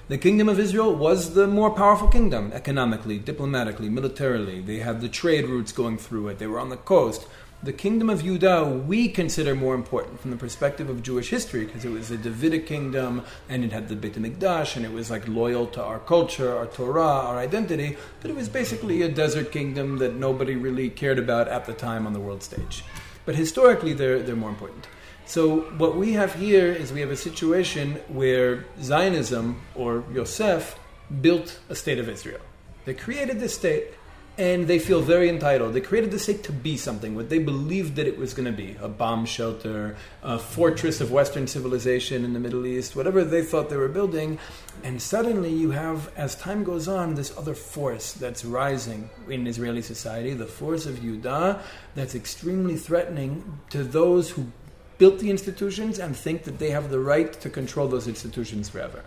The 0.10 0.17
kingdom 0.17 0.50
of 0.50 0.60
Israel 0.60 0.95
was 0.95 1.36
the 1.36 1.45
more 1.45 1.69
powerful 1.69 2.08
kingdom 2.08 2.52
economically, 2.52 3.19
diplomatically, 3.19 3.89
militarily. 3.89 4.60
They 4.60 4.78
had 4.78 5.02
the 5.02 5.08
trade 5.08 5.45
routes 5.45 5.72
going 5.72 6.00
through 6.00 6.30
it. 6.30 6.39
They 6.39 6.48
were 6.48 6.60
on 6.60 6.69
the 6.69 6.78
coast. 6.78 7.28
The 7.62 7.74
kingdom 7.74 8.10
of 8.10 8.24
Judah 8.24 8.65
we 8.65 9.10
consider 9.10 9.54
more 9.54 9.76
important 9.76 10.19
from 10.19 10.32
the 10.32 10.38
perspective 10.38 10.89
of 10.89 11.04
Jewish 11.04 11.30
history 11.30 11.63
because 11.65 11.86
it 11.86 11.91
was 11.91 12.10
a 12.10 12.17
Davidic 12.17 12.65
kingdom 12.65 13.24
and 13.50 13.63
it 13.63 13.72
had 13.72 13.88
the 13.88 13.95
Beit 13.95 14.15
HaMikdash 14.15 14.76
and 14.76 14.84
it 14.84 14.91
was 14.91 15.12
like 15.12 15.28
loyal 15.28 15.67
to 15.67 15.84
our 15.84 16.00
culture, 16.00 16.58
our 16.58 16.65
Torah, 16.65 17.04
our 17.04 17.38
identity. 17.38 17.95
But 18.22 18.32
it 18.32 18.36
was 18.36 18.50
basically 18.50 19.04
a 19.04 19.10
desert 19.10 19.52
kingdom 19.52 20.00
that 20.00 20.15
nobody 20.15 20.56
really 20.56 20.89
cared 20.89 21.19
about 21.19 21.48
at 21.48 21.65
the 21.65 21.74
time 21.74 22.08
on 22.08 22.13
the 22.13 22.19
world 22.19 22.41
stage. 22.41 22.84
But 23.28 23.36
historically, 23.36 23.93
they're, 23.93 24.24
they're 24.24 24.36
more 24.36 24.50
important. 24.50 24.88
So 25.30 25.60
what 25.78 25.96
we 25.96 26.13
have 26.13 26.34
here 26.34 26.74
is 26.74 26.92
we 26.92 27.02
have 27.02 27.12
a 27.12 27.15
situation 27.15 27.98
where 28.08 28.65
Zionism 28.82 29.62
or 29.76 30.04
Yosef 30.12 30.80
built 31.22 31.60
a 31.70 31.76
state 31.76 32.00
of 32.00 32.10
Israel. 32.10 32.42
They 32.86 32.96
created 32.96 33.39
this 33.39 33.54
state 33.54 33.94
and 34.39 34.65
they 34.68 34.80
feel 34.80 35.02
very 35.02 35.30
entitled. 35.30 35.76
They 35.76 35.82
created 35.82 36.10
the 36.10 36.18
state 36.18 36.42
to 36.46 36.52
be 36.52 36.78
something, 36.78 37.13
what 37.15 37.30
they 37.30 37.38
believed 37.38 37.96
that 37.98 38.08
it 38.08 38.18
was 38.18 38.34
going 38.34 38.48
to 38.48 38.52
be 38.52 38.76
a 38.82 38.88
bomb 38.88 39.28
shelter, 39.28 39.98
a 40.24 40.39
fortress 40.39 41.00
of 41.00 41.12
Western 41.12 41.46
civilization 41.46 42.26
in 42.26 42.34
the 42.34 42.39
Middle 42.39 42.65
East, 42.65 42.96
whatever 42.96 43.24
they 43.24 43.44
thought 43.44 43.70
they 43.70 43.78
were 43.78 43.88
building. 43.88 44.39
And 44.84 45.00
suddenly 45.00 45.54
you 45.54 45.70
have, 45.70 46.12
as 46.18 46.34
time 46.34 46.63
goes 46.63 46.88
on, 46.88 47.13
this 47.13 47.38
other 47.38 47.54
force 47.54 48.13
that's 48.13 48.44
rising 48.44 49.12
in 49.30 49.46
Israeli 49.46 49.84
society, 49.84 50.34
the 50.34 50.48
force 50.48 50.88
of 50.88 50.96
Yudah, 50.96 51.62
that's 51.94 52.15
extremely 52.15 52.78
threatening 52.78 53.60
to 53.70 53.84
those 53.84 54.32
who 54.32 54.52
built 54.99 55.17
the 55.17 55.31
institutions 55.31 55.97
and 55.97 56.15
think 56.15 56.43
that 56.43 56.59
they 56.59 56.69
have 56.69 56.91
the 56.91 56.99
right 56.99 57.33
to 57.41 57.49
control 57.49 57.88
those 57.88 58.07
institutions 58.07 58.69
forever. 58.69 59.03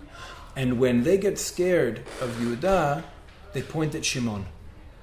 And 0.57 0.81
when 0.81 1.05
they 1.05 1.17
get 1.17 1.39
scared 1.39 2.01
of 2.21 2.31
Yudah, 2.41 3.05
they 3.53 3.63
point 3.63 3.95
at 3.95 4.05
Shimon 4.05 4.47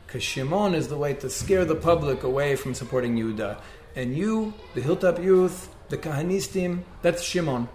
because 0.09 0.23
Shimon 0.23 0.73
is 0.73 0.87
the 0.87 0.97
way 0.97 1.13
to 1.13 1.29
scare 1.29 1.65
the 1.65 1.75
public 1.75 2.23
away 2.23 2.55
from 2.55 2.73
supporting 2.73 3.15
Yehuda. 3.15 3.61
And 3.95 4.17
you, 4.17 4.55
the 4.73 4.81
Hilltop 4.81 5.19
youth, 5.19 5.69
the 5.89 5.99
Kahanistim, 5.99 6.81
that's 7.03 7.21
Shimon. 7.21 7.69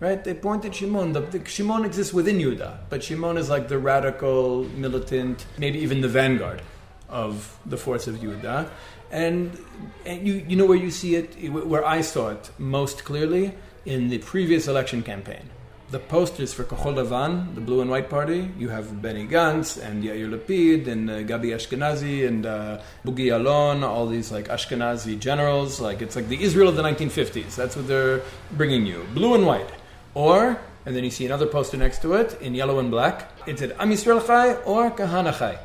Right? 0.00 0.24
They 0.24 0.32
point 0.32 0.64
at 0.64 0.74
Shimon. 0.74 1.12
The, 1.12 1.20
the, 1.20 1.44
Shimon 1.44 1.84
exists 1.84 2.14
within 2.14 2.38
Yehuda, 2.38 2.88
but 2.88 3.04
Shimon 3.04 3.36
is 3.36 3.50
like 3.50 3.68
the 3.68 3.78
radical, 3.78 4.64
militant, 4.64 5.44
maybe 5.58 5.78
even 5.80 6.00
the 6.00 6.08
vanguard 6.08 6.62
of 7.10 7.54
the 7.66 7.76
force 7.76 8.06
of 8.06 8.14
Yehuda. 8.16 8.70
And, 9.14 9.56
and 10.04 10.26
you, 10.26 10.44
you 10.48 10.56
know 10.56 10.66
where 10.66 10.82
you 10.86 10.90
see 10.90 11.14
it, 11.14 11.28
where 11.50 11.84
I 11.86 12.00
saw 12.00 12.30
it 12.30 12.50
most 12.58 13.04
clearly? 13.04 13.54
In 13.86 14.08
the 14.08 14.18
previous 14.18 14.66
election 14.66 15.02
campaign 15.02 15.50
the 15.94 16.00
posters 16.00 16.52
for 16.52 16.64
Kahol 16.64 16.94
Lavan, 16.94 17.54
the 17.54 17.60
blue 17.60 17.80
and 17.80 17.88
white 17.88 18.10
party, 18.10 18.50
you 18.58 18.68
have 18.68 19.00
Benny 19.00 19.28
Gantz 19.28 19.80
and 19.80 20.02
Yair 20.02 20.28
Lapid 20.28 20.88
and 20.88 21.08
uh, 21.08 21.18
Gabi 21.18 21.54
Ashkenazi 21.54 22.26
and 22.26 22.44
uh, 22.46 22.80
Bogie 23.04 23.26
Ya'alon, 23.26 23.84
all 23.84 24.08
these 24.08 24.32
like 24.32 24.48
Ashkenazi 24.48 25.16
generals. 25.18 25.80
Like 25.80 26.02
it's 26.02 26.16
like 26.16 26.28
the 26.28 26.42
Israel 26.42 26.68
of 26.68 26.74
the 26.74 26.82
1950s. 26.82 27.54
That's 27.54 27.76
what 27.76 27.86
they're 27.86 28.22
bringing 28.52 28.86
you, 28.86 29.06
blue 29.14 29.34
and 29.36 29.46
white. 29.46 29.70
Or 30.14 30.58
and 30.84 30.96
then 30.96 31.04
you 31.04 31.10
see 31.10 31.26
another 31.26 31.46
poster 31.46 31.76
next 31.76 32.02
to 32.02 32.14
it 32.14 32.40
in 32.40 32.54
yellow 32.54 32.80
and 32.80 32.90
black. 32.90 33.30
It's 33.46 33.62
at 33.62 33.78
Am 33.78 33.90
Yisrael 33.90 34.26
Chai 34.26 34.54
or 34.64 34.90
Kahana 34.90 35.38
Chai. 35.38 35.58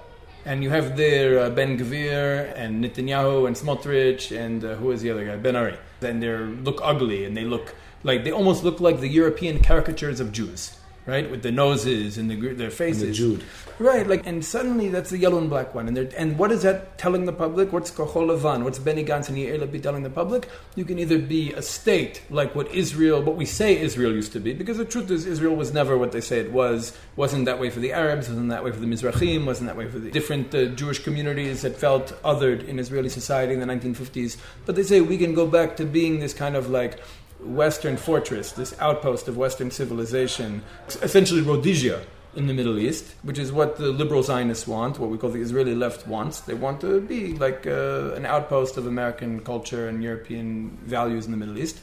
And 0.46 0.64
you 0.64 0.70
have 0.70 0.96
there 0.96 1.40
uh, 1.40 1.50
Ben 1.50 1.78
Gvir 1.78 2.54
and 2.56 2.84
Netanyahu 2.84 3.46
and 3.46 3.56
Smotrich 3.56 4.36
and 4.36 4.64
uh, 4.64 4.76
who 4.76 4.92
is 4.92 5.02
the 5.02 5.12
other 5.12 5.26
guy? 5.26 5.36
Ben 5.36 5.56
Ari. 5.56 5.78
Then 6.00 6.20
they 6.20 6.30
look 6.30 6.80
ugly 6.82 7.26
and 7.26 7.36
they 7.36 7.44
look 7.44 7.76
like 8.04 8.24
they 8.24 8.32
almost 8.32 8.64
look 8.64 8.80
like 8.80 9.02
the 9.02 9.10
European 9.10 9.62
caricatures 9.62 10.20
of 10.20 10.32
Jews, 10.32 10.79
right? 11.10 11.30
With 11.30 11.44
the 11.44 11.52
noses 11.52 12.18
and 12.18 12.30
the, 12.30 12.54
their 12.54 12.70
faces. 12.70 13.02
And 13.02 13.12
the 13.12 13.16
Jude. 13.16 13.44
Right, 13.80 14.06
like, 14.06 14.28
and 14.28 14.44
suddenly 14.44 14.90
that's 14.90 15.10
the 15.10 15.18
yellow 15.18 15.38
and 15.38 15.50
black 15.50 15.74
one. 15.74 15.88
And, 15.88 15.98
and 15.98 16.38
what 16.38 16.52
is 16.52 16.64
that 16.64 16.98
telling 16.98 17.26
the 17.26 17.32
public? 17.32 17.72
What's 17.72 17.92
Lavan? 17.92 18.64
What's 18.64 18.78
Benny 18.78 19.06
Gantz 19.06 19.30
and 19.30 19.38
Yair 19.38 19.58
Lapid 19.58 19.82
telling 19.82 20.04
the 20.04 20.10
public? 20.10 20.50
You 20.76 20.84
can 20.84 21.00
either 21.00 21.18
be 21.18 21.54
a 21.54 21.62
state 21.62 22.22
like 22.30 22.54
what 22.56 22.70
Israel, 22.74 23.22
what 23.22 23.38
we 23.38 23.46
say 23.46 23.80
Israel 23.80 24.12
used 24.12 24.34
to 24.34 24.40
be, 24.42 24.54
because 24.54 24.78
the 24.78 24.86
truth 24.86 25.10
is 25.10 25.26
Israel 25.26 25.56
was 25.56 25.74
never 25.74 25.98
what 25.98 26.12
they 26.12 26.20
say 26.20 26.40
it 26.40 26.52
was. 26.52 26.96
Wasn't 27.16 27.46
that 27.46 27.58
way 27.58 27.70
for 27.70 27.80
the 27.80 27.94
Arabs, 27.94 28.28
wasn't 28.28 28.50
that 28.50 28.66
way 28.66 28.72
for 28.72 28.80
the 28.80 28.86
Mizrahim, 28.86 29.46
wasn't 29.46 29.68
that 29.68 29.78
way 29.78 29.88
for 29.88 29.98
the 29.98 30.12
different 30.12 30.54
uh, 30.54 30.66
Jewish 30.66 31.00
communities 31.00 31.62
that 31.62 31.78
felt 31.78 32.22
othered 32.24 32.68
in 32.68 32.80
Israeli 32.80 33.10
society 33.10 33.54
in 33.54 33.62
the 33.62 33.66
1950s. 33.66 34.36
But 34.66 34.76
they 34.76 34.84
say 34.84 35.00
we 35.00 35.18
can 35.18 35.34
go 35.34 35.48
back 35.48 35.78
to 35.78 35.86
being 35.86 36.20
this 36.20 36.34
kind 36.34 36.58
of 36.58 36.70
like 36.70 37.00
Western 37.40 37.98
fortress, 37.98 38.52
this 38.52 38.76
outpost 38.80 39.28
of 39.28 39.38
Western 39.38 39.72
civilization, 39.72 40.64
essentially 41.02 41.42
Rhodesia 41.42 42.06
in 42.36 42.48
the 42.48 42.54
Middle 42.54 42.78
East, 42.78 43.16
which 43.24 43.40
is 43.40 43.52
what 43.52 43.78
the 43.78 43.88
liberal 43.88 44.22
Zionists 44.22 44.68
want, 44.68 45.00
what 45.00 45.10
we 45.10 45.18
call 45.18 45.32
the 45.32 45.42
Israeli 45.42 45.74
left 45.74 46.08
wants. 46.08 46.42
They 46.42 46.54
want 46.54 46.82
to 46.82 47.02
be 47.02 47.34
like 47.36 47.66
uh, 47.66 48.14
an 48.14 48.26
outpost 48.26 48.78
of 48.78 48.86
American 48.86 49.40
culture 49.40 49.88
and 49.88 50.04
European 50.04 50.78
values 50.84 51.26
in 51.26 51.32
the 51.32 51.38
Middle 51.38 51.58
East. 51.58 51.80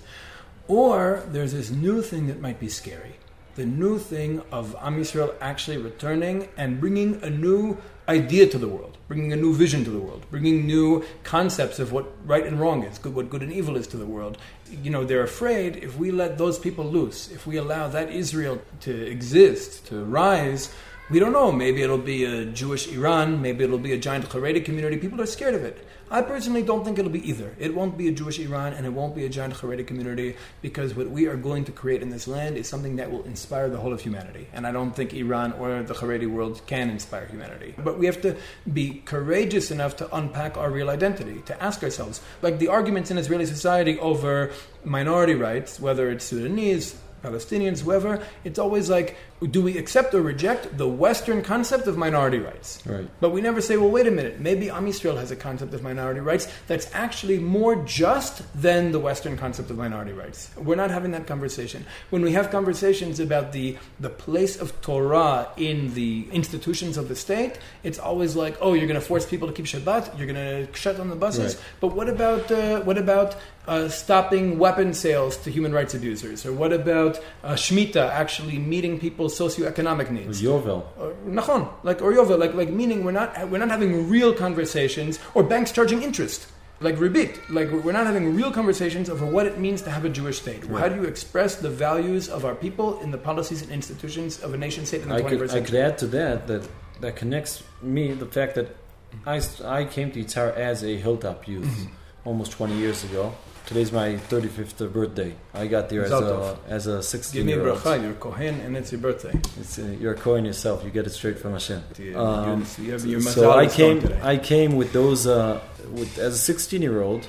Or 0.69 1.25
there's 1.29 1.53
this 1.53 1.71
new 1.71 2.03
thing 2.03 2.27
that 2.29 2.41
might 2.41 2.61
be 2.61 2.69
scary. 2.69 3.17
The 3.57 3.67
new 3.67 3.99
thing 3.99 4.43
of 4.53 4.77
Am 4.81 5.01
Yisrael 5.01 5.35
actually 5.41 5.79
returning 5.79 6.49
and 6.57 6.79
bringing 6.79 7.23
a 7.23 7.31
new 7.31 7.79
idea 8.09 8.47
to 8.47 8.59
the 8.59 8.69
world, 8.69 8.99
bringing 9.09 9.33
a 9.33 9.37
new 9.37 9.55
vision 9.55 9.85
to 9.85 9.91
the 9.91 9.99
world, 9.99 10.27
bringing 10.31 10.67
new 10.67 11.05
concepts 11.25 11.79
of 11.79 11.91
what 11.91 12.13
right 12.25 12.47
and 12.47 12.61
wrong 12.61 12.85
is, 12.85 12.99
good, 12.99 13.15
what 13.15 13.31
good 13.31 13.43
and 13.43 13.53
evil 13.53 13.77
is 13.77 13.87
to 13.89 13.97
the 13.97 14.07
world. 14.07 14.39
You 14.71 14.91
know, 14.91 15.05
they're 15.05 15.23
afraid 15.23 15.77
if 15.77 15.97
we 15.97 16.11
let 16.11 16.39
those 16.39 16.59
people 16.59 16.85
loose, 16.85 17.31
if 17.31 17.47
we 17.47 17.57
allow 17.57 17.89
that 17.89 18.11
Israel 18.11 18.61
to 18.81 19.07
exist, 19.07 19.87
to 19.87 20.05
rise, 20.05 20.73
we 21.09 21.21
don't 21.21 21.33
know. 21.33 21.53
Maybe 21.53 21.83
it'll 21.83 21.99
be 21.99 22.25
a 22.25 22.45
Jewish 22.45 22.89
Iran, 22.89 23.41
maybe 23.41 23.63
it'll 23.63 23.79
be 23.79 23.93
a 23.93 23.99
giant 23.99 24.29
Haredi 24.29 24.65
community. 24.65 24.97
People 24.97 25.21
are 25.21 25.27
scared 25.27 25.55
of 25.55 25.63
it. 25.65 25.87
I 26.11 26.23
personally 26.23 26.63
don't 26.63 26.85
think 26.85 26.99
it'll 26.99 27.11
be 27.11 27.29
either. 27.29 27.55
It 27.59 27.75
won't 27.75 27.99
be 27.99 28.09
a 28.09 28.13
Jewish 28.13 28.39
Iran 28.39 28.73
and 28.73 28.87
it 28.87 28.91
won't 28.91 29.15
be 29.15 29.25
a 29.25 29.29
giant 29.29 29.55
Haredi 29.55 29.87
community 29.87 30.37
because 30.63 30.95
what 30.95 31.11
we 31.11 31.27
are 31.27 31.37
going 31.37 31.65
to 31.65 31.73
create 31.73 32.03
in 32.03 32.11
this 32.11 32.29
land 32.29 32.57
is 32.57 32.69
something 32.69 32.97
that 32.97 33.11
will 33.11 33.25
inspire 33.25 33.69
the 33.69 33.79
whole 33.79 33.93
of 33.93 34.01
humanity. 34.01 34.49
And 34.53 34.67
I 34.67 34.73
don't 34.73 34.95
think 34.95 35.15
Iran 35.15 35.53
or 35.53 35.83
the 35.83 35.95
Haredi 35.95 36.29
world 36.29 36.61
can 36.67 36.91
inspire 36.91 37.27
humanity. 37.27 37.75
But 37.77 37.99
we 37.99 38.07
have 38.07 38.21
to 38.23 38.37
be 38.73 39.03
courageous 39.05 39.71
enough 39.71 39.97
to 39.97 40.17
unpack 40.17 40.57
our 40.57 40.71
real 40.71 40.91
identity, 40.91 41.43
to 41.47 41.63
ask 41.63 41.83
ourselves, 41.83 42.21
like 42.43 42.59
the 42.59 42.69
arguments 42.69 43.11
in 43.11 43.19
Israeli 43.19 43.47
society 43.47 43.99
over 43.99 44.53
minority 44.85 45.35
rights, 45.35 45.81
whether 45.81 46.11
it's 46.11 46.25
Sudanese, 46.25 46.97
Palestinians, 47.23 47.81
whoever, 47.81 48.23
it's 48.45 48.59
always 48.59 48.89
like, 48.89 49.17
do 49.41 49.61
we 49.61 49.77
accept 49.77 50.15
or 50.15 50.23
reject 50.23 50.79
the 50.79 50.89
Western 50.89 51.43
concept 51.43 51.87
of 51.87 51.97
minority 51.99 52.39
rights? 52.39 52.83
Right. 52.87 53.09
But 53.21 53.31
we 53.31 53.41
never 53.41 53.61
say, 53.61 53.77
well, 53.77 53.91
wait 53.91 54.07
a 54.07 54.11
minute, 54.11 54.41
maybe 54.41 54.71
Am 54.71 54.87
Yisrael 54.87 55.19
has 55.19 55.31
a 55.31 55.37
concept 55.37 55.75
of 55.75 55.83
minority 55.83 56.21
rights 56.21 56.49
that's 56.67 56.89
actually 56.95 57.39
more 57.39 57.77
just 57.85 58.43
than 58.61 58.93
the 58.93 58.99
Western 58.99 59.37
concept 59.37 59.71
of 59.71 59.77
minority 59.77 60.13
rights. 60.13 60.51
We're 60.57 60.77
not 60.77 60.91
having 60.91 61.11
that 61.11 61.27
conversation. 61.27 61.85
When 62.11 62.23
we 62.23 62.33
have 62.33 62.51
conversations 62.51 63.21
about 63.21 63.53
the, 63.53 63.77
the 64.01 64.09
place 64.09 64.57
of 64.59 64.81
Torah 64.81 65.49
in 65.57 65.93
the 65.95 66.29
institutions 66.33 66.97
of 66.97 67.09
the 67.09 67.17
state, 67.17 67.59
it's 67.83 67.99
always 67.99 68.37
like, 68.37 68.57
oh, 68.61 68.73
you're 68.73 68.89
going 68.89 69.01
to 69.01 69.07
force 69.07 69.27
people 69.27 69.49
to 69.49 69.55
keep 69.55 69.67
Shabbat, 69.67 70.17
you're 70.17 70.27
going 70.27 70.67
to 70.67 70.73
shut 70.75 70.97
down 70.97 71.11
the 71.11 71.17
buses. 71.17 71.57
Right. 71.57 71.65
But 71.81 71.89
what 71.89 72.09
about, 72.09 72.51
uh, 72.51 72.81
what 72.81 72.97
about 72.97 73.37
uh, 73.69 73.89
stopping 73.89 74.59
weapon 74.59 74.95
sales 74.95 75.37
to 75.39 75.51
human 75.51 75.73
rights 75.73 75.95
abusers? 75.95 76.47
Or 76.47 76.53
what 76.53 76.73
about 76.73 77.21
uh, 77.43 77.55
Shemitah 77.55 78.09
actually 78.11 78.59
meeting 78.59 78.99
people's 79.27 79.57
socioeconomic 79.57 80.11
needs? 80.11 80.45
Or 80.45 80.61
Yovel. 80.61 80.85
Nachon, 81.27 81.69
like 81.83 82.03
or 82.03 82.13
Yovel, 82.13 82.39
like 82.39 82.55
like 82.55 82.71
meaning 82.71 83.05
we're 83.05 83.13
not 83.13 83.49
we're 83.49 83.59
not 83.59 83.71
having 83.71 84.09
real 84.09 84.33
conversations 84.33 85.19
or 85.35 85.43
banks 85.43 85.73
charging 85.73 86.03
interest. 86.03 86.49
Like 86.79 86.97
Ribit, 86.97 87.41
like 87.49 87.71
we're 87.71 87.93
not 87.93 88.05
having 88.05 88.37
real 88.37 88.53
conversations 88.53 89.09
over 89.09 89.25
what 89.25 89.47
it 89.47 89.59
means 89.59 89.81
to 89.83 89.91
have 89.91 90.05
a 90.05 90.11
Jewish 90.11 90.43
state. 90.43 90.63
Right. 90.67 90.83
How 90.83 90.89
do 90.91 90.97
you 90.97 91.05
express 91.05 91.55
the 91.57 91.71
values 91.71 92.29
of 92.29 92.45
our 92.45 92.55
people 92.55 93.01
in 93.01 93.11
the 93.11 93.17
policies 93.17 93.63
and 93.63 93.73
institutions 93.73 94.43
of 94.43 94.53
a 94.53 94.59
nation 94.59 94.85
state 94.85 95.01
in 95.01 95.09
the 95.09 95.15
I 95.15 95.23
21st 95.23 95.29
could, 95.29 95.51
century? 95.51 95.61
I 95.61 95.65
could 95.65 95.75
add 95.75 95.99
to 95.99 96.07
that 96.09 96.47
that 96.49 96.69
that 97.01 97.17
connects 97.17 97.63
me 97.81 98.13
the 98.13 98.27
fact 98.27 98.57
that 98.57 98.77
I, 99.25 99.41
I 99.65 99.85
came 99.85 100.13
to 100.13 100.23
Yitzhar 100.23 100.55
as 100.55 100.85
a 100.85 100.97
hilltop 100.99 101.49
youth 101.49 101.65
mm-hmm. 101.65 102.29
almost 102.29 102.53
20 102.53 102.77
years 102.77 103.05
ago 103.05 103.33
Today's 103.67 103.91
my 103.91 104.11
35th 104.15 104.93
birthday. 104.93 105.35
I 105.53 105.67
got 105.67 105.89
there 105.89 106.05
as 106.05 106.13
a, 106.13 106.57
as 106.69 106.87
a 106.87 107.03
16 107.03 107.37
Give 107.37 107.47
me 107.47 107.53
year 107.55 107.69
old. 107.69 107.81
bracha, 107.81 108.01
you're 108.01 108.13
Kohen, 108.13 108.61
and 108.61 108.77
it's 108.77 108.93
your 108.93 109.01
birthday. 109.01 109.33
It's, 109.59 109.81
uh, 109.81 109.83
you're 110.01 110.13
a 110.13 110.17
Kohen 110.17 110.45
yourself. 110.45 110.85
You 110.85 110.91
get 110.91 111.05
it 111.05 111.11
straight 111.11 111.37
from 111.37 111.51
Hashem. 111.51 111.83
Um, 112.15 112.65
you 112.79 112.93
have, 112.93 113.05
you 113.05 113.21
so 113.21 113.51
I 113.51 113.67
came, 113.67 114.09
I 114.23 114.37
came 114.37 114.77
with 114.77 114.93
those, 114.93 115.27
uh, 115.27 115.61
with 115.91 116.17
as 116.17 116.35
a 116.35 116.39
16 116.39 116.81
year 116.81 117.03
old, 117.03 117.29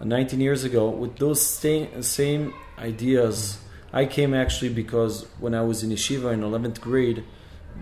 uh, 0.00 0.06
19 0.06 0.40
years 0.40 0.64
ago, 0.64 0.88
with 0.88 1.18
those 1.18 1.44
same, 1.44 2.02
same 2.02 2.54
ideas. 2.78 3.58
I 3.92 4.06
came 4.06 4.32
actually 4.32 4.70
because 4.70 5.26
when 5.40 5.54
I 5.54 5.60
was 5.60 5.82
in 5.82 5.90
yeshiva 5.90 6.32
in 6.32 6.40
11th 6.40 6.80
grade, 6.80 7.22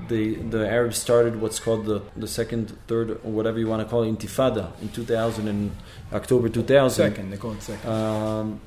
the 0.09 0.35
the 0.37 0.69
Arabs 0.69 0.99
started 0.99 1.41
what's 1.41 1.59
called 1.59 1.85
the, 1.87 2.03
the 2.17 2.29
second, 2.29 2.77
third, 2.87 3.11
or 3.11 3.31
whatever 3.33 3.59
you 3.59 3.69
want 3.69 3.83
to 3.83 3.89
call 3.89 4.03
it, 4.03 4.19
Intifada 4.19 4.71
in 4.81 4.89
2000 4.89 5.49
in 5.49 5.73
October 6.13 6.49
2000. 6.49 7.11
Second, 7.11 7.31
they 7.31 7.37
call 7.37 7.53
it 7.53 7.63
second. 7.63 7.91
Um, 7.91 8.61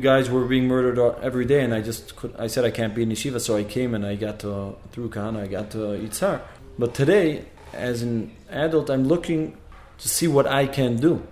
guys 0.00 0.30
were 0.30 0.44
being 0.44 0.68
murdered 0.68 0.98
every 1.22 1.44
day, 1.44 1.62
and 1.64 1.74
I 1.74 1.80
just 1.80 2.16
could, 2.16 2.34
I 2.38 2.46
said 2.46 2.64
I 2.64 2.70
can't 2.70 2.94
be 2.94 3.02
in 3.02 3.10
yeshiva, 3.10 3.40
so 3.40 3.56
I 3.56 3.64
came 3.64 3.94
and 3.94 4.06
I 4.06 4.14
got 4.14 4.38
to 4.40 4.76
through 4.92 5.10
Kahana, 5.10 5.40
I 5.42 5.46
got 5.46 5.70
to 5.72 5.78
Yitzhar 5.78 6.40
But 6.78 6.94
today, 6.94 7.46
as 7.72 8.02
an 8.02 8.32
adult, 8.48 8.90
I'm 8.90 9.04
looking 9.08 9.56
to 9.98 10.08
see 10.08 10.28
what 10.28 10.46
I 10.46 10.66
can 10.66 10.96
do. 10.96 11.26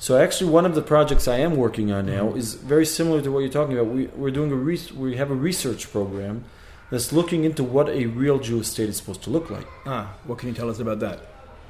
So 0.00 0.16
actually, 0.16 0.50
one 0.50 0.64
of 0.64 0.74
the 0.74 0.82
projects 0.82 1.26
I 1.26 1.38
am 1.38 1.56
working 1.56 1.90
on 1.90 2.06
now 2.06 2.28
Mm-hmm. 2.28 2.38
is 2.38 2.54
very 2.54 2.86
similar 2.86 3.20
to 3.20 3.32
what 3.32 3.40
you're 3.40 3.48
talking 3.48 3.76
about. 3.76 3.92
We, 3.92 4.06
we're 4.08 4.30
doing 4.30 4.52
a 4.52 4.54
re- 4.54 4.92
we 4.94 5.16
have 5.16 5.30
a 5.30 5.34
research 5.34 5.90
program 5.90 6.44
that's 6.90 7.12
looking 7.12 7.44
into 7.44 7.62
what 7.62 7.88
a 7.88 8.06
real 8.06 8.38
Jewish 8.38 8.68
state 8.68 8.88
is 8.88 8.96
supposed 8.96 9.22
to 9.22 9.30
look 9.30 9.50
like. 9.50 9.66
Ah, 9.86 10.14
what 10.24 10.38
can 10.38 10.48
you 10.48 10.54
tell 10.54 10.70
us 10.70 10.78
about 10.78 11.00
that? 11.00 11.20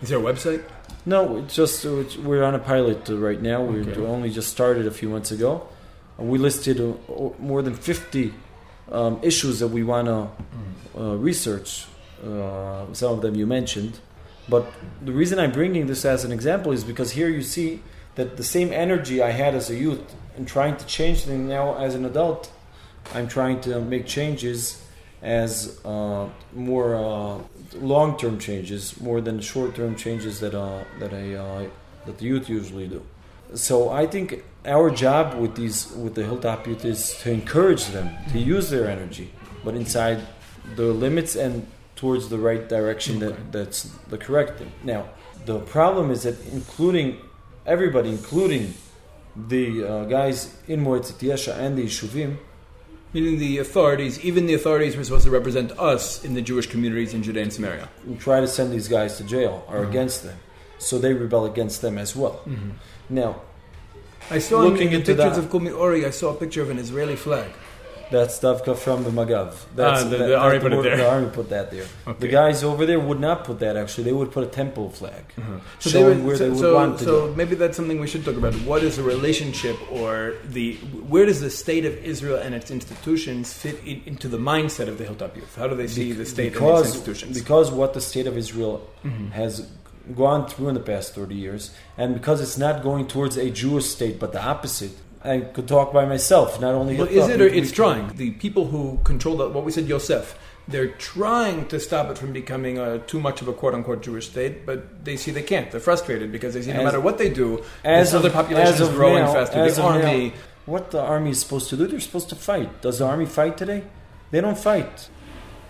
Is 0.02 0.10
there 0.10 0.18
a 0.18 0.22
website? 0.22 0.62
No, 1.04 1.38
it's 1.38 1.54
just 1.56 1.84
it's, 1.84 2.16
we're 2.16 2.44
on 2.44 2.54
a 2.54 2.58
pilot 2.58 3.08
uh, 3.10 3.16
right 3.18 3.40
now. 3.42 3.62
We 3.62 3.80
Okay. 3.80 4.00
only 4.06 4.30
just 4.30 4.48
started 4.48 4.86
a 4.86 4.90
few 4.92 5.08
months 5.08 5.30
ago. 5.32 5.66
Uh, 6.18 6.24
We 6.24 6.38
listed 6.38 6.80
uh, 6.80 6.92
more 7.38 7.62
than 7.62 7.74
50 7.74 8.32
um, 8.92 9.18
issues 9.22 9.58
that 9.58 9.68
we 9.68 9.82
want 9.82 10.06
to 10.06 10.28
uh, 11.00 11.16
research. 11.16 11.86
Uh, 12.24 12.84
some 12.92 13.12
of 13.12 13.22
them 13.22 13.34
you 13.34 13.46
mentioned. 13.46 13.98
But 14.48 14.64
the 15.04 15.12
reason 15.12 15.38
I'm 15.38 15.52
bringing 15.52 15.86
this 15.88 16.04
as 16.04 16.24
an 16.24 16.32
example 16.32 16.72
is 16.72 16.82
because 16.84 17.10
here 17.12 17.28
you 17.28 17.42
see 17.42 17.80
that 18.14 18.36
the 18.36 18.44
same 18.44 18.72
energy 18.72 19.20
I 19.22 19.30
had 19.30 19.54
as 19.54 19.68
a 19.70 19.74
youth 19.76 20.14
in 20.36 20.46
trying 20.46 20.76
to 20.76 20.86
change 20.86 21.24
things 21.24 21.48
now 21.48 21.76
as 21.76 21.94
an 21.94 22.04
adult, 22.04 22.50
I'm 23.14 23.28
trying 23.28 23.60
to 23.62 23.80
make 23.80 24.06
changes 24.06 24.82
as 25.22 25.80
uh, 25.84 26.28
more 26.54 26.94
uh, 26.94 27.38
long-term 27.74 28.38
changes, 28.38 29.00
more 29.00 29.20
than 29.20 29.40
short-term 29.40 29.96
changes 29.96 30.40
that 30.40 30.54
uh, 30.54 30.84
that 31.00 31.12
I 31.12 31.34
uh, 31.34 31.66
that 32.06 32.18
the 32.18 32.24
youth 32.24 32.48
usually 32.48 32.86
do. 32.86 33.02
So 33.54 33.90
I 33.90 34.06
think 34.06 34.44
our 34.64 34.90
job 34.90 35.34
with 35.34 35.56
these 35.56 35.90
with 35.92 36.14
the 36.14 36.24
hilltop 36.24 36.66
youth 36.66 36.84
is 36.84 37.16
to 37.22 37.32
encourage 37.32 37.86
them 37.86 38.10
to 38.32 38.38
use 38.38 38.70
their 38.70 38.88
energy, 38.88 39.32
but 39.64 39.74
inside 39.74 40.20
the 40.76 40.92
limits 40.92 41.34
and 41.34 41.66
towards 41.96 42.28
the 42.28 42.38
right 42.38 42.68
direction 42.68 43.18
that, 43.18 43.50
that's 43.50 43.90
the 44.08 44.18
correct 44.18 44.58
thing. 44.58 44.70
Now, 44.84 45.08
the 45.46 45.58
problem 45.58 46.10
is 46.12 46.22
that 46.22 46.36
including 46.52 47.18
everybody, 47.66 48.10
including 48.10 48.74
the 49.34 49.84
uh, 49.84 50.04
guys 50.04 50.56
in 50.68 50.84
Moetzet 50.84 51.18
Yesha 51.18 51.56
and 51.58 51.76
the 51.76 51.84
Yishuvim, 51.84 52.36
Meaning 53.12 53.38
the 53.38 53.58
authorities, 53.58 54.22
even 54.22 54.46
the 54.46 54.54
authorities 54.54 54.96
were 54.96 55.04
supposed 55.04 55.24
to 55.24 55.30
represent 55.30 55.72
us 55.78 56.22
in 56.24 56.34
the 56.34 56.42
Jewish 56.42 56.66
communities 56.66 57.14
in 57.14 57.22
Judea 57.22 57.42
and 57.42 57.52
Samaria. 57.52 57.88
We 58.06 58.16
try 58.16 58.40
to 58.40 58.46
send 58.46 58.70
these 58.70 58.86
guys 58.86 59.16
to 59.16 59.24
jail 59.24 59.64
are 59.68 59.76
mm-hmm. 59.78 59.90
against 59.90 60.24
them. 60.24 60.38
So 60.78 60.98
they 60.98 61.14
rebel 61.14 61.46
against 61.46 61.80
them 61.80 61.96
as 61.96 62.14
well. 62.14 62.42
Mm-hmm. 62.46 62.70
Now, 63.08 63.40
I 64.30 64.38
saw 64.38 64.60
Looking 64.60 64.92
in 64.92 65.00
the 65.00 65.14
pictures 65.14 65.36
that- 65.36 65.38
of 65.38 65.50
Kumi 65.50 65.70
Ori, 65.70 66.04
I 66.04 66.10
saw 66.10 66.30
a 66.30 66.34
picture 66.34 66.62
of 66.62 66.70
an 66.70 66.78
Israeli 66.78 67.16
flag. 67.16 67.50
That's 68.10 68.38
Davka 68.38 68.76
from 68.76 69.04
the 69.04 69.10
Magav. 69.10 69.54
That's, 69.76 70.02
Ah, 70.04 70.08
the- 70.08 70.16
the 70.18 70.36
army 70.38 70.58
put 70.60 70.72
it 70.72 70.82
there. 70.82 70.96
The 70.96 71.08
army 71.10 71.28
put 71.30 71.48
that 71.50 71.70
there. 71.70 71.84
Okay. 72.06 72.18
The 72.20 72.28
guys 72.28 72.64
over 72.64 72.86
there 72.86 72.98
would 72.98 73.20
not 73.20 73.44
put 73.44 73.58
that. 73.60 73.76
Actually, 73.76 74.04
they 74.04 74.12
would 74.12 74.32
put 74.32 74.44
a 74.44 74.46
temple 74.46 74.88
flag, 74.90 75.24
So, 75.80 75.90
showing 75.90 76.04
they 76.04 76.14
would- 76.16 76.24
where 76.26 76.36
so, 76.36 76.44
they 76.44 76.50
would 76.50 76.58
so, 76.58 76.74
want 76.74 76.98
to 77.00 77.04
so 77.04 77.26
go. 77.28 77.34
maybe 77.34 77.54
that's 77.54 77.76
something 77.76 78.00
we 78.00 78.06
should 78.06 78.24
talk 78.24 78.36
about. 78.36 78.54
What 78.72 78.82
is 78.82 78.96
the 78.96 79.02
relationship, 79.02 79.76
or 79.92 80.34
the 80.48 80.74
where 81.12 81.26
does 81.26 81.40
the 81.40 81.50
state 81.50 81.84
of 81.84 81.94
Israel 82.04 82.38
and 82.44 82.54
its 82.54 82.70
institutions 82.70 83.52
fit 83.52 83.76
in, 83.84 84.00
into 84.06 84.26
the 84.28 84.38
mindset 84.38 84.88
of 84.88 84.96
the 84.98 85.04
Hilltop 85.04 85.36
Youth? 85.36 85.54
How 85.56 85.66
do 85.68 85.74
they 85.76 85.86
see 85.86 86.12
the 86.12 86.24
state 86.26 86.56
and 86.56 86.66
its 86.66 86.88
institutions? 86.94 87.32
Mm-hmm. 87.36 87.40
because 87.44 87.70
what 87.70 87.92
the 87.94 88.00
state 88.00 88.26
of 88.26 88.36
Israel 88.36 88.88
has 89.32 89.66
gone 90.16 90.48
through 90.48 90.68
in 90.68 90.74
the 90.74 90.80
past 90.80 91.14
thirty 91.14 91.34
years, 91.34 91.70
and 91.98 92.14
because 92.14 92.40
it's 92.40 92.56
not 92.56 92.82
going 92.82 93.06
towards 93.06 93.36
a 93.36 93.50
Jewish 93.50 93.84
state, 93.86 94.18
but 94.18 94.32
the 94.32 94.42
opposite. 94.42 94.92
I 95.28 95.40
could 95.40 95.68
talk 95.68 95.92
by 95.92 96.04
myself, 96.06 96.60
not 96.60 96.74
only. 96.74 96.96
Well, 96.96 97.06
is 97.08 97.28
it 97.28 97.40
or 97.40 97.46
it's 97.46 97.72
trying? 97.72 98.08
The 98.16 98.30
people 98.32 98.66
who 98.66 98.98
control 99.04 99.36
the, 99.36 99.48
what 99.48 99.64
we 99.64 99.72
said, 99.72 99.86
Yosef, 99.86 100.38
they're 100.66 100.88
trying 100.88 101.66
to 101.68 101.78
stop 101.80 102.10
it 102.10 102.18
from 102.18 102.32
becoming 102.32 102.78
a, 102.78 102.98
too 103.00 103.20
much 103.20 103.40
of 103.42 103.48
a 103.48 103.52
quote 103.52 103.74
unquote 103.74 104.02
Jewish 104.02 104.26
state, 104.28 104.66
but 104.66 105.04
they 105.04 105.16
see 105.16 105.30
they 105.30 105.42
can't. 105.42 105.70
They're 105.70 105.80
frustrated 105.80 106.30
because 106.32 106.54
they 106.54 106.62
see 106.62 106.72
no 106.72 106.80
As- 106.80 106.84
matter 106.84 107.00
what 107.00 107.18
they 107.18 107.30
do, 107.30 107.62
As 107.84 108.14
other 108.14 108.28
of- 108.28 108.34
population 108.34 108.74
as 108.74 108.80
is 108.80 108.88
growing 108.90 109.24
now- 109.24 109.32
faster. 109.32 109.58
as 109.58 109.76
The 109.76 109.82
of 109.84 109.94
now, 109.94 110.06
army. 110.08 110.32
what 110.66 110.90
the 110.90 111.00
army 111.00 111.30
is 111.30 111.40
supposed 111.40 111.68
to 111.70 111.76
do, 111.76 111.86
they're 111.86 112.00
supposed 112.00 112.28
to 112.30 112.36
fight. 112.36 112.80
Does 112.82 112.98
the 112.98 113.06
army 113.06 113.26
fight 113.26 113.56
today? 113.56 113.84
They 114.30 114.40
don't 114.40 114.58
fight. 114.58 115.08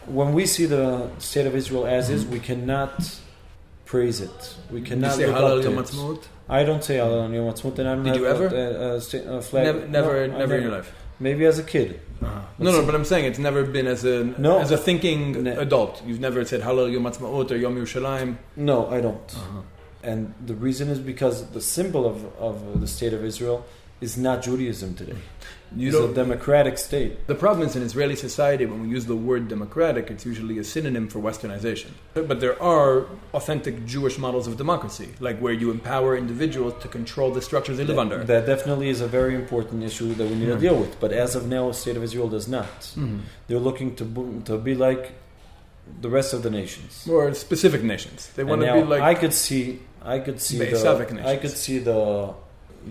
When 0.07 0.33
we 0.33 0.47
see 0.47 0.67
the 0.67 1.11
state 1.19 1.47
of 1.47 1.55
Israel 1.55 1.87
as 1.87 2.11
is, 2.11 2.25
we 2.27 2.41
cannot 2.41 3.21
praise 3.85 4.21
it. 4.21 4.57
We 4.71 4.81
cannot 4.83 5.13
say 5.17 5.27
look 5.27 5.37
up 5.37 5.63
to 5.63 6.11
it. 6.13 6.29
I 6.49 6.65
don't 6.65 6.83
say 6.83 6.97
Hallel 6.97 7.27
and 7.27 7.35
Yom 7.35 7.47
Ha'atzmaut, 7.47 7.79
and 7.79 7.89
I 7.89 7.95
don't 7.95 8.05
Did 8.05 8.17
you 8.17 8.27
ever? 8.27 8.47
A, 8.47 8.95
a, 8.95 9.37
a 9.39 9.43
flag. 9.43 9.65
Never, 9.67 9.87
never, 9.89 10.29
No, 10.29 10.39
never 10.39 10.57
in 10.57 10.63
your 10.63 10.73
life. 10.73 10.95
Maybe 11.21 11.45
as 11.45 11.59
a 11.59 11.63
kid. 11.65 12.01
No, 12.21 12.43
no, 12.59 12.85
but 12.87 12.95
I'm 12.95 13.05
saying 13.05 13.25
it's 13.27 13.39
never 13.39 13.65
been 13.65 13.87
as 13.87 14.05
a 14.05 14.25
No. 14.39 14.59
as 14.59 14.71
a 14.71 14.77
thinking 14.79 15.45
Ne- 15.45 15.57
adult. 15.57 16.03
You've 16.07 16.21
never 16.21 16.45
said 16.45 16.63
Hallel 16.63 16.91
Yom 16.93 17.05
Ha'atzmaut 17.05 17.51
or 17.51 17.57
Yom 17.57 17.77
Yerushalayim. 17.77 18.37
No, 18.57 18.89
I 18.89 19.01
don't. 19.01 19.35
Uh-huh. 19.37 19.61
And 20.03 20.33
the 20.45 20.55
reason 20.55 20.89
is 20.89 20.99
because 21.01 21.51
the 21.51 21.61
symbol 21.61 22.07
of, 22.07 22.25
of 22.39 22.81
the 22.81 22.87
state 22.87 23.13
of 23.13 23.25
Israel 23.25 23.67
is 24.01 24.17
not 24.17 24.43
Judaism 24.43 24.95
today. 24.95 25.17
You 25.77 25.89
it's 25.89 25.99
a 25.99 26.15
democratic 26.15 26.79
state. 26.79 27.27
The 27.27 27.35
problem 27.35 27.67
is 27.69 27.77
in 27.77 27.83
Israeli 27.83 28.17
society, 28.17 28.65
when 28.65 28.83
we 28.85 28.89
use 28.89 29.05
the 29.05 29.17
word 29.17 29.49
democratic, 29.49 30.11
it's 30.11 30.25
usually 30.25 30.57
a 30.59 30.65
synonym 30.65 31.09
for 31.09 31.19
westernization. 31.19 31.91
But 32.15 32.41
there 32.41 32.61
are 32.63 33.07
authentic 33.35 33.85
Jewish 33.85 34.17
models 34.19 34.47
of 34.47 34.57
democracy, 34.57 35.11
like 35.21 35.39
where 35.41 35.53
you 35.53 35.71
empower 35.71 36.17
individuals 36.17 36.75
to 36.83 36.89
control 36.89 37.31
the 37.33 37.43
structures 37.43 37.77
they 37.77 37.85
live 37.85 37.97
that, 37.97 38.01
under. 38.03 38.25
That 38.25 38.47
definitely 38.47 38.89
is 38.89 39.03
a 39.03 39.09
very 39.09 39.35
important 39.35 39.83
issue 39.85 40.15
that 40.15 40.27
we 40.27 40.37
need 40.37 40.47
to 40.47 40.57
Mhm. 40.57 40.61
deal 40.61 40.77
with. 40.77 40.99
But 41.01 41.13
as 41.13 41.35
of 41.35 41.47
now, 41.49 41.69
the 41.69 41.75
state 41.75 41.97
of 41.99 42.03
Israel 42.03 42.29
does 42.29 42.49
not. 42.49 42.81
Mhm. 42.97 43.21
They're 43.47 43.59
looking 43.59 43.95
to 43.97 44.05
to 44.47 44.57
be 44.57 44.75
like 44.75 45.13
the 46.01 46.09
rest 46.09 46.33
of 46.33 46.43
the 46.43 46.51
nations. 46.51 47.07
Or 47.11 47.35
specific 47.35 47.83
nations. 47.83 48.31
They 48.37 48.45
want 48.45 48.63
to 48.63 48.73
be 48.73 48.83
like. 48.85 49.03
I 49.03 49.15
could 49.15 49.35
see, 49.35 49.81
I 50.03 50.19
could 50.19 50.41
see 50.41 50.59
the 50.59 50.65
the, 50.67 51.23
I 51.27 51.37
could 51.37 51.51
see 51.51 51.79
the 51.79 52.33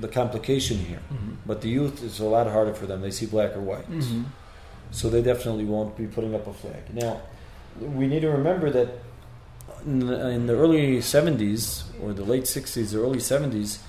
the 0.02 0.08
complication 0.08 0.78
here. 0.78 1.00
Mhm. 1.12 1.38
But 1.45 1.62
the 1.62 1.70
youth 1.70 2.04
is 2.04 2.20
a 2.20 2.26
lot 2.26 2.48
harder 2.48 2.74
for 2.74 2.86
them. 2.86 3.02
They 3.02 3.12
see 3.12 3.26
black 3.26 3.56
or 3.56 3.62
white, 3.62 3.89
Mhm. 3.91 4.26
so 4.91 5.10
they 5.10 5.22
definitely 5.22 5.66
won't 5.66 5.95
be 5.98 6.06
putting 6.08 6.34
up 6.36 6.45
a 6.48 6.54
flag. 6.54 6.84
Now, 6.93 7.22
we 7.80 8.08
need 8.08 8.22
to 8.22 8.30
remember 8.30 8.70
that 8.72 8.89
in 9.86 10.00
the, 10.08 10.30
in 10.30 10.48
the 10.48 10.56
early 10.56 11.02
'70s 11.02 11.84
or 12.02 12.14
the 12.14 12.24
late 12.24 12.45
'60s, 12.48 12.91
the 12.91 13.00
early 13.02 13.20
'70s, 13.20 13.80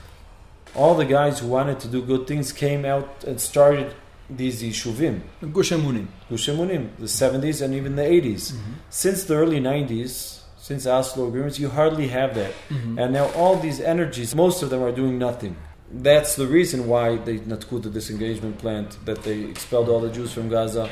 all 0.74 0.94
the 0.94 1.04
guys 1.06 1.38
who 1.40 1.46
wanted 1.48 1.80
to 1.80 1.88
do 1.88 2.02
good 2.02 2.26
things 2.26 2.52
came 2.52 2.84
out 2.84 3.24
and 3.26 3.40
started 3.40 3.92
these 4.30 4.62
yishuvim, 4.62 5.20
Gush 5.52 5.70
Emunim. 5.72 6.06
Gush 6.28 6.48
Emunim, 6.50 6.88
the 6.98 7.06
'70s 7.08 7.62
and 7.62 7.72
even 7.74 7.96
the 7.96 8.02
'80s. 8.04 8.52
Since 8.90 9.24
the 9.24 9.34
early 9.36 9.58
'90s, 9.60 10.40
since 10.58 10.86
Oslo 10.86 11.26
agreements, 11.28 11.58
you 11.58 11.70
hardly 11.70 12.08
have 12.08 12.34
that. 12.34 12.52
Mhm. 12.68 12.98
And 13.00 13.12
now 13.14 13.30
all 13.34 13.56
these 13.56 13.80
energies, 13.80 14.34
most 14.34 14.62
of 14.62 14.68
them 14.68 14.82
are 14.82 14.92
doing 14.92 15.18
nothing. 15.18 15.56
That's 15.90 16.36
the 16.36 16.46
reason 16.46 16.86
why 16.86 17.16
they 17.16 17.38
natku 17.38 17.82
the 17.82 17.88
disengagement 17.90 18.58
plant, 18.58 18.98
that 19.06 19.22
they 19.22 19.40
expelled 19.44 19.88
all 19.88 20.00
the 20.00 20.10
Jews 20.10 20.32
from 20.32 20.48
Gaza, 20.48 20.90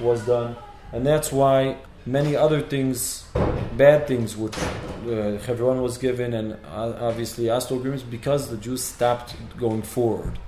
was 0.00 0.24
done. 0.26 0.56
And 0.92 1.04
that's 1.04 1.32
why 1.32 1.76
many 2.06 2.36
other 2.36 2.60
things, 2.60 3.24
bad 3.76 4.06
things, 4.06 4.36
which 4.36 4.56
uh, 4.56 5.38
Hebron 5.38 5.82
was 5.82 5.98
given, 5.98 6.34
and 6.34 6.52
uh, 6.66 6.96
obviously 7.00 7.50
Oslo 7.50 7.78
agreements, 7.78 8.04
because 8.04 8.48
the 8.48 8.56
Jews 8.56 8.82
stopped 8.84 9.34
going 9.58 9.82
forward. 9.82 10.38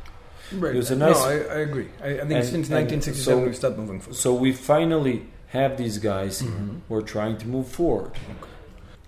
Right. 0.53 0.75
It 0.75 0.79
was 0.79 0.91
a 0.91 0.97
no, 0.97 1.13
I, 1.13 1.33
I 1.35 1.59
agree. 1.69 1.89
I, 2.03 2.07
I 2.09 2.19
think 2.19 2.33
And- 2.33 2.45
since 2.45 2.69
1967 2.71 3.25
so- 3.25 3.45
we've 3.45 3.57
stopped 3.57 3.77
moving 3.79 4.01
forward. 4.01 4.17
So 4.17 4.35
we 4.35 4.53
finally 4.53 5.27
have 5.49 5.77
these 5.77 5.99
guys 5.99 6.43
Mhm. 6.43 6.81
who 6.89 6.95
are 6.95 7.03
trying 7.03 7.37
to 7.39 7.49
move 7.49 7.67
forward. 7.69 8.13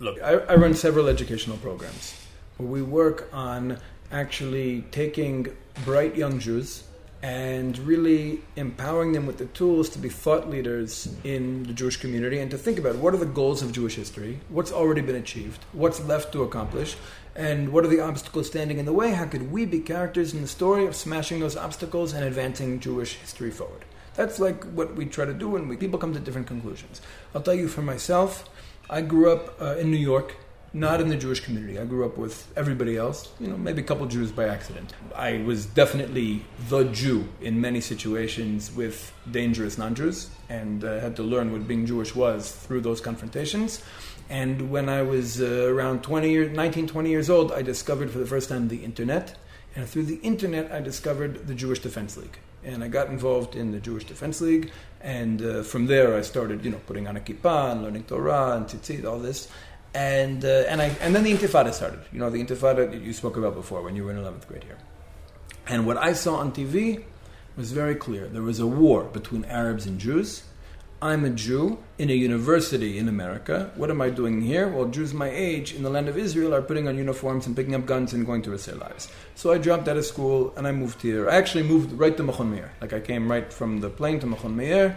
Look, 0.01 0.21
I, 0.23 0.33
I 0.53 0.55
run 0.57 0.75
several 0.75 1.07
educational 1.09 1.57
programs 1.59 2.15
where 2.59 2.69
we 2.69 2.83
work 2.83 3.29
on 3.33 3.79
actually 4.13 4.83
taking 4.91 5.49
bright 5.85 6.15
young 6.17 6.39
Jews 6.39 6.85
and 7.23 7.79
really 7.79 8.41
empowering 8.57 9.13
them 9.13 9.27
with 9.27 9.39
the 9.39 9.47
tools 9.47 9.89
to 9.91 9.99
be 9.99 10.09
thought 10.09 10.51
leaders 10.51 11.15
in 11.23 11.63
the 11.63 11.73
Jewish 11.73 11.97
community 11.97 12.41
and 12.41 12.51
to 12.51 12.59
think 12.59 12.79
about 12.79 12.97
what 12.97 13.15
are 13.15 13.19
the 13.19 13.27
goals 13.27 13.63
of 13.63 13.73
Jewish 13.73 13.95
history, 13.95 14.41
what's 14.49 14.73
already 14.73 15.03
been 15.03 15.15
achieved, 15.15 15.65
what's 15.73 16.01
left 16.01 16.33
to 16.33 16.43
accomplish, 16.43 16.97
and 17.37 17.73
what 17.73 17.85
are 17.85 17.89
the 17.89 18.01
obstacles 18.01 18.49
standing 18.49 18.79
in 18.79 18.87
the 18.87 18.93
way. 18.93 19.13
How 19.13 19.27
could 19.27 19.53
we 19.53 19.65
be 19.65 19.79
characters 19.79 20.35
in 20.35 20.43
the 20.43 20.49
story 20.49 20.85
of 20.85 20.97
smashing 20.97 21.39
those 21.39 21.57
obstacles 21.57 22.13
and 22.13 22.25
advancing 22.25 22.81
Jewish 22.81 23.15
history 23.15 23.53
forward? 23.53 23.85
That's 24.15 24.41
like 24.41 24.65
what 24.65 24.97
we 24.97 25.07
try 25.07 25.25
to 25.25 25.33
do, 25.33 25.57
and 25.57 25.69
we, 25.69 25.77
people 25.77 25.99
come 25.99 26.13
to 26.13 26.21
different 26.21 26.49
conclusions. 26.49 27.01
I'll 27.35 27.41
tell 27.41 27.55
you 27.55 27.69
for 27.69 27.83
myself, 27.83 28.51
I 28.91 29.01
grew 29.01 29.33
up 29.33 29.63
uh, 29.63 29.77
in 29.77 29.91
New 29.91 29.97
York, 29.97 30.37
not 30.75 31.01
in 31.01 31.09
the 31.09 31.17
Jewish 31.17 31.41
community. 31.41 31.79
I 31.79 31.85
grew 31.85 32.05
up 32.05 32.17
with 32.17 32.51
everybody 32.57 32.97
else, 32.97 33.31
you 33.39 33.49
know, 33.49 33.57
maybe 33.57 33.83
a 33.83 33.85
couple 33.85 34.07
Jews 34.07 34.33
by 34.33 34.49
accident. 34.49 34.95
I 35.15 35.39
was 35.39 35.67
definitely 35.67 36.45
the 36.69 36.85
Jew 36.85 37.29
in 37.41 37.61
many 37.61 37.81
situations 37.81 38.73
with 38.75 39.13
dangerous 39.31 39.77
non 39.77 39.95
Jews 39.95 40.31
and 40.49 40.85
uh, 40.85 41.01
had 41.01 41.17
to 41.17 41.23
learn 41.23 41.53
what 41.53 41.69
being 41.69 41.87
Jewish 41.87 42.15
was 42.15 42.53
through 42.53 42.81
those 42.81 43.01
confrontations. 43.01 43.83
And 44.31 44.71
when 44.71 44.89
I 44.89 45.03
was 45.03 45.43
uh, 45.43 45.69
around 45.69 46.03
20 46.03 46.31
years, 46.31 46.57
19, 46.57 46.87
20 46.87 47.11
years 47.11 47.29
old, 47.29 47.53
I 47.53 47.61
discovered 47.63 48.11
for 48.11 48.19
the 48.19 48.27
first 48.27 48.49
time 48.49 48.69
the 48.69 48.83
internet 48.83 49.37
And 49.75 49.89
through 49.89 50.05
the 50.05 50.17
internet, 50.17 50.71
I 50.71 50.81
discovered 50.81 51.47
the 51.47 51.55
Jewish 51.55 51.79
Defense 51.81 52.17
League. 52.17 52.39
And 52.65 52.85
I 52.85 52.89
got 52.89 53.09
involved 53.09 53.57
in 53.57 53.73
the 53.73 53.81
Jewish 53.81 54.05
Defense 54.05 54.41
League. 54.41 54.71
And 55.01 55.43
uh, 55.43 55.63
from 55.63 55.87
there, 55.87 56.15
I 56.17 56.23
started, 56.23 56.65
you 56.65 56.71
know, 56.71 56.81
putting 56.87 57.09
on 57.09 57.17
a 57.17 57.21
kippah 57.21 57.73
and 57.73 57.83
learning 57.83 58.05
Torah 58.05 58.57
and 58.57 58.67
tzitzit, 58.67 59.05
all 59.05 59.19
this. 59.19 59.49
And, 59.95 60.45
uh, 60.45 60.65
and, 60.69 60.81
I, 60.81 60.87
and 61.01 61.15
then 61.15 61.23
the 61.23 61.33
Intifada 61.33 61.73
started. 61.73 62.01
You 62.13 62.19
know, 62.19 62.31
the 62.31 62.43
Intifada 62.43 63.03
you 63.05 63.13
spoke 63.13 63.37
about 63.37 63.55
before 63.55 63.83
when 63.83 63.95
you 63.95 64.05
were 64.05 64.11
in 64.11 64.17
11th 64.17 64.47
grade 64.47 64.65
here. 64.65 64.79
And 65.67 65.87
what 65.87 65.97
I 65.97 66.13
saw 66.13 66.37
on 66.37 66.53
TV 66.53 67.05
was 67.57 67.73
very 67.73 67.95
clear. 67.95 68.27
There 68.27 68.43
was 68.43 68.59
a 68.59 68.67
war 68.67 69.05
between 69.05 69.45
Arabs 69.45 69.87
and 69.87 69.99
Jews 69.99 70.45
I'm 71.03 71.25
a 71.25 71.31
Jew 71.31 71.79
in 71.99 72.11
a 72.11 72.13
university 72.13 72.97
in 72.97 73.09
America. 73.09 73.73
What 73.75 73.91
am 73.91 74.01
I 74.01 74.09
doing 74.09 74.41
here? 74.41 74.69
Well, 74.69 74.87
Jews 74.87 75.13
my 75.13 75.29
age 75.29 75.75
in 75.75 75.83
the 75.83 75.91
land 75.91 76.09
of 76.09 76.17
Israel 76.17 76.55
are 76.55 76.63
putting 76.63 76.87
on 76.87 76.97
uniforms 76.97 77.45
and 77.45 77.57
picking 77.57 77.75
up 77.75 77.87
guns 77.87 78.13
and 78.13 78.25
going 78.25 78.43
to 78.43 78.53
risk 78.53 78.67
their 78.67 78.77
lives. 78.77 79.09
So 79.35 79.51
I 79.51 79.59
dropped 79.59 79.89
out 79.89 79.97
of 79.97 80.05
school 80.05 80.55
and 80.57 80.65
I 80.65 80.71
moved 80.71 81.03
here. 81.03 81.29
I 81.29 81.35
actually 81.35 81.65
moved 81.65 81.91
right 81.91 82.17
to 82.17 82.23
Machon 82.23 82.51
Meir. 82.51 82.71
Like 82.81 82.93
I 82.93 83.01
came 83.01 83.29
right 83.29 83.53
from 83.53 83.81
the 83.81 83.91
plane 83.91 84.21
to 84.21 84.29
Machon 84.29 84.55
Meir. 84.55 84.97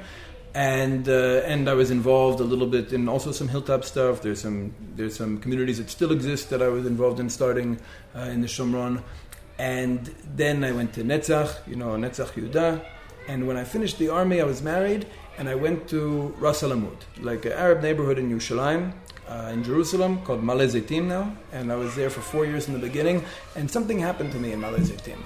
And 0.55 1.09
uh, 1.09 1.41
and 1.43 1.69
I 1.69 1.73
was 1.73 1.91
involved 1.91 2.39
a 2.39 2.45
little 2.45 2.67
bit 2.67 2.93
in 2.93 3.09
also 3.09 3.33
some 3.33 3.49
hilltop 3.49 3.83
stuff. 3.83 4.21
There's 4.21 4.39
some 4.39 4.73
there's 4.95 5.17
some 5.17 5.37
communities 5.39 5.79
that 5.79 5.89
still 5.89 6.13
exist 6.13 6.49
that 6.51 6.61
I 6.61 6.69
was 6.69 6.85
involved 6.85 7.19
in 7.19 7.29
starting 7.29 7.77
uh, 8.15 8.21
in 8.21 8.39
the 8.39 8.47
Shomron. 8.47 9.03
And 9.59 10.15
then 10.33 10.63
I 10.63 10.71
went 10.71 10.93
to 10.93 11.03
Netzach, 11.03 11.67
you 11.67 11.75
know, 11.75 11.89
Netzach 11.97 12.31
Yehuda. 12.35 12.85
And 13.27 13.47
when 13.47 13.57
I 13.57 13.65
finished 13.65 13.99
the 13.99 14.07
army, 14.07 14.39
I 14.39 14.45
was 14.45 14.61
married, 14.61 15.07
and 15.37 15.49
I 15.49 15.55
went 15.55 15.89
to 15.89 16.33
Ras 16.39 16.63
Al 16.63 16.69
Amud, 16.69 16.99
like 17.19 17.43
an 17.45 17.51
Arab 17.51 17.81
neighborhood 17.81 18.17
in 18.17 18.31
Yerushalayim, 18.31 18.93
uh, 19.27 19.49
in 19.51 19.61
Jerusalem, 19.63 20.21
called 20.23 20.41
Zeitim 20.41 21.07
now. 21.07 21.35
And 21.51 21.69
I 21.69 21.75
was 21.75 21.95
there 21.95 22.09
for 22.09 22.21
four 22.21 22.45
years 22.45 22.67
in 22.67 22.73
the 22.73 22.79
beginning, 22.79 23.25
and 23.57 23.69
something 23.69 23.99
happened 23.99 24.31
to 24.33 24.39
me 24.39 24.53
in 24.53 24.61
Zeitim. 24.61 25.21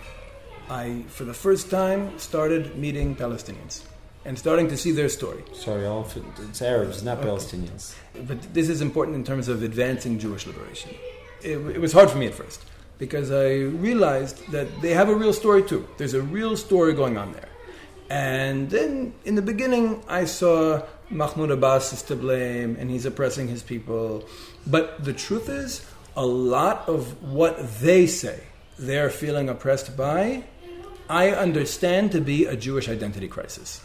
I, 0.70 1.04
for 1.08 1.26
the 1.26 1.34
first 1.36 1.70
time, 1.70 2.18
started 2.18 2.78
meeting 2.78 3.16
Palestinians 3.16 3.89
and 4.26 4.38
starting 4.38 4.68
to 4.68 4.78
see 4.78 4.92
their 4.92 5.10
story. 5.10 5.44
Sorry, 5.54 5.86
it's 6.50 6.62
Arabs, 6.62 7.04
not 7.04 7.20
okay. 7.20 7.28
Palestinians. 7.28 7.96
But 8.28 8.54
this 8.54 8.70
is 8.70 8.82
important 8.82 9.16
in 9.16 9.24
terms 9.24 9.48
of 9.48 9.64
advancing 9.64 10.20
Jewish 10.20 10.46
liberation. 10.46 10.92
It, 11.42 11.58
it 11.58 11.82
was 11.82 11.94
hard 11.94 12.10
for 12.10 12.18
me 12.18 12.28
at 12.28 12.34
first 12.34 12.64
because 12.98 13.32
I 13.32 13.54
realized 13.88 14.46
that 14.52 14.68
they 14.82 14.94
have 14.94 15.10
a 15.10 15.16
real 15.16 15.34
story 15.34 15.64
too. 15.64 15.88
There's 15.98 16.14
a 16.14 16.22
real 16.22 16.58
story 16.58 16.94
going 16.94 17.18
on 17.18 17.32
there. 17.32 17.48
And 18.10 18.70
then 18.70 19.14
in 19.24 19.36
the 19.36 19.42
beginning, 19.42 20.04
I 20.08 20.26
saw 20.26 20.82
Mahmoud 21.10 21.52
Abbas 21.52 21.94
is 21.94 22.04
to 22.04 22.16
blame 22.16 22.76
and 22.80 22.90
he's 22.90 23.06
oppressing 23.06 23.48
his 23.48 23.64
people. 23.64 24.26
But 24.68 25.04
the 25.04 25.14
truth 25.14 25.48
is, 25.48 25.86
a 26.16 26.26
lot 26.26 26.90
of 26.90 27.24
what 27.24 27.80
they 27.80 28.06
say 28.06 28.44
they're 28.78 29.10
feeling 29.10 29.48
oppressed 29.48 29.96
by, 29.96 30.44
I 31.08 31.32
understand 31.32 32.12
to 32.12 32.22
be 32.22 32.46
a 32.46 32.56
Jewish 32.56 32.90
identity 32.90 33.28
crisis. 33.28 33.82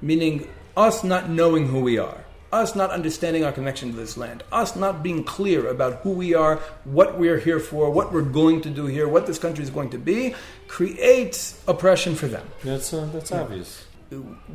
Meaning, 0.00 0.48
us 0.76 1.02
not 1.02 1.28
knowing 1.28 1.66
who 1.66 1.80
we 1.80 1.98
are 1.98 2.24
us 2.52 2.74
not 2.74 2.90
understanding 2.90 3.44
our 3.44 3.52
connection 3.52 3.90
to 3.90 3.96
this 3.96 4.16
land, 4.16 4.42
us 4.50 4.74
not 4.74 5.02
being 5.02 5.22
clear 5.24 5.68
about 5.68 6.00
who 6.00 6.10
we 6.10 6.34
are, 6.34 6.56
what 6.84 7.18
we're 7.18 7.38
here 7.38 7.60
for, 7.60 7.90
what 7.90 8.12
we're 8.12 8.22
going 8.22 8.60
to 8.62 8.70
do 8.70 8.86
here, 8.86 9.06
what 9.06 9.26
this 9.26 9.38
country 9.38 9.62
is 9.62 9.70
going 9.70 9.90
to 9.90 9.98
be, 9.98 10.34
creates 10.66 11.62
oppression 11.68 12.14
for 12.14 12.26
them. 12.26 12.46
That's, 12.64 12.92
uh, 12.92 13.08
that's 13.12 13.30
yeah. 13.30 13.42
obvious. 13.42 13.84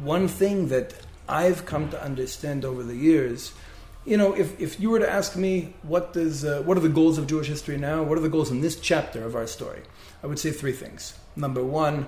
One 0.02 0.28
thing 0.28 0.70
that 0.70 0.94
I've 1.30 1.66
come 1.66 1.90
to 1.90 2.04
understand 2.04 2.66
over 2.66 2.84
the 2.84 2.96
years, 2.96 3.54
you 4.06 4.18
know, 4.18 4.34
if, 4.34 4.60
if 4.60 4.80
you 4.80 4.90
were 4.90 5.00
to 5.00 5.10
ask 5.10 5.36
me 5.36 5.76
what, 5.84 6.14
does, 6.14 6.44
uh, 6.44 6.64
what 6.64 6.78
are 6.78 6.82
the 6.82 6.90
goals 6.90 7.18
of 7.20 7.28
Jewish 7.28 7.48
history 7.48 7.78
now, 7.78 8.02
what 8.02 8.18
are 8.18 8.22
the 8.22 8.30
goals 8.30 8.50
in 8.50 8.62
this 8.62 8.76
chapter 8.80 9.24
of 9.24 9.36
our 9.36 9.48
story, 9.48 9.82
I 10.24 10.28
would 10.28 10.40
say 10.40 10.52
three 10.52 10.74
things. 10.74 11.18
Number 11.36 11.64
one, 11.64 12.08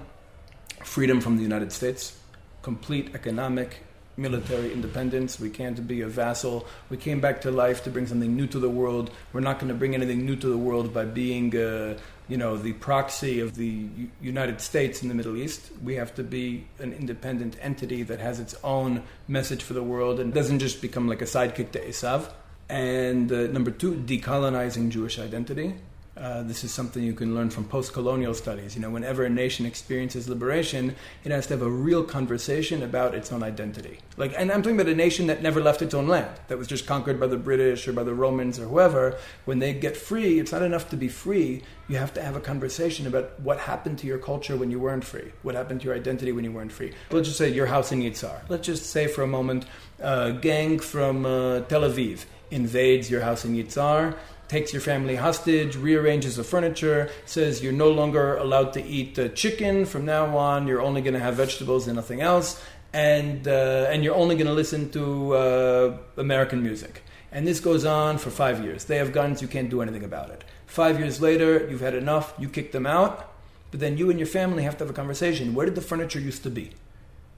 freedom 0.84 1.22
from 1.22 1.38
the 1.38 1.44
United 1.44 1.72
States, 1.72 2.18
complete 2.66 3.14
economic 3.14 3.70
military 4.18 4.74
independence. 4.74 5.40
We 5.40 5.52
can't 5.52 5.88
be 5.88 6.02
a 6.02 6.08
vassal. 6.08 6.66
We 6.90 6.98
came 6.98 7.20
back 7.22 7.42
to 7.42 7.52
life 7.52 7.84
to 7.84 7.92
bring 7.92 8.08
something 8.08 8.36
new 8.36 8.48
to 8.48 8.60
the 8.60 8.70
world. 8.70 9.12
We're 9.34 9.48
not 9.50 9.60
going 9.60 9.68
to 9.68 9.80
bring 9.82 9.94
anything 9.94 10.26
new 10.26 10.36
to 10.38 10.48
the 10.48 10.58
world 10.58 10.92
by 10.92 11.06
being, 11.06 11.56
uh, 11.56 11.98
you 12.28 12.38
know, 12.38 12.58
the 12.58 12.74
proxy 12.74 13.40
of 13.40 13.54
the 13.56 13.74
U- 14.04 14.10
United 14.20 14.62
States 14.62 15.04
in 15.04 15.10
the 15.10 15.16
Middle 15.20 15.38
East. 15.38 15.62
We 15.84 15.94
have 16.02 16.16
to 16.16 16.24
be 16.24 16.66
an 16.80 16.92
independent 16.94 17.56
entity 17.62 18.02
that 18.04 18.20
has 18.20 18.40
its 18.40 18.56
own 18.64 19.04
message 19.28 19.62
for 19.62 19.74
the 19.74 19.84
world 19.84 20.20
and 20.20 20.34
doesn't 20.34 20.60
just 20.60 20.82
become 20.82 21.08
like 21.08 21.22
a 21.22 21.30
sidekick 21.36 21.70
to 21.74 21.80
Esav. 21.86 22.32
And 22.68 23.32
uh, 23.32 23.46
number 23.58 23.70
two, 23.70 23.94
decolonizing 23.94 24.90
Jewish 24.90 25.20
identity. 25.20 25.76
Uh, 26.18 26.44
this 26.44 26.64
is 26.64 26.72
something 26.72 27.04
you 27.04 27.14
can 27.14 27.36
learn 27.36 27.50
from 27.50 27.66
post-colonial 27.66 28.34
studies. 28.34 28.74
You 28.74 28.82
know, 28.82 28.90
whenever 28.90 29.26
a 29.26 29.30
nation 29.30 29.66
experiences 29.66 30.30
liberation, 30.30 30.96
it 31.26 31.32
has 31.32 31.46
to 31.48 31.56
have 31.56 31.62
a 31.62 31.70
real 31.70 32.04
conversation 32.04 32.84
about 32.84 33.14
its 33.14 33.34
own 33.34 33.44
identity. 33.44 34.00
Like, 34.16 34.34
and 34.38 34.50
I'm 34.50 34.62
talking 34.62 34.80
about 34.80 34.92
a 34.92 34.96
nation 34.96 35.28
that 35.28 35.42
never 35.42 35.62
left 35.62 35.82
its 35.82 35.94
own 35.94 36.08
land, 36.08 36.32
that 36.48 36.58
was 36.58 36.68
just 36.68 36.88
conquered 36.88 37.20
by 37.20 37.28
the 37.28 37.38
British 37.38 37.86
or 37.86 37.92
by 37.92 38.04
the 38.04 38.14
Romans 38.14 38.60
or 38.60 38.66
whoever. 38.66 39.18
When 39.44 39.60
they 39.60 39.74
get 39.74 39.98
free, 39.98 40.40
it's 40.40 40.54
not 40.54 40.62
enough 40.62 40.90
to 40.92 40.96
be 40.96 41.10
free. 41.10 41.64
You 41.90 41.98
have 41.98 42.14
to 42.14 42.22
have 42.22 42.38
a 42.38 42.42
conversation 42.42 43.08
about 43.08 43.38
what 43.42 43.60
happened 43.60 44.00
to 44.00 44.08
your 44.08 44.18
culture 44.18 44.56
when 44.56 44.72
you 44.72 44.80
weren't 44.80 45.04
free, 45.04 45.34
what 45.44 45.56
happened 45.56 45.82
to 45.82 45.86
your 45.88 45.96
identity 45.96 46.32
when 46.32 46.46
you 46.46 46.52
weren't 46.52 46.72
free. 46.72 46.94
Let's 47.12 47.28
just 47.28 47.38
say 47.38 47.50
your 47.50 47.68
house 47.68 47.92
in 47.92 48.02
Yitzhar. 48.02 48.40
Let's 48.48 48.66
just 48.66 48.86
say 48.86 49.08
for 49.08 49.24
a 49.24 49.28
moment, 49.28 49.66
a 50.00 50.32
gang 50.32 50.80
from 50.80 51.26
uh, 51.26 51.60
Tel 51.62 51.82
Aviv 51.82 52.24
invades 52.52 53.10
your 53.10 53.22
house 53.22 53.44
in 53.44 53.56
Yitzhar 53.56 54.16
takes 54.48 54.74
your 54.74 54.82
family 54.82 55.16
hostage, 55.16 55.76
rearranges 55.76 56.36
the 56.36 56.44
furniture, 56.44 57.10
says 57.26 57.64
you're 57.64 57.74
no 57.74 57.90
longer 57.90 58.38
allowed 58.38 58.74
to 58.74 58.84
eat 58.84 59.18
uh, 59.18 59.30
chicken 59.30 59.86
from 59.86 60.06
now 60.06 60.38
on, 60.38 60.68
you're 60.68 60.82
only 60.82 61.02
going 61.02 61.14
to 61.14 61.20
have 61.20 61.36
vegetables 61.36 61.88
and 61.88 61.96
nothing 61.96 62.22
else, 62.22 62.62
and, 62.94 63.48
uh, 63.48 63.88
and 63.90 64.04
you're 64.04 64.16
only 64.16 64.36
going 64.36 64.48
to 64.48 64.54
listen 64.54 64.90
to 64.92 65.36
uh, 65.36 65.98
American 66.18 66.64
music. 66.64 67.04
And 67.32 67.46
this 67.46 67.60
goes 67.60 67.84
on 67.84 68.18
for 68.18 68.30
five 68.30 68.64
years. 68.64 68.86
They 68.86 68.98
have 68.98 69.12
guns, 69.12 69.42
you 69.42 69.48
can't 69.48 69.70
do 69.70 69.82
anything 69.82 70.04
about 70.04 70.30
it. 70.30 70.44
Five 70.66 71.00
years 71.00 71.22
later, 71.22 71.68
you've 71.70 71.82
had 71.82 71.96
enough, 71.96 72.34
you 72.40 72.48
kick 72.48 72.72
them 72.72 72.86
out, 72.86 73.34
but 73.72 73.80
then 73.80 73.98
you 73.98 74.10
and 74.10 74.20
your 74.20 74.28
family 74.28 74.64
have 74.64 74.78
to 74.78 74.84
have 74.86 74.90
a 74.90 74.94
conversation. 74.94 75.54
Where 75.54 75.66
did 75.66 75.76
the 75.76 75.82
furniture 75.82 76.20
used 76.20 76.44
to 76.44 76.50
be? 76.50 76.72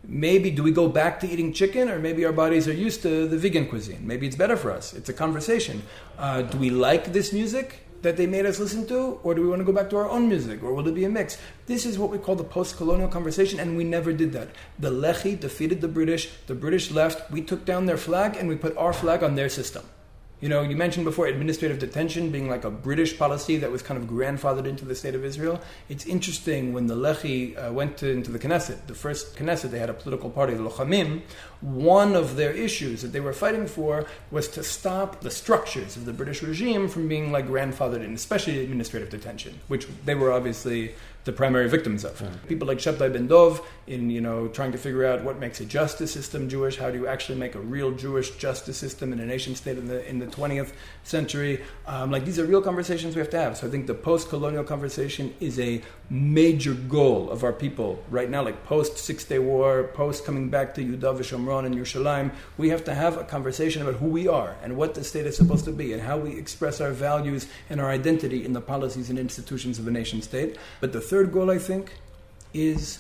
Maybe 0.04 0.52
do 0.52 0.64
we 0.64 0.72
go 0.72 0.88
back 0.88 1.20
to 1.22 1.30
eating 1.30 1.54
chicken 1.54 1.90
or 1.90 2.00
maybe 2.00 2.26
our 2.26 2.32
bodies 2.32 2.68
are 2.68 2.74
used 2.74 3.02
to 3.02 3.28
the 3.28 3.38
vegan 3.38 3.68
cuisine? 3.68 4.06
Maybe 4.06 4.28
it's 4.28 4.36
better 4.36 4.58
for 4.58 4.72
us. 4.72 4.94
It's 4.94 5.10
a 5.10 5.14
conversation. 5.14 5.84
Uh, 6.18 6.42
do 6.44 6.58
we 6.58 6.70
like 6.70 7.14
this 7.14 7.34
music 7.34 7.80
that 8.02 8.16
they 8.16 8.28
made 8.28 8.46
us 8.46 8.60
listen 8.60 8.86
to 8.88 9.20
or 9.24 9.34
do 9.34 9.42
we 9.42 9.48
want 9.48 9.60
to 9.60 9.66
go 9.66 9.74
back 9.74 9.90
to 9.90 9.98
our 9.98 10.10
own 10.10 10.30
music 10.30 10.64
or 10.64 10.74
will 10.74 10.88
it 10.88 10.96
be 10.96 11.06
a 11.06 11.10
mix? 11.10 11.38
This 11.66 11.86
is 11.86 11.98
what 11.98 12.10
we 12.10 12.18
call 12.18 12.36
the 12.36 12.44
post-colonial 12.44 13.10
conversation 13.10 13.60
and 13.60 13.76
we 13.76 13.84
never 13.84 14.14
did 14.14 14.34
that. 14.34 14.50
The 14.80 14.92
lehi 14.92 15.40
defeated 15.40 15.82
the 15.82 15.88
british 15.88 16.30
the 16.46 16.56
british 16.56 16.92
left 16.92 17.30
we 17.32 17.42
took 17.42 17.66
down 17.66 17.86
their 17.86 17.98
flag 17.98 18.38
and 18.38 18.48
we 18.48 18.56
put 18.56 18.78
our 18.78 18.94
flag 18.94 19.24
on 19.24 19.36
their 19.36 19.50
system 19.50 19.84
you 20.40 20.50
know, 20.50 20.62
you 20.62 20.76
mentioned 20.76 21.04
before 21.04 21.26
administrative 21.26 21.80
detention 21.80 22.32
being 22.32 22.48
like 22.48 22.64
a 22.64 22.70
British 22.70 23.18
policy 23.18 23.58
that 23.58 23.72
was 23.72 23.82
kind 23.82 24.02
of 24.02 24.08
grandfathered 24.08 24.68
into 24.68 24.86
the 24.86 24.94
state 24.94 25.16
of 25.16 25.26
Israel. 25.26 25.60
It's 25.90 26.06
interesting 26.06 26.74
when 26.74 26.86
the 26.86 26.96
Lehi 26.96 27.58
uh, 27.58 27.74
went 27.74 27.98
to, 27.98 28.12
into 28.12 28.32
the 28.32 28.38
Knesset, 28.38 28.86
the 28.86 28.94
first 28.94 29.36
Knesset, 29.36 29.72
they 29.72 29.80
had 29.80 29.90
a 29.90 29.96
political 29.96 30.30
party, 30.30 30.54
the 30.54 30.62
Lochamim. 30.62 31.22
One 31.62 32.16
of 32.16 32.36
their 32.36 32.52
issues 32.52 33.02
that 33.02 33.14
they 33.14 33.20
were 33.20 33.34
fighting 33.34 33.66
for 33.66 34.06
was 34.30 34.48
to 34.50 34.64
stop 34.64 35.22
the 35.22 35.32
structures 35.32 35.96
of 35.96 36.06
the 36.06 36.14
British 36.14 36.44
regime 36.44 36.88
from 36.88 37.08
being 37.08 37.32
like 37.32 37.48
grandfathered 37.48 38.04
in, 38.04 38.14
especially 38.14 38.64
administrative 38.64 39.10
detention, 39.10 39.60
which 39.68 39.88
they 40.06 40.14
were 40.14 40.32
obviously 40.32 40.94
the 41.28 41.32
primary 41.34 41.70
victims 41.70 42.04
of. 42.04 42.24
People 42.48 42.68
like 42.68 42.80
Shabtai 42.80 43.14
Ben 43.14 43.28
Dov 43.28 43.62
in 43.86 44.10
you 44.10 44.22
know 44.22 44.48
trying 44.48 44.72
to 44.72 44.78
figure 44.80 45.06
out 45.06 45.24
what 45.24 45.38
makes 45.38 45.60
a 45.60 45.66
justice 45.66 46.12
system 46.12 46.50
Jewish. 46.50 46.78
How 46.78 46.90
do 46.90 46.98
you 46.98 47.06
actually 47.06 47.38
make 47.38 47.54
a 47.54 47.60
real 47.60 47.92
Jewish 47.92 48.32
justice 48.32 48.78
system 48.78 49.14
in 49.14 49.20
a 49.20 49.26
nation 49.26 49.54
state 49.54 49.78
in 49.78 49.88
the 49.88 50.08
in 50.10 50.18
the 50.18 50.26
20th 50.26 50.72
century? 51.04 51.62
Um, 51.86 52.10
like 52.10 52.26
these 52.26 52.40
are 52.40 52.46
real 52.46 52.62
conversations 52.62 53.16
we 53.16 53.20
have 53.20 53.30
to 53.32 53.40
have. 53.40 53.58
So 53.58 53.68
I 53.68 53.70
think 53.70 53.86
the 53.86 53.94
post-colonial 53.94 54.64
conversation 54.64 55.36
is 55.40 55.60
a 55.60 55.82
major 56.10 56.74
goal 56.74 57.30
of 57.30 57.44
our 57.44 57.54
people 57.54 58.04
right 58.10 58.30
now. 58.30 58.44
Like 58.44 58.64
post 58.64 58.98
Six 58.98 59.26
Day 59.26 59.40
War, 59.40 59.84
post 59.94 60.26
coming 60.26 60.50
back 60.50 60.74
to 60.76 60.82
Yudav 60.82 61.20
Shomron 61.20 61.66
and 61.66 61.76
Yerushalayim, 61.76 62.32
we 62.58 62.70
have 62.70 62.86
to 62.86 62.96
have 62.96 63.18
a 63.18 63.26
conversation 63.26 63.82
about 63.82 63.96
who 63.96 64.08
we 64.08 64.28
are 64.28 64.56
and 64.64 64.78
what 64.78 64.94
the 64.96 65.04
state 65.04 65.26
is 65.26 65.36
supposed 65.36 65.66
to 65.66 65.72
be 65.72 65.94
and 65.94 66.02
how 66.02 66.18
we 66.18 66.38
express 66.38 66.80
our 66.80 66.92
values 66.92 67.48
and 67.70 67.82
our 67.82 67.90
identity 67.90 68.46
in 68.46 68.54
the 68.54 68.62
policies 68.62 69.10
and 69.10 69.20
institutions 69.20 69.78
of 69.78 69.88
a 69.88 69.92
nation 69.92 70.22
state. 70.22 70.58
But 70.80 70.94
the 70.94 71.02
third 71.02 71.17
third 71.18 71.32
goal, 71.32 71.50
I 71.50 71.58
think, 71.58 71.94
is 72.54 73.00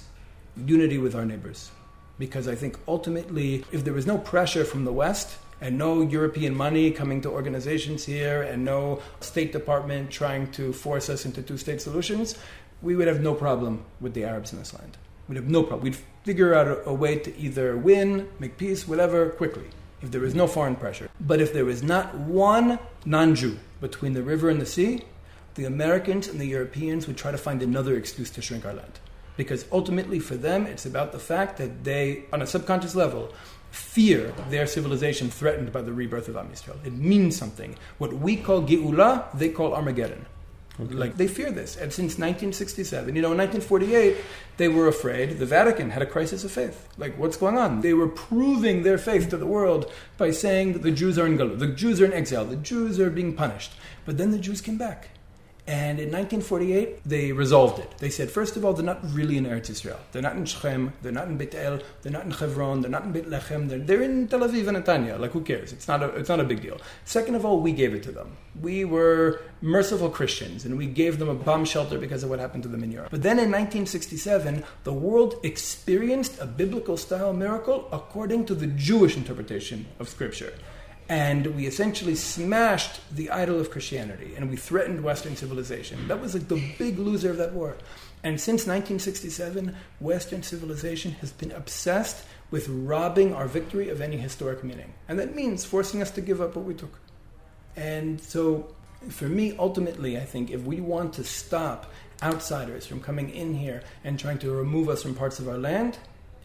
unity 0.56 0.98
with 0.98 1.14
our 1.14 1.24
neighbors. 1.24 1.70
Because 2.18 2.48
I 2.48 2.56
think 2.56 2.80
ultimately, 2.88 3.64
if 3.72 3.84
there 3.84 3.94
was 3.94 4.08
no 4.08 4.18
pressure 4.18 4.66
from 4.66 4.86
the 4.86 4.92
West, 4.92 5.38
and 5.62 5.78
no 5.78 6.02
European 6.02 6.56
money 6.56 6.90
coming 6.90 7.22
to 7.22 7.30
organizations 7.30 8.06
here, 8.06 8.42
and 8.42 8.66
no 8.66 9.02
State 9.20 9.52
Department 9.52 10.10
trying 10.10 10.52
to 10.54 10.74
force 10.74 11.10
us 11.10 11.26
into 11.28 11.44
two 11.44 11.58
state 11.58 11.80
solutions, 11.80 12.36
we 12.82 12.96
would 12.96 13.08
have 13.08 13.22
no 13.22 13.36
problem 13.36 13.86
with 14.02 14.16
the 14.16 14.24
Arabs 14.24 14.52
in 14.52 14.58
this 14.58 14.74
land. 14.74 14.98
We'd 15.28 15.36
have 15.36 15.50
no 15.50 15.62
problem. 15.62 15.84
We'd 15.84 16.02
figure 16.24 16.56
out 16.56 16.68
a, 16.68 16.90
a 16.90 16.94
way 16.94 17.20
to 17.20 17.38
either 17.38 17.78
win, 17.78 18.28
make 18.40 18.58
peace, 18.58 18.88
whatever, 18.88 19.30
quickly, 19.30 19.68
if 20.02 20.10
there 20.10 20.22
was 20.22 20.34
no 20.34 20.48
foreign 20.48 20.76
pressure. 20.76 21.08
But 21.22 21.40
if 21.40 21.54
there 21.54 21.66
was 21.66 21.84
not 21.84 22.16
one 22.16 22.80
non 23.06 23.36
Jew 23.36 23.60
between 23.80 24.14
the 24.14 24.24
river 24.24 24.50
and 24.50 24.60
the 24.60 24.66
sea, 24.66 25.04
the 25.58 25.66
Americans 25.66 26.30
and 26.30 26.40
the 26.40 26.46
Europeans 26.46 27.08
would 27.08 27.18
try 27.18 27.32
to 27.32 27.38
find 27.38 27.62
another 27.62 27.98
excuse 27.98 28.30
to 28.30 28.42
shrink 28.42 28.66
our 28.66 28.74
land. 28.74 29.00
Because 29.36 29.66
ultimately, 29.72 30.20
for 30.20 30.36
them, 30.36 30.66
it's 30.66 30.86
about 30.86 31.12
the 31.12 31.20
fact 31.20 31.58
that 31.58 31.84
they, 31.84 32.24
on 32.32 32.42
a 32.42 32.48
subconscious 32.48 32.96
level, 32.96 33.34
fear 33.72 34.34
their 34.50 34.66
civilization 34.66 35.30
threatened 35.30 35.72
by 35.72 35.82
the 35.82 35.92
rebirth 35.92 36.28
of 36.28 36.38
Am 36.38 36.50
Yisrael. 36.50 36.78
It 36.86 36.94
means 36.94 37.36
something. 37.36 37.76
What 37.98 38.14
we 38.14 38.38
call 38.38 38.62
Geula, 38.62 39.26
they 39.38 39.50
call 39.50 39.74
Armageddon. 39.74 40.26
Okay. 40.80 40.94
Like 40.94 41.18
they 41.18 41.28
fear 41.28 41.52
this, 41.52 41.76
and 41.76 41.92
since 41.92 42.20
1967, 42.20 43.16
you 43.16 43.22
know, 43.24 43.32
in 43.32 43.38
1948, 43.40 44.16
they 44.58 44.68
were 44.68 44.88
afraid. 44.88 45.40
The 45.40 45.46
Vatican 45.48 45.90
had 45.90 46.04
a 46.04 46.06
crisis 46.06 46.44
of 46.44 46.52
faith. 46.52 46.88
Like, 47.00 47.18
what's 47.18 47.36
going 47.36 47.58
on? 47.58 47.82
They 47.82 47.96
were 47.96 48.08
proving 48.08 48.84
their 48.84 49.00
faith 49.00 49.28
to 49.32 49.38
the 49.38 49.48
world 49.48 49.92
by 50.18 50.30
saying 50.30 50.74
that 50.74 50.84
the 50.84 50.92
Jews 50.92 51.18
are 51.18 51.26
in 51.26 51.36
Galut, 51.36 51.58
the 51.58 51.68
Jews 51.68 52.00
are 52.00 52.06
in 52.06 52.14
exile, 52.14 52.46
the 52.46 52.56
Jews 52.56 53.00
are 53.00 53.10
being 53.10 53.34
punished. 53.34 53.74
But 54.06 54.20
then 54.20 54.30
the 54.30 54.38
Jews 54.38 54.62
came 54.62 54.78
back, 54.78 55.10
and 55.68 56.00
in 56.00 56.10
1948, 56.12 57.02
they 57.06 57.34
resolved 57.34 57.80
it. 57.80 57.98
They 57.98 58.10
said, 58.10 58.32
first 58.32 58.56
of 58.56 58.64
all, 58.64 58.72
they're 58.72 58.86
not 58.86 59.00
really 59.12 59.38
in 59.38 59.46
Eretz 59.46 59.70
Israel. 59.70 60.00
They're 60.14 60.22
not 60.22 60.38
in 60.38 60.46
Shechem, 60.46 60.94
they're 61.02 61.12
not 61.12 61.28
in 61.28 61.36
Beit 61.36 61.52
they're 61.52 61.82
not 62.06 62.24
in 62.24 62.32
Hebron, 62.32 62.80
they're 62.80 62.90
not 62.90 63.04
in 63.04 63.12
Beit 63.12 63.30
Lechem, 63.30 63.68
they're, 63.68 63.80
they're 63.80 64.02
in 64.02 64.30
Tel 64.30 64.40
Aviv 64.40 64.70
and 64.70 64.78
Netanya. 64.78 65.20
Like, 65.20 65.32
who 65.32 65.42
cares? 65.42 65.74
It's 65.74 65.90
not, 65.90 66.02
a, 66.02 66.08
it's 66.16 66.30
not 66.30 66.40
a 66.40 66.46
big 66.46 66.62
deal. 66.62 66.80
Second 67.04 67.36
of 67.36 67.46
all, 67.46 67.60
we 67.60 67.74
gave 67.74 67.94
it 67.94 68.02
to 68.04 68.14
them. 68.14 68.38
We 68.62 68.86
were 68.86 69.42
merciful 69.60 70.10
Christians, 70.10 70.64
and 70.64 70.78
we 70.78 70.86
gave 70.86 71.20
them 71.20 71.28
a 71.28 71.36
bomb 71.36 71.66
shelter 71.66 72.00
because 72.00 72.24
of 72.24 72.30
what 72.30 72.40
happened 72.40 72.64
to 72.64 72.70
them 72.70 72.82
in 72.82 72.92
Europe. 72.94 73.10
But 73.12 73.24
then 73.24 73.38
in 73.38 73.52
1967, 73.52 74.64
the 74.86 74.94
world 74.94 75.36
experienced 75.44 76.40
a 76.40 76.46
biblical 76.46 76.96
style 76.96 77.34
miracle 77.34 77.90
according 77.92 78.46
to 78.46 78.56
the 78.56 78.68
Jewish 78.68 79.18
interpretation 79.18 79.86
of 80.00 80.08
Scripture 80.08 80.54
and 81.10 81.48
we 81.56 81.66
essentially 81.66 82.16
smashed 82.16 83.00
the 83.16 83.30
idol 83.30 83.60
of 83.60 83.72
Christianity 83.72 84.34
and 84.36 84.50
we 84.50 84.58
threatened 84.58 85.04
Western 85.04 85.36
civilization. 85.36 86.08
That 86.08 86.20
was 86.20 86.34
like 86.34 86.48
the 86.50 86.62
big 86.78 87.00
loser 87.00 87.32
of 87.32 87.38
that 87.38 87.54
war. 87.54 87.78
And 88.24 88.42
since 88.42 88.62
1967, 88.62 89.76
Western 90.00 90.44
civilization 90.44 91.14
has 91.14 91.32
been 91.32 91.52
obsessed 91.52 92.26
with 92.52 92.68
robbing 92.68 93.34
our 93.34 93.48
victory 93.48 93.90
of 93.90 94.02
any 94.02 94.18
historic 94.18 94.64
meaning. 94.64 94.94
And 95.08 95.18
that 95.20 95.36
means 95.36 95.64
forcing 95.64 96.02
us 96.02 96.12
to 96.12 96.22
give 96.22 96.42
up 96.42 96.56
what 96.56 96.66
we 96.66 96.74
took. 96.74 97.00
And 97.76 98.20
so, 98.20 98.74
for 99.10 99.30
me, 99.30 99.56
ultimately, 99.60 100.18
I 100.18 100.26
think 100.26 100.50
if 100.50 100.64
we 100.64 100.82
want 100.82 101.14
to 101.14 101.24
stop 101.24 101.92
outsiders 102.24 102.86
from 102.86 103.00
coming 103.00 103.30
in 103.30 103.54
here 103.54 103.84
and 104.04 104.20
trying 104.20 104.40
to 104.40 104.52
remove 104.52 104.90
us 104.90 105.04
from 105.04 105.14
parts 105.14 105.40
of 105.40 105.48
our 105.48 105.58
land, 105.58 106.00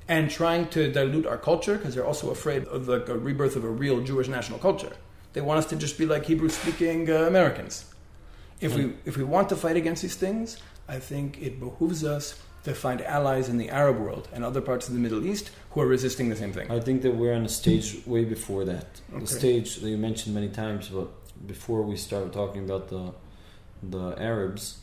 and 0.09 0.30
trying 0.30 0.68
to 0.68 0.90
dilute 0.92 1.26
our 1.26 1.38
culture 1.38 1.76
because 1.76 1.94
they're 1.94 2.07
also 2.07 2.30
afraid 2.30 2.64
of 2.64 2.86
the 2.86 3.00
rebirth 3.00 3.57
of 3.57 3.64
a 3.64 3.68
real 3.68 4.00
Jewish 4.00 4.28
national 4.28 4.59
culture. 4.59 4.92
They 5.32 5.40
want 5.40 5.59
us 5.59 5.66
to 5.66 5.76
just 5.76 5.96
be 5.98 6.07
like 6.07 6.26
Hebrew 6.26 6.48
speaking 6.48 7.11
uh, 7.11 7.24
Americans. 7.26 7.86
If 8.61 8.74
we, 8.76 8.92
if 9.05 9.16
we 9.16 9.24
want 9.24 9.48
to 9.48 9.57
fight 9.57 9.76
against 9.76 10.03
these 10.03 10.14
things, 10.14 10.59
I 10.88 10.98
think 10.98 11.42
it 11.42 11.59
behooves 11.59 12.05
us 12.05 12.40
to 12.64 12.74
find 12.74 13.00
allies 13.03 13.48
in 13.48 13.59
the 13.59 13.70
Arab 13.70 13.98
world 13.98 14.28
and 14.32 14.44
other 14.44 14.61
parts 14.61 14.86
of 14.86 14.94
the 14.94 15.00
Middle 15.00 15.26
East 15.26 15.50
who 15.70 15.80
are 15.80 15.86
resisting 15.86 16.28
the 16.28 16.36
same 16.36 16.53
thing. 16.53 16.70
I 16.70 16.78
think 16.78 17.03
that 17.03 17.12
we're 17.12 17.34
on 17.34 17.44
a 17.44 17.48
stage 17.48 18.07
way 18.07 18.24
before 18.24 18.64
that. 18.66 19.00
Okay. 19.11 19.20
The 19.20 19.26
stage 19.26 19.76
that 19.76 19.88
you 19.88 19.96
mentioned 19.96 20.34
many 20.34 20.48
times, 20.48 20.88
but 20.88 21.09
before 21.46 21.82
we 21.82 21.96
start 21.96 22.32
talking 22.32 22.64
about 22.64 22.88
the 22.88 23.12
the 23.82 24.14
Arabs, 24.16 24.78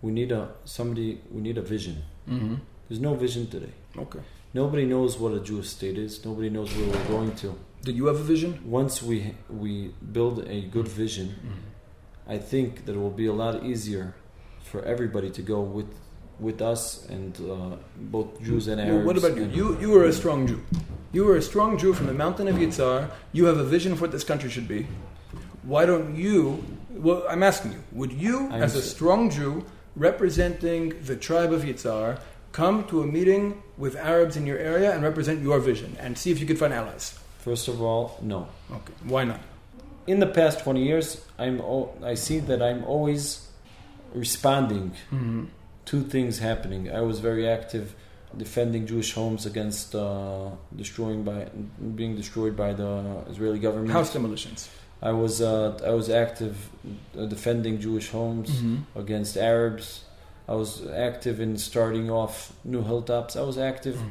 we 0.00 0.12
need 0.12 0.30
a 0.30 0.50
somebody. 0.64 1.20
We 1.30 1.40
need 1.42 1.58
a 1.58 1.62
vision. 1.62 2.04
Mm-hmm. 2.28 2.54
There's 2.88 3.00
no 3.00 3.14
vision 3.14 3.48
today. 3.48 3.72
Okay. 3.96 4.20
Nobody 4.54 4.84
knows 4.86 5.18
what 5.18 5.32
a 5.34 5.40
Jewish 5.40 5.68
state 5.68 5.98
is. 5.98 6.24
Nobody 6.24 6.48
knows 6.48 6.72
where 6.76 6.86
we're 6.86 7.08
going 7.08 7.34
to. 7.36 7.58
Did 7.82 7.96
you 7.96 8.06
have 8.06 8.16
a 8.16 8.22
vision? 8.22 8.60
Once 8.64 9.02
we 9.02 9.34
we 9.50 9.92
build 10.12 10.46
a 10.48 10.62
good 10.62 10.86
vision, 10.86 11.28
mm-hmm. 11.28 12.30
I 12.34 12.38
think 12.38 12.86
that 12.86 12.94
it 12.94 12.98
will 12.98 13.10
be 13.24 13.26
a 13.26 13.32
lot 13.32 13.64
easier 13.64 14.14
for 14.62 14.80
everybody 14.84 15.30
to 15.30 15.42
go 15.42 15.60
with 15.60 15.92
with 16.38 16.62
us 16.62 17.04
and 17.08 17.36
uh, 17.50 17.76
both 17.96 18.40
Jews 18.42 18.68
and 18.68 18.80
Arabs. 18.80 18.96
Well, 18.96 19.06
what 19.06 19.18
about 19.18 19.36
you? 19.36 19.46
You 19.58 19.80
you 19.80 19.90
were 19.90 20.04
a 20.04 20.12
strong 20.12 20.46
Jew. 20.46 20.60
You 21.12 21.24
were 21.24 21.36
a 21.36 21.42
strong 21.42 21.76
Jew 21.76 21.92
from 21.92 22.06
the 22.06 22.14
mountain 22.14 22.46
of 22.46 22.54
Yitzhar. 22.56 23.10
You 23.32 23.46
have 23.46 23.58
a 23.58 23.64
vision 23.64 23.92
of 23.92 24.00
what 24.00 24.12
this 24.12 24.24
country 24.24 24.50
should 24.50 24.68
be. 24.68 24.86
Why 25.64 25.84
don't 25.84 26.14
you? 26.14 26.64
Well, 26.90 27.24
I'm 27.28 27.42
asking 27.42 27.72
you. 27.72 27.82
Would 27.92 28.12
you, 28.12 28.48
I'm 28.50 28.62
as 28.62 28.76
a 28.76 28.82
strong 28.82 29.30
Jew 29.30 29.64
representing 29.96 30.92
the 31.04 31.16
tribe 31.16 31.52
of 31.52 31.62
Yitzhar, 31.62 32.18
come 32.54 32.84
to 32.84 33.02
a 33.02 33.06
meeting 33.06 33.60
with 33.76 33.96
Arabs 33.96 34.36
in 34.36 34.46
your 34.46 34.58
area 34.58 34.94
and 34.94 35.02
represent 35.02 35.42
your 35.42 35.58
vision 35.58 35.96
and 35.98 36.16
see 36.16 36.30
if 36.30 36.38
you 36.40 36.46
could 36.46 36.58
find 36.58 36.72
allies? 36.72 37.18
First 37.40 37.68
of 37.68 37.82
all, 37.82 38.16
no. 38.22 38.48
Okay. 38.70 38.94
Why 39.02 39.24
not? 39.24 39.40
In 40.06 40.20
the 40.20 40.26
past 40.26 40.60
20 40.60 40.82
years, 40.82 41.20
I'm 41.38 41.60
I 42.02 42.14
see 42.14 42.38
that 42.50 42.62
I'm 42.62 42.84
always 42.84 43.48
responding 44.14 44.92
mm-hmm. 45.10 45.46
to 45.86 46.02
things 46.04 46.38
happening. 46.38 46.90
I 46.90 47.00
was 47.00 47.18
very 47.18 47.48
active 47.48 47.94
defending 48.36 48.86
Jewish 48.86 49.12
homes 49.12 49.46
against 49.46 49.94
uh, 49.94 50.50
destroying 50.74 51.24
by 51.24 51.48
being 52.00 52.14
destroyed 52.14 52.56
by 52.56 52.72
the 52.72 53.24
Israeli 53.28 53.58
government. 53.58 53.90
House 53.90 54.12
demolitions. 54.12 54.70
I 55.02 55.12
was 55.12 55.42
uh, 55.42 55.78
I 55.84 55.90
was 55.90 56.08
active 56.08 56.54
defending 57.28 57.80
Jewish 57.80 58.08
homes 58.10 58.50
mm-hmm. 58.50 58.98
against 58.98 59.36
Arabs 59.36 60.03
I 60.48 60.54
was 60.54 60.86
active 60.86 61.40
in 61.40 61.56
starting 61.56 62.10
off 62.10 62.52
new 62.64 62.82
hilltops. 62.82 63.36
I 63.36 63.42
was 63.42 63.56
active, 63.56 63.96
mm. 63.96 64.10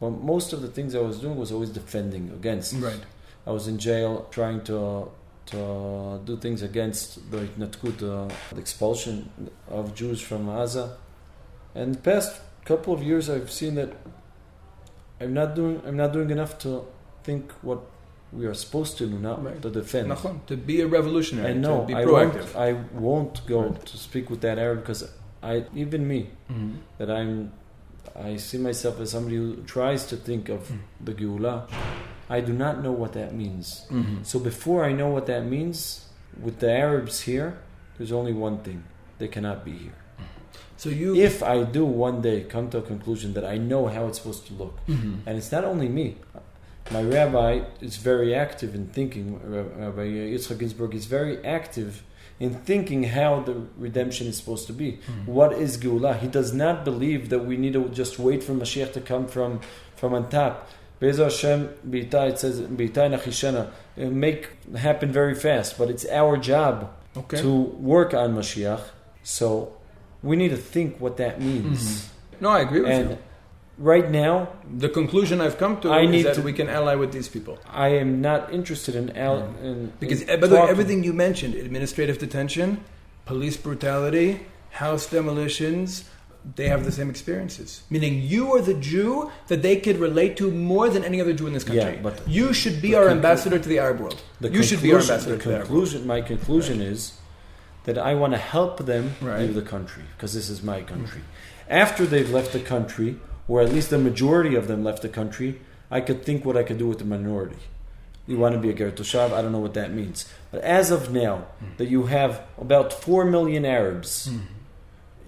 but 0.00 0.10
most 0.10 0.52
of 0.52 0.62
the 0.62 0.68
things 0.68 0.94
I 0.94 1.00
was 1.00 1.18
doing 1.18 1.36
was 1.36 1.52
always 1.52 1.70
defending 1.70 2.30
against. 2.30 2.74
Right. 2.74 3.00
I 3.46 3.50
was 3.50 3.68
in 3.68 3.78
jail 3.78 4.26
trying 4.30 4.62
to 4.64 5.10
to 5.46 6.20
do 6.24 6.38
things 6.38 6.62
against 6.62 7.30
the 7.30 7.46
Natkut, 7.58 8.02
uh, 8.02 8.34
the 8.54 8.60
expulsion 8.60 9.30
of 9.68 9.94
Jews 9.94 10.22
from 10.22 10.46
Gaza. 10.46 10.96
And 11.74 11.96
the 11.96 12.00
past 12.00 12.40
couple 12.64 12.94
of 12.94 13.02
years, 13.02 13.28
I've 13.28 13.50
seen 13.50 13.74
that 13.74 13.92
I'm 15.20 15.34
not 15.34 15.54
doing 15.54 15.82
I'm 15.86 15.96
not 15.96 16.12
doing 16.12 16.30
enough 16.30 16.58
to 16.60 16.86
think 17.24 17.52
what 17.62 17.80
we 18.32 18.46
are 18.46 18.54
supposed 18.54 18.98
to 18.98 19.06
do, 19.06 19.18
now 19.18 19.36
right. 19.36 19.60
to 19.62 19.70
defend. 19.70 20.16
To 20.46 20.56
be 20.56 20.80
a 20.80 20.86
revolutionary. 20.86 21.52
And 21.52 21.62
no, 21.62 21.86
I 21.94 22.04
won't. 22.04 22.56
I 22.56 22.72
won't 22.94 23.46
go 23.46 23.68
right. 23.68 23.86
to 23.86 23.96
speak 23.96 24.30
with 24.30 24.40
that 24.40 24.58
Arab 24.58 24.80
because 24.80 25.08
I 25.44 25.64
even 25.74 26.08
me 26.08 26.30
mm-hmm. 26.50 26.76
that 26.98 27.10
I'm 27.10 27.52
I 28.16 28.36
see 28.36 28.58
myself 28.58 29.00
as 29.00 29.10
somebody 29.10 29.36
who 29.36 29.62
tries 29.64 30.06
to 30.06 30.16
think 30.16 30.48
of 30.48 30.68
mm. 30.68 30.78
the 31.00 31.14
Geula. 31.14 31.68
I 32.30 32.40
do 32.40 32.52
not 32.52 32.82
know 32.82 32.92
what 32.92 33.12
that 33.14 33.34
means. 33.34 33.86
Mm-hmm. 33.90 34.22
So 34.22 34.38
before 34.38 34.84
I 34.84 34.92
know 34.92 35.08
what 35.08 35.26
that 35.26 35.44
means, 35.44 36.06
with 36.40 36.60
the 36.60 36.70
Arabs 36.70 37.20
here, 37.20 37.58
there's 37.98 38.12
only 38.12 38.32
one 38.32 38.58
thing: 38.58 38.84
they 39.18 39.28
cannot 39.28 39.64
be 39.64 39.72
here. 39.72 39.98
So 40.76 40.88
you, 40.88 41.14
if 41.14 41.42
I 41.42 41.62
do 41.62 41.84
one 41.84 42.20
day 42.20 42.42
come 42.42 42.68
to 42.70 42.78
a 42.78 42.82
conclusion 42.82 43.34
that 43.34 43.44
I 43.44 43.58
know 43.58 43.86
how 43.86 44.06
it's 44.08 44.18
supposed 44.18 44.46
to 44.48 44.54
look, 44.54 44.78
mm-hmm. 44.86 45.26
and 45.26 45.38
it's 45.38 45.52
not 45.52 45.64
only 45.64 45.88
me. 45.88 46.16
My 46.90 47.02
rabbi 47.02 47.62
is 47.80 47.96
very 47.96 48.34
active 48.34 48.74
in 48.74 48.88
thinking. 48.88 49.40
Rabbi 49.42 50.06
Yitzchak 50.34 50.58
Ginsburgh 50.58 50.94
is 50.94 51.06
very 51.06 51.42
active 51.44 52.02
in 52.40 52.54
thinking 52.54 53.04
how 53.04 53.40
the 53.40 53.54
redemption 53.76 54.26
is 54.26 54.36
supposed 54.36 54.66
to 54.66 54.72
be. 54.72 54.92
Mm-hmm. 54.92 55.26
What 55.26 55.52
is 55.52 55.78
Geula? 55.78 56.18
He 56.18 56.26
does 56.26 56.52
not 56.52 56.84
believe 56.84 57.28
that 57.28 57.40
we 57.40 57.56
need 57.56 57.74
to 57.74 57.88
just 57.88 58.18
wait 58.18 58.42
for 58.42 58.52
Mashiach 58.52 58.92
to 58.94 59.00
come 59.00 59.26
from, 59.28 59.60
from 59.96 60.14
on 60.14 60.28
top. 60.28 60.68
Be'ezah 61.00 61.24
Hashem, 61.24 61.68
it 61.92 62.38
says, 62.38 62.60
nachishena. 62.60 63.70
Make 63.96 64.48
happen 64.76 65.12
very 65.12 65.34
fast, 65.34 65.78
but 65.78 65.90
it's 65.90 66.06
our 66.06 66.36
job 66.36 66.92
okay. 67.16 67.40
to 67.40 67.52
work 67.52 68.14
on 68.14 68.34
Mashiach. 68.34 68.82
So 69.22 69.76
we 70.22 70.36
need 70.36 70.50
to 70.50 70.56
think 70.56 71.00
what 71.00 71.16
that 71.18 71.40
means. 71.40 71.80
Mm-hmm. 71.80 72.44
No, 72.44 72.50
I 72.50 72.60
agree 72.60 72.80
with 72.80 72.90
and 72.90 73.10
you 73.10 73.18
right 73.78 74.10
now, 74.10 74.48
the 74.76 74.88
conclusion 74.88 75.40
I've 75.40 75.58
come 75.58 75.80
to 75.80 75.90
I 75.90 76.02
is 76.02 76.24
that 76.24 76.34
to, 76.36 76.42
we 76.42 76.52
can 76.52 76.68
ally 76.68 76.94
with 76.94 77.12
these 77.12 77.28
people. 77.28 77.58
I 77.68 77.88
am 77.88 78.20
not 78.20 78.52
interested 78.52 78.94
in, 78.94 79.16
al- 79.16 79.42
mm. 79.42 79.62
in 79.62 79.92
because 80.00 80.22
in 80.22 80.40
by 80.40 80.46
the 80.46 80.56
way, 80.56 80.68
everything 80.68 81.04
you 81.04 81.12
mentioned: 81.12 81.54
administrative 81.54 82.18
detention, 82.18 82.84
police 83.26 83.56
brutality, 83.56 84.46
house 84.70 85.06
demolitions. 85.06 86.04
They 86.56 86.68
have 86.68 86.84
the 86.84 86.92
same 86.92 87.08
experiences. 87.08 87.84
Meaning, 87.88 88.20
you 88.20 88.52
are 88.54 88.60
the 88.60 88.74
Jew 88.74 89.30
that 89.46 89.62
they 89.62 89.76
could 89.76 89.96
relate 89.96 90.36
to 90.36 90.50
more 90.50 90.90
than 90.90 91.02
any 91.02 91.18
other 91.18 91.32
Jew 91.32 91.46
in 91.46 91.54
this 91.54 91.64
country. 91.64 91.94
Yeah, 91.94 92.02
but 92.02 92.20
you 92.28 92.52
should 92.52 92.82
be 92.82 92.94
our 92.94 93.06
conclu- 93.06 93.12
ambassador 93.12 93.58
to 93.58 93.66
the 93.66 93.78
Arab 93.78 94.00
world. 94.00 94.22
you 94.40 94.62
should 94.62 94.82
be 94.82 94.92
our 94.92 95.00
ambassador 95.00 95.38
to 95.38 95.48
the 95.48 95.54
Arab 95.54 95.70
world. 95.70 96.04
My 96.04 96.20
conclusion 96.20 96.80
right. 96.80 96.88
is 96.88 97.14
that 97.84 97.96
I 97.96 98.14
want 98.14 98.34
to 98.34 98.38
help 98.38 98.84
them 98.84 99.14
right. 99.22 99.40
leave 99.40 99.54
the 99.54 99.62
country 99.62 100.02
because 100.14 100.34
this 100.34 100.50
is 100.50 100.62
my 100.62 100.82
country. 100.82 101.20
Mm-hmm. 101.20 101.72
After 101.72 102.04
they've 102.04 102.30
left 102.30 102.52
the 102.52 102.60
country, 102.60 103.16
or 103.48 103.60
at 103.60 103.72
least 103.72 103.90
the 103.90 103.98
majority 103.98 104.54
of 104.54 104.68
them 104.68 104.84
left 104.84 105.02
the 105.02 105.08
country, 105.08 105.60
I 105.90 106.00
could 106.00 106.24
think 106.24 106.44
what 106.44 106.56
I 106.56 106.62
could 106.62 106.78
do 106.78 106.88
with 106.88 106.98
the 106.98 107.04
minority. 107.04 107.58
You 108.26 108.38
want 108.38 108.54
to 108.54 108.60
be 108.60 108.70
a 108.70 108.72
Ger 108.72 108.90
Toshav, 108.90 109.32
I 109.32 109.42
don't 109.42 109.52
know 109.52 109.58
what 109.58 109.74
that 109.74 109.92
means. 109.92 110.26
But 110.50 110.62
as 110.62 110.90
of 110.90 111.12
now, 111.12 111.46
mm. 111.62 111.76
that 111.76 111.88
you 111.88 112.06
have 112.06 112.42
about 112.58 112.92
4 112.92 113.26
million 113.26 113.66
Arabs 113.66 114.28
mm. 114.28 114.40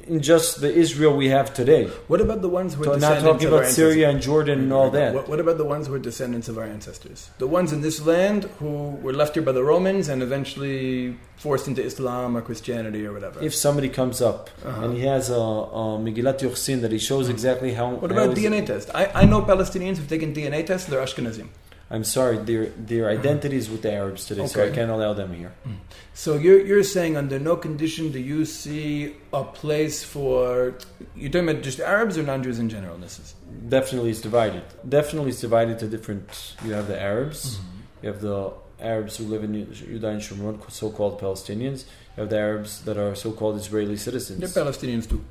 In 0.08 0.20
just 0.22 0.60
the 0.60 0.72
Israel 0.72 1.16
we 1.16 1.28
have 1.28 1.52
today. 1.54 1.86
What 2.08 2.20
about 2.20 2.40
the 2.42 2.48
ones 2.48 2.74
who 2.74 2.82
are 2.82 3.00
So 3.00 3.08
not 3.08 3.20
talking 3.20 3.48
about? 3.48 3.66
Syria 3.66 4.08
and 4.10 4.20
Jordan 4.22 4.58
and 4.60 4.72
all 4.72 4.90
that. 4.90 5.14
What, 5.14 5.28
what 5.28 5.40
about 5.40 5.58
the 5.58 5.64
ones 5.64 5.86
who 5.86 5.94
are 5.94 5.98
descendants 5.98 6.48
of 6.48 6.58
our 6.58 6.64
ancestors? 6.64 7.30
The 7.38 7.46
ones 7.46 7.72
in 7.72 7.80
this 7.80 8.04
land 8.06 8.44
who 8.58 8.72
were 9.04 9.12
left 9.12 9.34
here 9.34 9.42
by 9.42 9.52
the 9.52 9.64
Romans 9.64 10.08
and 10.08 10.22
eventually 10.22 11.16
forced 11.36 11.66
into 11.68 11.82
Islam 11.82 12.36
or 12.36 12.40
Christianity 12.42 13.04
or 13.06 13.12
whatever. 13.12 13.42
If 13.42 13.54
somebody 13.54 13.88
comes 13.88 14.22
up 14.22 14.48
Uh-huh. 14.64 14.84
and 14.84 14.94
he 14.96 15.02
has 15.14 15.28
a, 15.30 15.34
a 15.34 15.98
Megillat 16.06 16.38
Yochsin 16.40 16.80
that 16.82 16.92
he 16.92 16.98
shows 16.98 17.28
exactly 17.28 17.72
how. 17.74 17.86
what 17.94 18.10
about 18.12 18.30
is- 18.30 18.38
DNA 18.38 18.64
test? 18.64 18.90
I, 18.94 19.06
I 19.22 19.24
know 19.24 19.42
Palestinians 19.42 19.96
who've 19.98 20.08
taken 20.08 20.32
DNA 20.34 20.64
tests. 20.64 20.86
They're 20.88 21.02
Ashkenazim. 21.02 21.48
I'm 21.88 22.02
sorry, 22.04 22.38
their 22.38 22.66
their 22.66 23.08
identity 23.08 23.56
is 23.56 23.70
with 23.70 23.82
the 23.82 23.92
Arabs 23.92 24.26
today, 24.26 24.46
so 24.46 24.64
I 24.66 24.70
can't 24.70 24.90
allow 24.90 25.12
them 25.12 25.32
here. 25.32 25.52
So 26.14 26.36
you're 26.36 26.60
you're 26.60 26.82
saying 26.82 27.16
under 27.16 27.38
no 27.38 27.56
condition 27.56 28.10
do 28.10 28.18
you 28.18 28.44
see 28.44 29.14
a 29.32 29.44
place 29.44 30.02
for 30.02 30.74
you're 31.14 31.30
talking 31.30 31.48
about 31.48 31.62
just 31.62 31.78
Arabs 31.78 32.18
or 32.18 32.24
non-Jews 32.24 32.58
in 32.58 32.68
general? 32.68 32.96
This 32.98 33.18
is 33.18 33.34
Definitely, 33.68 34.10
it's 34.10 34.20
divided. 34.20 34.62
Definitely, 34.88 35.30
it's 35.30 35.40
divided 35.40 35.78
to 35.80 35.86
different. 35.88 36.56
You 36.64 36.72
have 36.72 36.88
the 36.88 37.00
Arabs. 37.00 37.56
Mm-hmm. 37.56 37.76
You 38.02 38.12
have 38.12 38.20
the 38.20 38.52
Arabs 38.80 39.16
who 39.16 39.24
live 39.24 39.42
in 39.44 39.72
Judah 39.72 40.08
and 40.08 40.20
Shomron, 40.20 40.70
so-called 40.70 41.20
Palestinians. 41.20 41.84
You 42.16 42.22
have 42.22 42.30
the 42.30 42.38
Arabs 42.38 42.82
that 42.84 42.96
are 42.98 43.14
so-called 43.14 43.56
Israeli 43.56 43.96
citizens. 43.96 44.40
they're 44.40 44.64
Palestinians 44.64 45.08
too, 45.08 45.24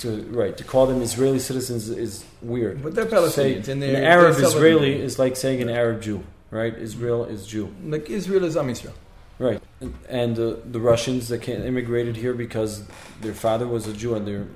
to, 0.00 0.22
right 0.30 0.56
to 0.56 0.64
call 0.64 0.86
them 0.86 1.00
Israeli 1.02 1.38
citizens 1.38 1.88
is 1.88 2.24
weird. 2.40 2.82
but 2.82 2.94
they're 2.94 3.08
Say 3.08 3.16
Palestinians 3.16 3.68
and 3.68 3.82
an 3.82 3.92
they're 3.92 4.04
Arab 4.04 4.36
they're 4.36 4.46
Israeli 4.46 4.94
is 5.00 5.18
like 5.18 5.36
saying 5.36 5.60
an 5.62 5.70
Arab 5.70 6.02
Jew, 6.02 6.22
right? 6.50 6.74
Israel 6.76 7.24
is 7.24 7.46
Jew, 7.46 7.74
like 7.84 8.08
Israel 8.10 8.44
is 8.44 8.56
Am 8.56 8.68
Israel. 8.70 8.94
right? 9.38 9.60
And, 9.80 9.94
and 10.08 10.38
uh, 10.38 10.56
the 10.76 10.80
Russians 10.92 11.28
that 11.28 11.40
came, 11.42 11.60
immigrated 11.72 12.14
here 12.16 12.34
because 12.34 12.72
their 13.20 13.34
father 13.34 13.66
was 13.66 13.86
a 13.92 13.94
Jew, 14.00 14.14
and 14.16 14.26
they're 14.28 14.46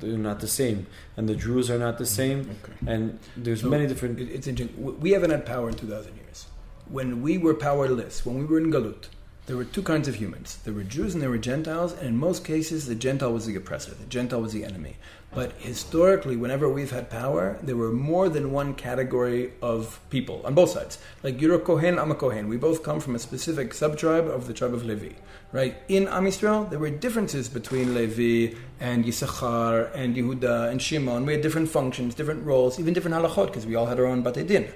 they're 0.00 0.18
not 0.30 0.38
the 0.40 0.52
same, 0.60 0.78
and 1.16 1.28
the 1.28 1.34
Druze 1.44 1.68
are 1.70 1.78
not 1.86 1.96
the 1.98 2.06
same, 2.20 2.38
Okay. 2.56 2.74
and 2.92 3.18
there's 3.44 3.62
So, 3.62 3.68
many 3.74 3.86
different. 3.86 4.20
It's 4.20 4.46
interesting. 4.46 5.00
We 5.04 5.10
haven't 5.16 5.30
had 5.36 5.44
power 5.54 5.66
in 5.70 5.74
2,000 5.74 6.14
years. 6.22 6.38
When 6.96 7.22
we 7.22 7.38
were 7.38 7.54
powerless, 7.54 8.14
when 8.26 8.36
we 8.40 8.44
were 8.50 8.58
in 8.64 8.70
Galut, 8.76 9.04
there 9.48 9.56
were 9.56 9.64
two 9.64 9.82
kinds 9.82 10.06
of 10.08 10.16
humans. 10.16 10.58
There 10.64 10.74
were 10.74 10.84
Jews 10.84 11.14
and 11.14 11.22
there 11.22 11.30
were 11.30 11.38
Gentiles, 11.38 11.94
and 11.94 12.06
in 12.06 12.18
most 12.18 12.44
cases, 12.44 12.86
the 12.86 12.94
Gentile 12.94 13.32
was 13.32 13.46
the 13.46 13.56
oppressor, 13.56 13.94
the 13.94 14.04
Gentile 14.04 14.42
was 14.42 14.52
the 14.52 14.62
enemy. 14.62 14.96
But 15.34 15.52
historically, 15.58 16.36
whenever 16.36 16.68
we've 16.68 16.90
had 16.90 17.08
power, 17.08 17.58
there 17.62 17.76
were 17.76 17.90
more 17.90 18.28
than 18.28 18.52
one 18.52 18.74
category 18.74 19.52
of 19.62 20.00
people 20.10 20.42
on 20.44 20.54
both 20.54 20.70
sides. 20.70 20.98
Like 21.22 21.40
you're 21.40 21.54
a 21.54 21.58
Kohen, 21.58 21.98
I'm 21.98 22.10
a 22.10 22.14
Kohen. 22.14 22.48
We 22.48 22.58
both 22.58 22.82
come 22.82 23.00
from 23.00 23.14
a 23.14 23.18
specific 23.18 23.72
sub 23.72 23.96
tribe 23.96 24.26
of 24.26 24.46
the 24.46 24.52
tribe 24.52 24.74
of 24.74 24.84
Levi, 24.84 25.14
right? 25.52 25.76
In 25.88 26.08
Am 26.08 26.24
Yisrael, 26.24 26.68
there 26.68 26.78
were 26.78 26.90
differences 26.90 27.48
between 27.48 27.94
Levi 27.94 28.54
and 28.80 29.06
Yisachar 29.06 29.90
and 29.94 30.14
Yehuda 30.14 30.70
and 30.70 30.80
Shimon. 30.80 31.24
We 31.24 31.32
had 31.32 31.42
different 31.42 31.70
functions, 31.70 32.14
different 32.14 32.44
roles, 32.44 32.78
even 32.78 32.92
different 32.92 33.16
halachot, 33.16 33.46
because 33.46 33.64
we 33.64 33.76
all 33.76 33.86
had 33.86 33.98
our 33.98 34.06
own 34.06 34.22
Batei 34.22 34.46
Din. 34.46 34.68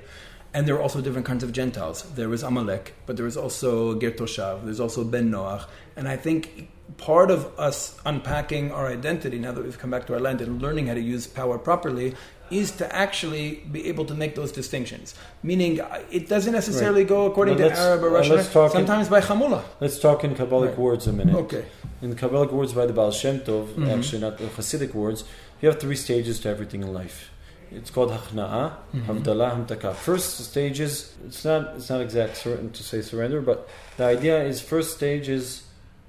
And 0.54 0.66
there 0.68 0.74
were 0.74 0.82
also 0.82 1.00
different 1.00 1.26
kinds 1.26 1.42
of 1.42 1.52
Gentiles. 1.52 2.02
There 2.14 2.28
was 2.28 2.42
Amalek, 2.42 2.94
but 3.06 3.16
there 3.16 3.24
was 3.24 3.36
also 3.38 3.98
Ger 3.98 4.10
Toshav. 4.10 4.64
There's 4.64 4.80
also 4.80 5.02
Ben 5.02 5.30
Noach. 5.30 5.64
And 5.96 6.06
I 6.06 6.16
think 6.16 6.68
part 6.98 7.30
of 7.30 7.58
us 7.58 7.98
unpacking 8.04 8.70
our 8.70 8.86
identity 8.88 9.38
now 9.38 9.52
that 9.52 9.64
we've 9.64 9.78
come 9.78 9.90
back 9.90 10.06
to 10.08 10.14
our 10.14 10.20
land 10.20 10.42
and 10.42 10.60
learning 10.60 10.88
how 10.88 10.94
to 10.94 11.00
use 11.00 11.26
power 11.26 11.56
properly 11.58 12.14
is 12.50 12.70
to 12.72 12.94
actually 12.94 13.62
be 13.72 13.88
able 13.88 14.04
to 14.04 14.14
make 14.14 14.34
those 14.34 14.52
distinctions. 14.52 15.14
Meaning, 15.42 15.80
uh, 15.80 16.02
it 16.10 16.28
doesn't 16.28 16.52
necessarily 16.52 17.00
Right. 17.00 17.08
go 17.08 17.24
according 17.24 17.56
to 17.56 17.72
Arab 17.72 18.00
or 18.04 18.10
well, 18.10 18.20
Russian. 18.20 18.36
let's 18.36 18.52
talk 18.52 18.72
in- 18.72 18.76
sometimes 18.80 19.08
by 19.08 19.22
Chamula. 19.22 19.62
Let's 19.80 19.98
talk 19.98 20.22
in 20.22 20.34
Kabbalic 20.34 20.68
Right. 20.68 20.78
words 20.78 21.06
a 21.06 21.14
minute. 21.14 21.34
Okay. 21.34 21.64
In 22.02 22.14
Kabbalic 22.14 22.52
words 22.52 22.74
by 22.74 22.84
the 22.84 22.92
Baal 22.92 23.10
Shem 23.10 23.40
Tov, 23.40 23.68
Mhm. 23.68 23.88
actually 23.98 24.20
not 24.20 24.36
the 24.36 24.44
Hasidic 24.48 24.92
words, 24.92 25.24
you 25.62 25.68
have 25.70 25.80
three 25.80 25.96
stages 25.96 26.40
to 26.40 26.50
everything 26.50 26.82
in 26.82 26.92
life. 26.92 27.30
It's 27.74 27.90
called 27.90 28.10
Hachna'a, 28.10 28.72
Mhm. 28.94 29.06
Havdalah, 29.06 29.50
Hamtaka. 29.66 29.94
First 29.94 30.38
stage 30.50 30.78
is, 30.80 31.12
it's 31.26 31.44
not, 31.44 31.74
it's 31.76 31.88
not 31.90 32.00
exact 32.00 32.36
certain 32.36 32.70
to 32.70 32.82
say 32.82 33.00
surrender, 33.02 33.40
but 33.40 33.68
the 33.96 34.04
idea 34.04 34.42
is 34.44 34.60
first 34.60 34.94
stage 34.96 35.28
is 35.28 35.62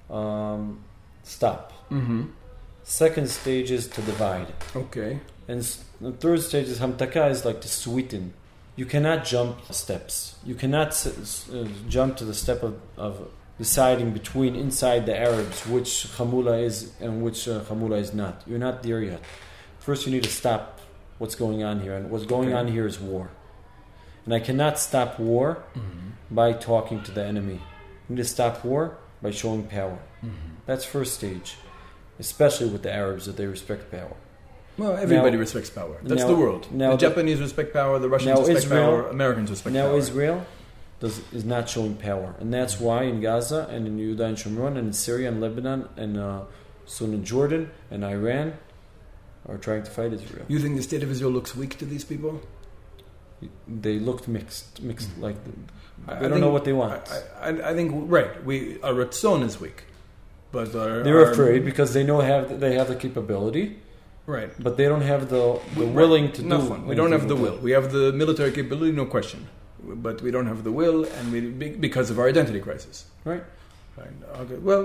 um, 0.09 0.80
stop. 1.24 1.72
Mm-hmm. 1.91 2.24
Second 2.84 3.30
stage 3.30 3.72
is 3.72 3.88
to 3.88 4.01
divide. 4.01 4.47
Okay. 4.76 5.20
And 5.47 5.61
the 6.01 6.11
third 6.11 6.41
stage 6.41 6.68
is 6.68 6.80
Hamtaka 6.80 7.30
is 7.32 7.45
like 7.45 7.61
to 7.61 7.68
sweeten. 7.68 8.34
You 8.76 8.86
cannot 8.86 9.24
jump 9.26 9.59
steps. 9.72 10.36
You 10.45 10.55
cannot 10.55 10.88
s- 10.89 11.07
s- 11.07 11.49
uh, 11.53 11.68
jump 11.88 12.18
to 12.18 12.26
the 12.26 12.34
step 12.34 12.64
of, 12.64 12.76
of 12.97 13.28
deciding 13.57 14.11
between 14.11 14.55
inside 14.55 15.05
the 15.05 15.16
Arabs 15.18 15.66
which 15.68 16.07
Hamula 16.18 16.61
is 16.64 16.91
and 16.99 17.22
which 17.24 17.47
uh, 17.47 17.61
Hamula 17.61 17.99
is 17.99 18.14
not. 18.14 18.41
You're 18.47 18.59
not 18.59 18.84
there 18.84 19.01
yet. 19.01 19.22
First, 19.80 20.05
you 20.05 20.11
need 20.11 20.24
to 20.24 20.30
stop 20.32 20.72
what's 21.24 21.36
going 21.36 21.63
on 21.63 21.76
here. 21.86 21.95
And 21.99 22.09
what's 22.11 22.26
going 22.36 22.49
Okay. 22.49 22.57
on 22.61 22.67
here 22.76 22.86
is 22.86 22.99
war. 22.99 23.26
And 24.26 24.34
I 24.39 24.41
cannot 24.47 24.74
stop 24.89 25.09
war 25.32 25.47
Mm-hmm. 25.74 26.36
by 26.39 26.47
talking 26.71 26.99
to 27.07 27.11
the 27.17 27.24
enemy. 27.34 27.59
You 28.07 28.15
need 28.15 28.24
to 28.28 28.32
stop 28.38 28.55
war 28.65 28.84
by 29.21 29.32
showing 29.32 29.63
power. 29.80 29.99
Mm-hmm. 30.26 30.51
That's 30.67 30.84
first 30.95 31.11
stage, 31.19 31.49
especially 32.26 32.67
with 32.74 32.82
the 32.84 32.93
Arabs 33.03 33.24
that 33.28 33.36
they 33.39 33.47
respect 33.57 33.84
power. 33.97 34.15
Well, 34.78 34.93
everybody 35.05 35.36
Now- 35.38 35.45
respects 35.47 35.69
power. 35.69 35.95
That's 36.03 36.21
now- 36.24 36.28
the 36.34 36.39
world. 36.43 36.63
now 36.71 36.89
the 36.91 36.97
the- 36.97 37.07
Japanese 37.07 37.39
respect 37.47 37.69
power. 37.80 37.93
The 38.05 38.09
Russians 38.15 38.39
respect 38.39 38.57
Israel- 38.65 38.84
power. 38.89 39.01
Americans 39.17 39.49
respect 39.55 39.74
now 39.74 39.84
power. 39.84 39.91
Now 39.93 39.97
Israel 40.05 40.38
does, 40.99 41.15
is 41.39 41.45
not 41.53 41.63
showing 41.74 41.95
power, 42.09 42.30
and 42.41 42.49
that's 42.57 42.76
why 42.86 42.99
in 43.11 43.17
Gaza 43.28 43.61
and 43.74 43.82
in 43.89 43.95
Judah 44.03 44.26
and 44.32 44.38
Shomron 44.41 44.74
and 44.80 44.86
in 44.91 44.93
Syria 45.07 45.28
and 45.32 45.39
Lebanon 45.45 45.80
and 45.95 46.13
uh, 46.28 46.41
soon 46.86 47.13
in 47.17 47.24
Jordan 47.34 47.63
and 47.91 48.03
Iran 48.03 48.47
are 49.49 49.57
trying 49.57 49.83
to 49.83 49.91
fight 49.91 50.13
Israel. 50.13 50.45
You 50.47 50.59
think 50.59 50.75
the 50.77 50.83
state 50.83 51.03
of 51.03 51.11
Israel 51.11 51.31
looks 51.31 51.55
weak 51.55 51.77
to 51.79 51.85
these 51.85 52.03
people? 52.03 52.41
They 53.67 53.99
looked 53.99 54.27
mixed, 54.27 54.81
mixed 54.81 55.09
like 55.19 55.35
Mm-hmm. 55.35 56.09
I- 56.09 56.13
they 56.13 56.17
I 56.17 56.21
don't 56.21 56.31
think- 56.31 56.41
know 56.41 56.49
what 56.57 56.65
they 56.65 56.73
want. 56.73 56.93
I, 57.41 57.49
I, 57.49 57.69
I 57.69 57.73
think 57.77 57.89
right. 58.17 58.31
We 58.49 58.81
our 58.81 58.93
ratzon 58.93 59.43
is 59.43 59.59
weak, 59.65 59.83
but 60.51 60.73
our, 60.75 61.03
They're 61.03 61.23
our- 61.25 61.31
afraid 61.31 61.63
because 61.65 61.93
they 61.93 62.03
know 62.03 62.19
have 62.21 62.59
they 62.63 62.73
have 62.79 62.87
the 62.93 62.95
capability, 63.05 63.65
Right. 64.25 64.51
but 64.65 64.73
they 64.77 64.85
don't 64.91 65.01
have 65.13 65.29
the, 65.29 65.59
the 65.75 65.85
Right. 65.85 65.93
willing 65.99 66.31
to 66.33 66.41
no 66.41 66.61
do. 66.61 66.67
fun. 66.69 66.87
We 66.87 66.95
don't 66.95 67.11
have 67.17 67.27
the 67.27 67.35
will. 67.35 67.57
We 67.67 67.71
have 67.71 67.91
the 67.91 68.05
military 68.13 68.51
capability, 68.51 68.91
no 69.03 69.05
question, 69.05 69.47
but 70.07 70.21
we 70.25 70.31
don't 70.35 70.47
have 70.47 70.63
the 70.63 70.71
will, 70.71 70.99
and 71.17 71.31
we 71.33 71.39
because 71.87 72.07
of 72.11 72.17
our 72.19 72.27
identity 72.27 72.59
crisis. 72.67 73.05
Right. 73.25 73.43
Right. 73.97 74.15
Okay. 74.41 74.55
Well, 74.69 74.83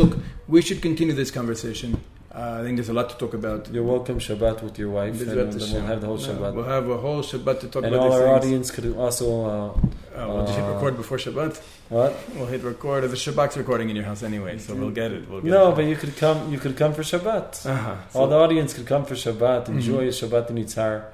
look, 0.00 0.12
we 0.54 0.60
should 0.66 0.80
continue 0.82 1.14
this 1.14 1.30
conversation. 1.30 1.90
Uh, 2.34 2.60
I 2.60 2.62
think 2.64 2.76
there's 2.78 2.88
a 2.88 2.94
lot 2.94 3.10
to 3.10 3.16
talk 3.18 3.34
about. 3.34 3.68
You're 3.70 3.84
welcome 3.84 4.18
Shabbat 4.18 4.62
with 4.62 4.78
your 4.78 4.88
wife, 4.88 5.20
and 5.20 5.28
then 5.30 5.48
we'll 5.50 5.82
have 5.82 6.00
the 6.00 6.06
whole 6.06 6.16
Shabbat. 6.18 6.54
We'll 6.54 6.64
have 6.64 6.88
a 6.88 6.96
whole 6.96 7.22
Shabbat 7.22 7.60
to 7.60 7.68
talk 7.68 7.84
and 7.84 7.94
about 7.94 8.06
all 8.06 8.12
our 8.14 8.20
things. 8.40 8.44
audience 8.46 8.70
could 8.70 8.96
also 8.96 9.26
uh, 9.44 9.68
Uh, 10.18 10.28
we'll 10.28 10.46
just 10.46 10.58
hit 10.58 10.64
record 10.74 10.96
before 10.96 11.18
Shabbat. 11.18 11.60
what? 11.90 12.12
We'll 12.34 12.46
hit 12.46 12.62
record. 12.62 13.02
The 13.04 13.16
Shabbat's 13.16 13.56
recording 13.58 13.90
in 13.90 13.96
your 13.96 14.06
house 14.06 14.22
anyway, 14.22 14.56
so 14.58 14.74
we'll 14.74 14.90
get 15.02 15.10
it. 15.12 15.28
We'll 15.28 15.42
get 15.42 15.50
No, 15.50 15.72
it. 15.72 15.76
but 15.76 15.84
you 15.84 15.96
could 15.96 16.16
come. 16.16 16.50
You 16.52 16.58
could 16.58 16.74
come 16.82 16.94
for 16.94 17.02
Shabbat. 17.02 17.66
Uh-huh. 17.66 17.96
All 18.14 18.28
the 18.28 18.36
audience 18.36 18.72
could 18.72 18.86
come 18.86 19.04
for 19.04 19.14
Shabbat. 19.14 19.68
Enjoy 19.68 20.04
a 20.08 20.12
Shabbat 20.20 20.48
in 20.50 20.56
Yitzhar. 20.56 21.04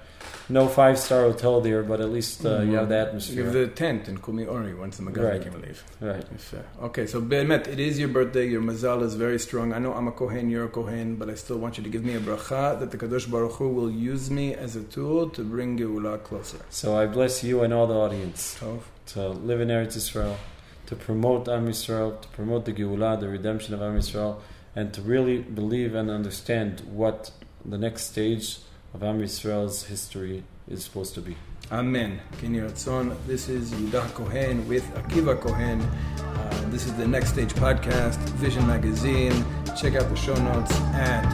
No 0.51 0.67
five 0.67 0.99
star 0.99 1.23
hotel 1.31 1.61
there, 1.61 1.83
but 1.83 2.01
at 2.01 2.11
least 2.11 2.45
uh, 2.47 2.61
you 2.61 2.75
have 2.77 2.89
the 2.89 2.97
atmosphere. 2.99 3.37
you 3.37 3.45
have 3.45 3.53
the 3.53 3.67
tent 3.69 4.09
in 4.09 4.17
Kumi 4.19 4.47
Ori 4.47 4.75
once 4.75 4.97
the 4.97 5.03
Magazi 5.03 5.31
Right. 5.33 5.43
came 5.43 5.61
leave. 5.61 5.85
right. 6.01 6.25
If, 6.35 6.55
uh, 6.55 6.87
okay, 6.87 7.07
so 7.07 7.21
Be'emet, 7.21 7.69
it 7.69 7.79
is 7.79 7.99
your 7.99 8.09
birthday. 8.09 8.47
Your 8.49 8.63
mazal 8.63 9.03
is 9.03 9.15
very 9.15 9.39
strong. 9.39 9.75
I 9.75 9.79
know 9.79 9.93
I'm 9.93 10.09
a 10.09 10.13
Kohen, 10.13 10.49
you're 10.49 10.65
a 10.65 10.69
Kohen, 10.69 11.17
but 11.17 11.29
I 11.29 11.35
still 11.35 11.59
want 11.59 11.77
you 11.77 11.85
to 11.85 11.91
give 11.91 12.03
me 12.03 12.15
a 12.15 12.21
bracha 12.21 12.79
that 12.81 12.91
the 12.91 12.97
Kadosh 12.97 13.31
Baruch 13.31 13.53
Hu 13.59 13.69
will 13.69 13.91
use 13.91 14.31
me 14.31 14.55
as 14.55 14.75
a 14.75 14.83
tool 14.85 15.29
to 15.31 15.43
bring 15.45 15.77
Geulah 15.79 16.23
closer. 16.25 16.61
So 16.71 16.97
I 16.97 17.05
bless 17.07 17.45
you 17.45 17.61
and 17.63 17.75
all 17.75 17.87
the 17.87 17.95
audience 18.07 18.57
Tov. 18.59 18.81
to 19.15 19.29
live 19.29 19.61
in 19.61 19.69
Eretz 19.69 19.97
Israel, 19.97 20.39
to 20.87 20.97
promote 20.97 21.47
Am 21.49 21.67
Yisrael, 21.69 22.19
to 22.23 22.29
promote 22.29 22.65
the 22.65 22.73
Geulah, 22.73 23.21
the 23.21 23.29
redemption 23.29 23.75
of 23.75 23.83
Am 23.83 23.95
Yisrael, 23.99 24.41
and 24.75 24.95
to 24.95 25.03
really 25.03 25.39
believe 25.41 25.95
and 25.95 26.11
understand 26.11 26.81
what 26.91 27.33
the 27.67 27.77
next 27.77 28.05
stage 28.05 28.61
of 28.99 29.05
Am 29.05 29.21
Yisrael's 29.21 29.85
history 29.85 30.43
is 30.67 30.83
supposed 30.83 31.15
to 31.15 31.21
be. 31.21 31.37
Amen. 31.71 32.19
This 32.41 33.49
is 33.49 33.71
Yudah 33.73 34.13
Kohen 34.15 34.67
with 34.67 34.85
Akiva 34.95 35.41
Kohen. 35.41 35.81
Uh, 35.81 36.65
this 36.71 36.85
is 36.87 36.95
the 36.95 37.07
Next 37.07 37.29
Stage 37.29 37.55
podcast, 37.55 38.19
Vision 38.41 38.67
Magazine. 38.67 39.45
Check 39.81 39.95
out 39.95 40.09
the 40.09 40.17
show 40.17 40.35
notes 40.35 40.75
at 40.95 41.25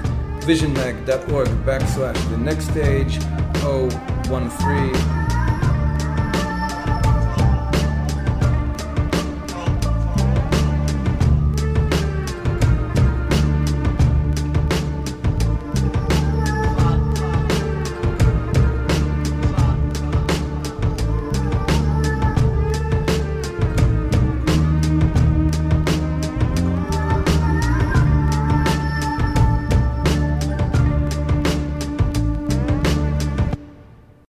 visionmag.org 0.42 1.48
backslash 1.64 2.30
the 2.30 2.36
next 2.36 2.68
stage 2.68 3.16
013 3.62 5.23